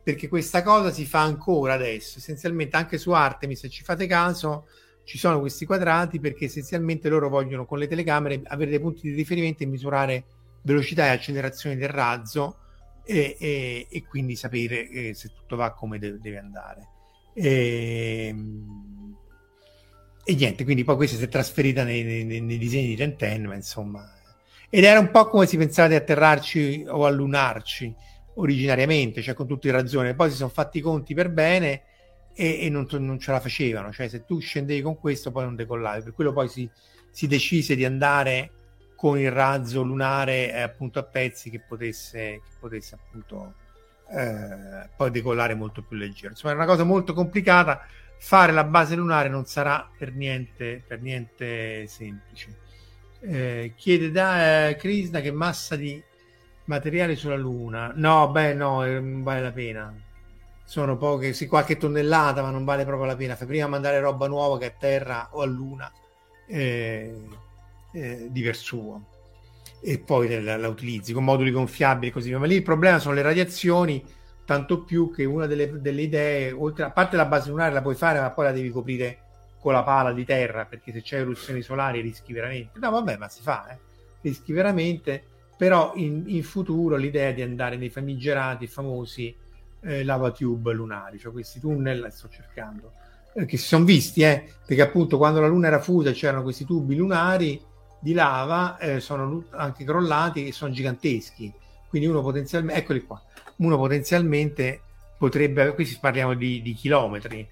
[0.03, 2.19] perché questa cosa si fa ancora adesso.
[2.19, 4.67] Essenzialmente anche su Artemis, se ci fate caso,
[5.05, 9.15] ci sono questi quadrati perché essenzialmente loro vogliono con le telecamere avere dei punti di
[9.15, 10.25] riferimento e misurare
[10.63, 12.57] velocità e accelerazione del razzo
[13.05, 16.87] e, e, e quindi sapere eh, se tutto va come deve, deve andare.
[17.33, 18.96] E, ehm,
[20.29, 23.55] e, niente, quindi poi questa si è trasferita nei, nei, nei disegni di Tenten, ma
[23.55, 24.13] insomma...
[24.69, 27.95] Ed era un po' come si pensava di atterrarci o allunarci
[28.33, 30.13] originariamente, cioè con tutti i ragioni.
[30.15, 31.83] Poi si sono fatti i conti per bene
[32.35, 33.93] e, e non, non, ce la facevano.
[33.93, 36.03] Cioè, se tu scendevi con questo, poi non decollavi.
[36.03, 36.69] Per quello poi si,
[37.09, 38.51] si decise di andare
[38.97, 43.53] con il razzo lunare eh, appunto a pezzi che potesse, che potesse appunto
[44.09, 46.31] eh, poi decollare molto più leggero.
[46.31, 47.85] Insomma, è una cosa molto complicata.
[48.19, 52.57] Fare la base lunare non sarà per niente, per niente semplice.
[53.21, 56.01] Eh, chiede da eh, Krishna che massa di
[56.65, 57.91] materiale sulla Luna.
[57.95, 59.93] No, beh, no, eh, non vale la pena.
[60.65, 63.35] Sono poche, sì, qualche tonnellata, ma non vale proprio la pena.
[63.35, 65.91] Fai prima mandare roba nuova che a terra o a Luna.
[66.47, 67.13] Eh,
[67.93, 69.15] eh, di Versuo
[69.79, 72.39] e poi la, la, utilizzi con moduli gonfiabili e così via.
[72.39, 74.03] Ma lì il problema sono le radiazioni,
[74.47, 77.95] tanto più che una delle, delle idee, oltre a parte la base lunare la puoi
[77.95, 79.19] fare, ma poi la devi coprire
[79.59, 82.79] con la pala di terra perché se c'è eruzioni solari rischi veramente.
[82.79, 83.77] No, vabbè, ma si fa, eh?
[84.21, 85.21] rischi veramente.
[85.57, 89.35] Però in, in futuro l'idea di andare nei famigerati, famosi
[89.81, 92.93] eh, lava tube lunari, cioè questi tunnel, sto cercando,
[93.33, 96.63] eh, che si sono visti, eh, perché appunto quando la Luna era fusa c'erano questi
[96.63, 97.61] tubi lunari
[97.99, 101.53] di lava eh, sono anche crollati e sono giganteschi.
[101.89, 103.21] Quindi uno potenzialmente, eccoli qua,
[103.57, 104.81] uno potenzialmente
[105.17, 107.47] potrebbe, qui parliamo di, di chilometri,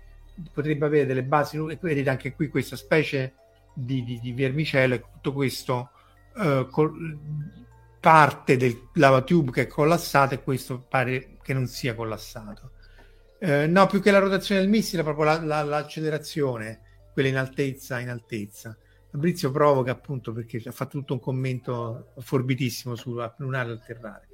[0.53, 3.33] potrebbe avere delle basi, vedete anche qui questa specie
[3.73, 5.89] di, di, di vermicello e tutto questo
[6.37, 7.17] eh, col,
[7.99, 12.71] parte del lava tube che è collassato e questo pare che non sia collassato.
[13.39, 16.81] Eh, no, più che la rotazione del missile, proprio la, la, l'accelerazione,
[17.13, 18.77] quella in altezza, in altezza.
[19.09, 24.24] Fabrizio provoca appunto perché ha fatto tutto un commento forbitissimo su lunare atterrare.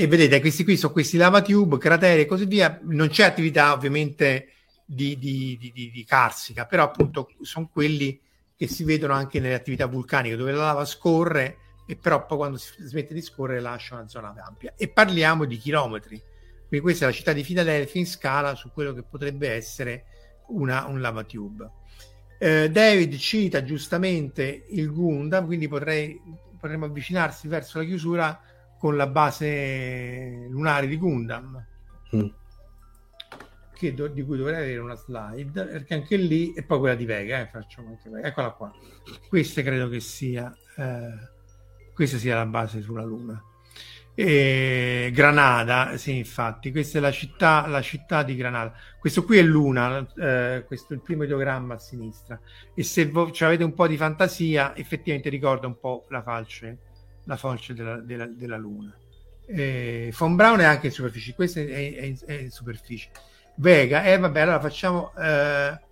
[0.00, 2.78] E vedete, questi qui sono questi lavatube, crateri e così via.
[2.82, 4.52] Non c'è attività ovviamente
[4.84, 8.16] di, di, di, di carsica, però appunto sono quelli
[8.54, 12.58] che si vedono anche nelle attività vulcaniche dove la lava scorre e però poi quando
[12.58, 14.72] si smette di scorrere lascia una zona ampia.
[14.76, 16.22] E parliamo di chilometri.
[16.68, 20.04] Quindi questa è la città di Filadelfia in scala su quello che potrebbe essere
[20.50, 21.70] una, un lavatube.
[22.38, 26.20] Eh, David cita giustamente il Gundam, quindi potrei,
[26.56, 28.40] potremmo avvicinarsi verso la chiusura
[28.78, 31.66] con la base lunare di Gundam,
[32.14, 32.28] mm.
[33.94, 37.40] do, di cui dovrei avere una slide, perché anche lì, e poi quella di Vega,
[37.40, 38.28] eh, facciamo anche Vega.
[38.28, 38.72] eccola qua.
[39.28, 43.42] Questa credo che sia, eh, questa sia la base sulla Luna.
[44.14, 48.74] E Granada, sì, infatti, questa è la città, la città di Granada.
[48.98, 52.40] Questo qui è Luna, eh, questo è il primo ideogramma a sinistra.
[52.74, 56.78] E se voi avete un po' di fantasia, effettivamente ricorda un po' la falce,
[57.28, 58.92] la falce della, della, della Luna.
[59.46, 63.10] Eh, Von Braun è anche in superficie, questa è, è, è in superficie.
[63.56, 65.12] Vega, e eh, vabbè, allora facciamo.
[65.16, 65.86] Eh,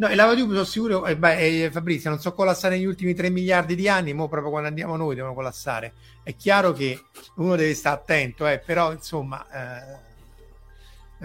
[0.00, 3.28] No, il lavatubo sono sicuro, eh, beh, eh, Fabrizio, non so collassare negli ultimi 3
[3.28, 5.92] miliardi di anni, mo proprio quando andiamo noi devono collassare.
[6.22, 6.98] È chiaro che
[7.36, 9.98] uno deve stare attento, eh, però insomma, eh,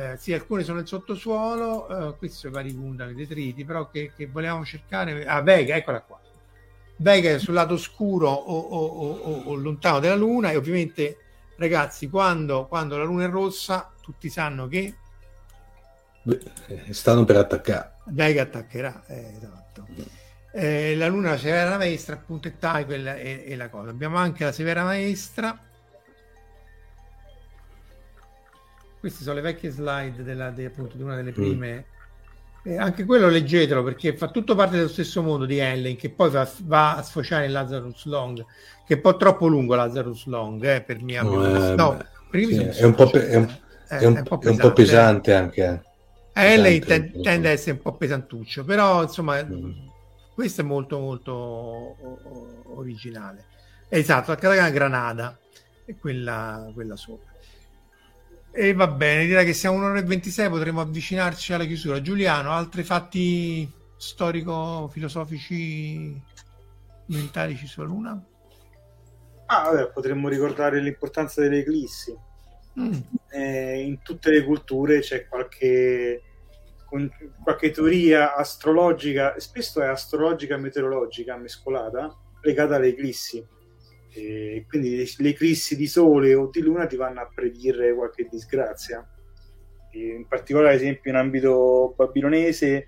[0.01, 3.89] eh, sì, alcune sono nel sottosuolo, eh, questi sono i vari Gundam, i detriti, però
[3.89, 5.25] che, che, volevamo cercare...
[5.25, 6.19] Ah, Vega, eccola qua.
[6.97, 11.17] Vega è sul lato scuro o, o, o, o, lontano della Luna e ovviamente,
[11.57, 14.95] ragazzi, quando, quando la Luna è rossa, tutti sanno che...
[16.91, 17.93] Stanno per attaccare
[18.33, 19.87] che attaccherà, eh, esatto.
[20.51, 23.89] Eh, la luna la severa maestra, appunto, e Tai, quella è, è, la cosa.
[23.89, 25.59] Abbiamo anche la severa maestra.
[28.99, 31.33] Queste sono le vecchie slide della, de, appunto, di una delle mm.
[31.33, 31.75] prime.
[31.75, 31.94] Mm.
[32.67, 36.31] Eh, anche quello leggetelo perché fa tutto parte dello stesso mondo di Ellen, che poi
[36.31, 38.43] va, va a sfociare in Lazarus Long,
[38.87, 42.83] che è un po' troppo lungo Lazarus Long, eh, per mia eh, no, sì, è,
[42.83, 43.55] un po pe- è, un,
[43.87, 45.83] è, un, è un po' pesante anche.
[46.33, 46.53] Eh.
[46.53, 49.71] Eh, lei ten- tende a essere un po' pesantuccio, però insomma, mm.
[50.33, 51.95] questo è molto molto
[52.73, 53.45] originale.
[53.89, 55.37] Esatto, la Caragana Granada
[55.85, 57.31] è quella, quella sopra.
[58.57, 62.01] E va bene, direi che siamo un'ora e 26, potremo avvicinarci alla chiusura.
[62.01, 66.21] Giuliano, altri fatti storico-filosofici
[67.07, 68.25] mentalici sulla Luna?
[69.47, 72.17] Ah, vabbè, potremmo ricordare l'importanza delle eclissi.
[72.79, 72.93] Mm.
[73.29, 76.21] Eh, in tutte le culture c'è qualche
[76.85, 77.11] con
[77.43, 82.09] qualche teoria astrologica, spesso è astrologica meteorologica mescolata,
[82.41, 83.45] legata alle eclissi.
[84.15, 89.05] E quindi le eclissi di sole o di luna ti vanno a predire qualche disgrazia.
[89.91, 92.87] E in particolare, ad esempio, in ambito babilonese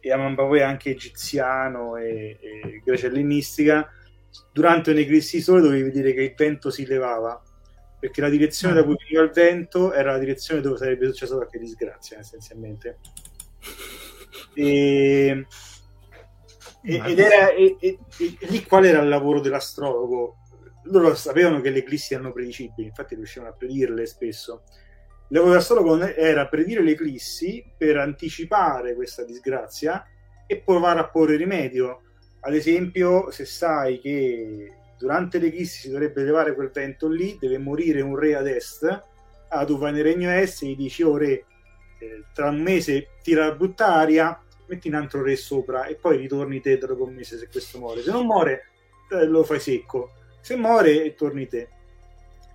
[0.00, 3.90] e poi anche egiziano e, e grecia ellenistica,
[4.52, 7.42] durante un'eclissi di sole dovevi vedere che il vento si levava
[7.98, 11.58] perché la direzione da cui veniva il vento era la direzione dove sarebbe successo qualche
[11.58, 12.98] disgrazia essenzialmente.
[14.54, 15.46] E,
[16.82, 17.98] e, ed era e, e,
[18.48, 20.36] lì qual era il lavoro dell'astrologo
[20.90, 24.62] loro sapevano che le eclissi erano predicibili infatti riuscivano a predirle spesso
[25.30, 30.04] il lavoro dell'astrologo era predire le eclissi per anticipare questa disgrazia
[30.46, 32.02] e provare a porre rimedio
[32.40, 38.00] ad esempio se sai che durante l'eclissi si dovrebbe levare quel vento lì, deve morire
[38.00, 39.02] un re ad est,
[39.48, 41.44] ah, tu vai nel regno est e gli dici, oh re,
[42.00, 46.60] eh, tra un mese tira brutta aria, metti un altro re sopra e poi ritorni
[46.60, 48.02] te dopo un mese se questo muore.
[48.02, 48.66] Se non muore,
[49.10, 50.12] eh, lo fai secco.
[50.48, 51.68] Se muore, e torni te.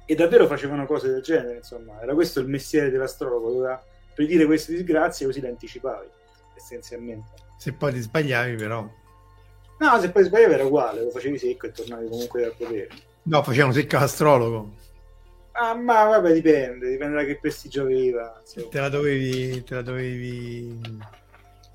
[0.08, 2.02] E davvero facevano cose del genere, insomma.
[2.02, 6.08] Era questo il mestiere dell'astrologo, doveva predire queste disgrazie così le anticipavi,
[6.56, 7.30] essenzialmente.
[7.60, 8.90] Se poi ti sbagliavi, però
[9.78, 12.90] No, se poi sbagliavi era uguale, lo facevi secco e tornavi comunque al potere.
[13.26, 14.74] No, facevano secco l'astrologo.
[15.52, 18.42] Ah, ma vabbè, dipende, dipende da che prestigio aveva.
[18.72, 19.64] Te la dovevi...
[19.64, 20.80] Te la dovevi...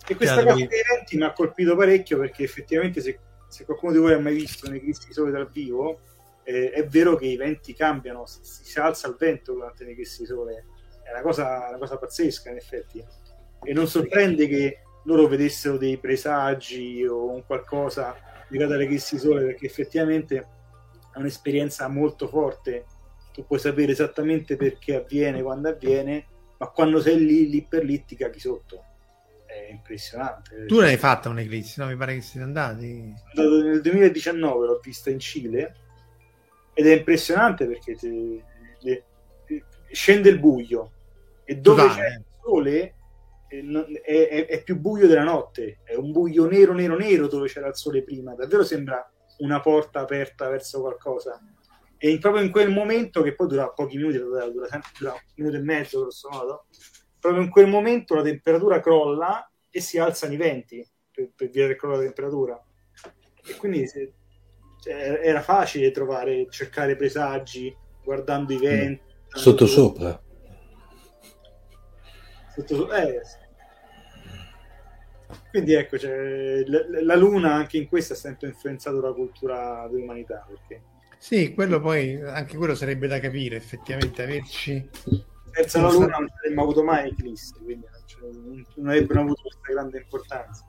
[0.09, 3.99] E questa cosa dei eventi mi ha colpito parecchio perché effettivamente se, se qualcuno di
[3.99, 6.01] voi ha mai visto nei Cristi Sole dal vivo,
[6.45, 10.25] eh, è vero che i venti cambiano, si, si alza il vento durante le Cristi
[10.25, 10.67] Sole.
[11.03, 13.05] È una cosa, una cosa pazzesca in effetti.
[13.63, 18.17] E non sorprende che loro vedessero dei presagi o un qualcosa
[18.49, 22.85] legato alle eclissi sole perché effettivamente è un'esperienza molto forte
[23.33, 26.27] tu puoi sapere esattamente perché avviene quando avviene
[26.59, 28.85] ma quando sei lì lì per lì ti caghi sotto
[29.67, 31.87] è impressionante tu l'hai fatta un'eclissi no?
[31.87, 35.77] mi pare che siete andati nel 2019 l'ho vista in Cile
[36.75, 38.45] ed è impressionante perché te,
[38.81, 39.05] le,
[39.91, 40.93] scende il buio
[41.45, 42.01] e dove Totale.
[42.01, 42.95] c'è il sole
[43.49, 47.69] è, è, è, più buio della notte, è un buio nero, nero, nero dove c'era
[47.69, 48.35] il sole prima.
[48.35, 51.41] Davvero sembra una porta aperta verso qualcosa.
[51.97, 54.69] E proprio in quel momento, che poi dura pochi minuti, dura, dura
[54.99, 56.67] dura un minuto e mezzo, grosso modo,
[57.19, 61.67] proprio in quel momento la temperatura crolla e si alzano i venti per, per via
[61.67, 62.63] del crollo della temperatura.
[63.47, 64.13] E quindi se,
[64.81, 69.03] cioè, era facile trovare, cercare presagi guardando i venti.
[69.29, 70.21] Sotto sopra.
[72.55, 73.21] Sotto, eh,
[75.51, 80.47] quindi ecco, cioè, la, la, Luna anche in questo ha sempre influenzato la cultura dell'umanità.
[80.49, 80.83] Perché...
[81.19, 84.89] Sì, quello poi, anche quello sarebbe da capire, effettivamente, averci...
[85.53, 87.87] Senza la Luna non avremmo avuto mai eclissi, quindi
[88.21, 90.67] non, non avrebbero avuto questa grande importanza.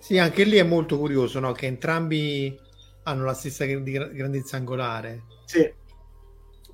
[0.00, 1.52] Sì, anche lì è molto curioso, no?
[1.52, 2.58] Che entrambi
[3.04, 5.22] hanno la stessa grandezza angolare.
[5.44, 5.72] Sì.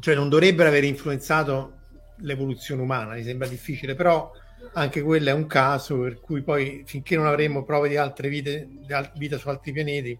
[0.01, 1.81] Cioè non dovrebbero aver influenzato
[2.19, 4.31] l'evoluzione umana, mi sembra difficile, però
[4.74, 8.69] anche quello è un caso per cui poi finché non avremo prove di altre vite,
[8.69, 10.19] di al- vita su altri pianeti,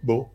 [0.00, 0.32] boh.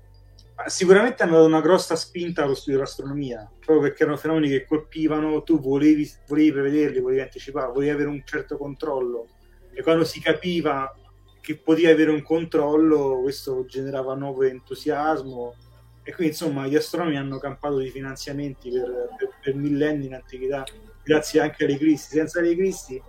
[0.68, 5.44] Sicuramente hanno dato una grossa spinta allo studio dell'astronomia, proprio perché erano fenomeni che colpivano,
[5.44, 9.28] tu volevi, volevi prevederli, volevi anticipare, volevi avere un certo controllo.
[9.74, 10.94] E quando si capiva
[11.40, 15.56] che potevi avere un controllo, questo generava nuovo entusiasmo.
[16.04, 20.64] E quindi insomma gli astronomi hanno campato di finanziamenti per, per, per millenni in antichità
[21.04, 23.02] grazie anche alle cristi senza le cristi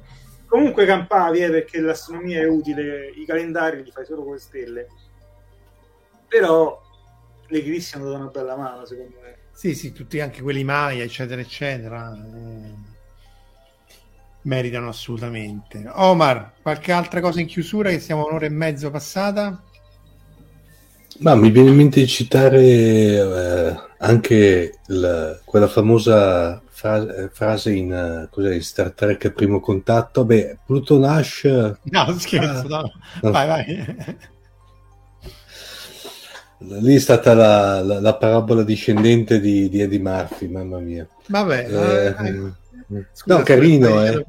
[0.52, 4.86] comunque campavi eh, perché l'astronomia è utile i calendari li fai solo con le stelle.
[6.28, 6.81] Però
[7.52, 11.04] le cristi hanno dato una bella mano secondo me sì sì tutti anche quelli Maya
[11.04, 12.90] eccetera eccetera eh,
[14.42, 19.62] meritano assolutamente Omar qualche altra cosa in chiusura che siamo un'ora e mezzo passata
[21.18, 28.28] ma mi viene in mente di citare eh, anche la, quella famosa fra- frase in,
[28.30, 30.24] uh, in, Star Trek Primo Contatto.
[30.24, 31.44] Beh, Pluto Nash...
[31.82, 32.92] No, scherzo, ah, no.
[33.22, 33.30] no.
[33.30, 34.16] Vai, vai.
[36.80, 41.06] Lì è stata la, la, la parabola discendente di, di, Eddie Murphy, mamma mia.
[41.26, 44.24] Vabbè, eh, eh, Scusa, no, carino, eh.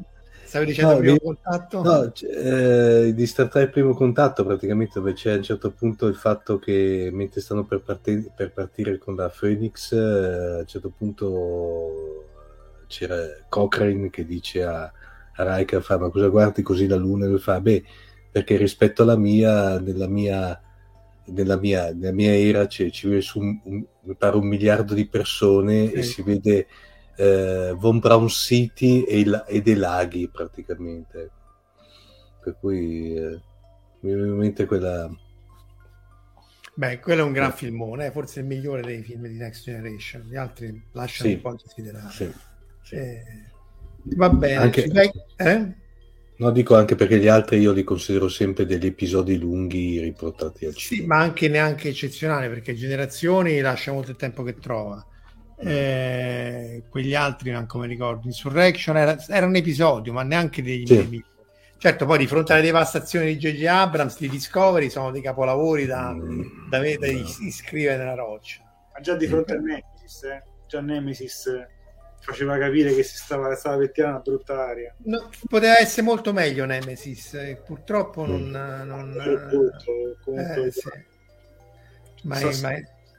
[0.54, 1.20] Stavi dicendo no, primo mi...
[1.20, 1.82] contatto?
[1.82, 6.14] No, eh, di Star Trek primo contatto praticamente dove c'è a un certo punto il
[6.14, 10.94] fatto che mentre stanno per, partir- per partire con la Phoenix eh, a un certo
[10.96, 12.28] punto
[12.86, 13.16] c'era
[13.50, 17.26] Cochrane che dice a, a Riker fa, ma cosa guardi così la luna?
[17.26, 17.84] E lui fa beh
[18.32, 20.62] perché rispetto alla mia nella mia
[21.26, 25.08] nella mia, nella mia era ci vive su un, un, mi pare un miliardo di
[25.08, 25.94] persone sì.
[25.94, 26.68] e si vede
[27.16, 31.32] eh, Von Brown City e, il, e, dei laghi praticamente.
[32.44, 33.42] per cui eh,
[34.02, 35.10] mi viene in mente quella...
[36.76, 40.36] Beh, quello è un gran filmone, forse il migliore dei film di Next Generation, gli
[40.36, 41.36] altri lasciano Sì.
[41.36, 42.12] un po' desiderare.
[42.12, 42.32] Sì,
[42.82, 42.96] sì.
[42.96, 43.24] Eh,
[44.16, 45.76] va bene, Anche- dai- eh?
[46.38, 50.74] No, dico anche perché gli altri io li considero sempre degli episodi lunghi riportati al
[50.74, 51.16] Sì, cinema.
[51.18, 55.06] ma anche neanche eccezionale perché Generazioni lascia molto il tempo che trova.
[55.58, 58.26] Eh, quegli altri, manco mi ricordo.
[58.28, 60.96] Insurrection era, era un episodio, ma neanche dei Sì.
[60.98, 61.26] migliori.
[61.78, 63.66] Certo, poi di fronte alle devastazioni di J.J.
[63.66, 66.70] Abrams, di Discovery, sono dei capolavori da, Mm.
[66.70, 67.08] da, da
[67.42, 68.62] iscrivere nella roccia.
[68.94, 70.44] Ma già di fronte a Nemesis, eh?
[70.68, 71.68] già Nemesis eh,
[72.24, 74.94] faceva capire che si stava, stava pettinando una brutta aria.
[75.04, 78.50] No, poteva essere molto meglio Nemesis, eh, purtroppo non...
[78.50, 80.90] non Era brutto, comunque, eh, sì.
[82.24, 82.74] Ma, So- ma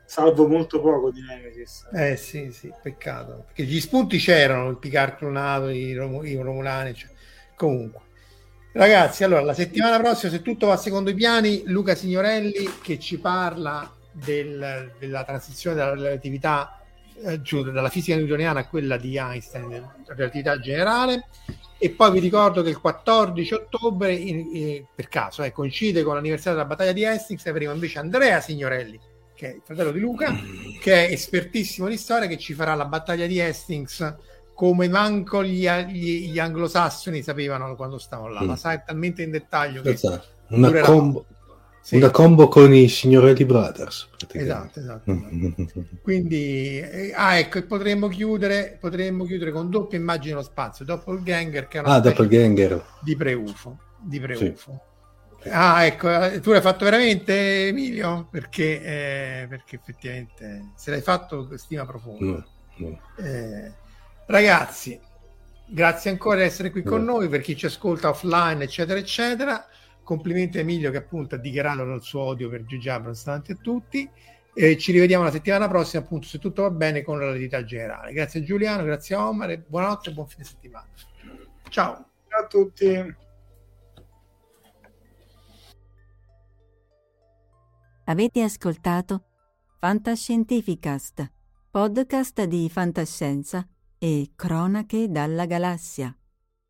[0.06, 1.88] salvo molto poco di Nemesis.
[1.92, 3.44] Eh sì, sì, peccato.
[3.46, 6.94] Perché gli spunti c'erano, il Picard clonato, i, Rom- i Romulani.
[6.94, 7.10] cioè-
[7.56, 8.00] Comunque.
[8.72, 13.18] Ragazzi, allora, la settimana prossima, se tutto va secondo i piani, Luca Signorelli che ci
[13.18, 16.80] parla del- della transizione dalla relatività,
[17.22, 21.26] eh, giù, dalla fisica newtoniana a quella di Einstein, della relatività generale.
[21.78, 26.14] E poi vi ricordo che il 14 ottobre, in- in- per caso, eh, coincide con
[26.14, 28.98] l'anniversario della battaglia di Hastings, e avremo invece Andrea Signorelli,
[29.34, 30.32] che è il fratello di Luca,
[30.80, 34.16] che è espertissimo di storia, che ci farà la battaglia di Hastings
[34.54, 38.42] come manco gli, gli- gli anglosassoni sapevano quando stavano là.
[38.42, 38.46] Mm.
[38.48, 41.26] La sa talmente in dettaglio che Questa- Una, combo,
[41.84, 44.08] Sì, una combo con i Signorelli Brothers.
[44.32, 44.80] esatto, praticamente.
[44.80, 45.12] esatto.
[46.00, 51.68] Quindi, eh, ah, ecco, e potremmo chiudere, potremmo chiudere con doppia immagine dello spazio, Doppelganger,
[51.68, 52.84] che è una ah, specie Doppelganger.
[53.00, 53.78] di pre-UFO.
[54.00, 54.80] Di pre-UFO.
[55.50, 58.28] Ah, ecco, eh, tu l'hai fatto veramente, Emilio?
[58.30, 58.80] Perché,
[59.42, 62.42] eh, perché effettivamente se l'hai fatto, stima profonda.
[62.76, 63.00] No, no.
[63.22, 63.72] Eh,
[64.24, 64.98] ragazzi,
[65.66, 67.12] grazie ancora di essere qui con No.
[67.16, 69.66] noi, per chi ci ascolta offline, eccetera, eccetera.
[70.04, 73.56] Complimenti a Emilio che appunto ha dichiarato il suo odio per Gigi Abrams davanti a
[73.56, 74.08] tutti.
[74.56, 78.12] E ci rivediamo la settimana prossima, appunto, se tutto va bene, con la relatività generale.
[78.12, 80.86] Grazie a Giuliano, grazie a Omar, e buonanotte e buon fine settimana.
[81.68, 82.06] Ciao.
[82.28, 83.14] Ciao a tutti.
[88.04, 89.24] Avete ascoltato
[89.80, 91.30] Fantascientificast,
[91.70, 93.66] podcast di fantascienza
[93.98, 96.16] e cronache dalla galassia.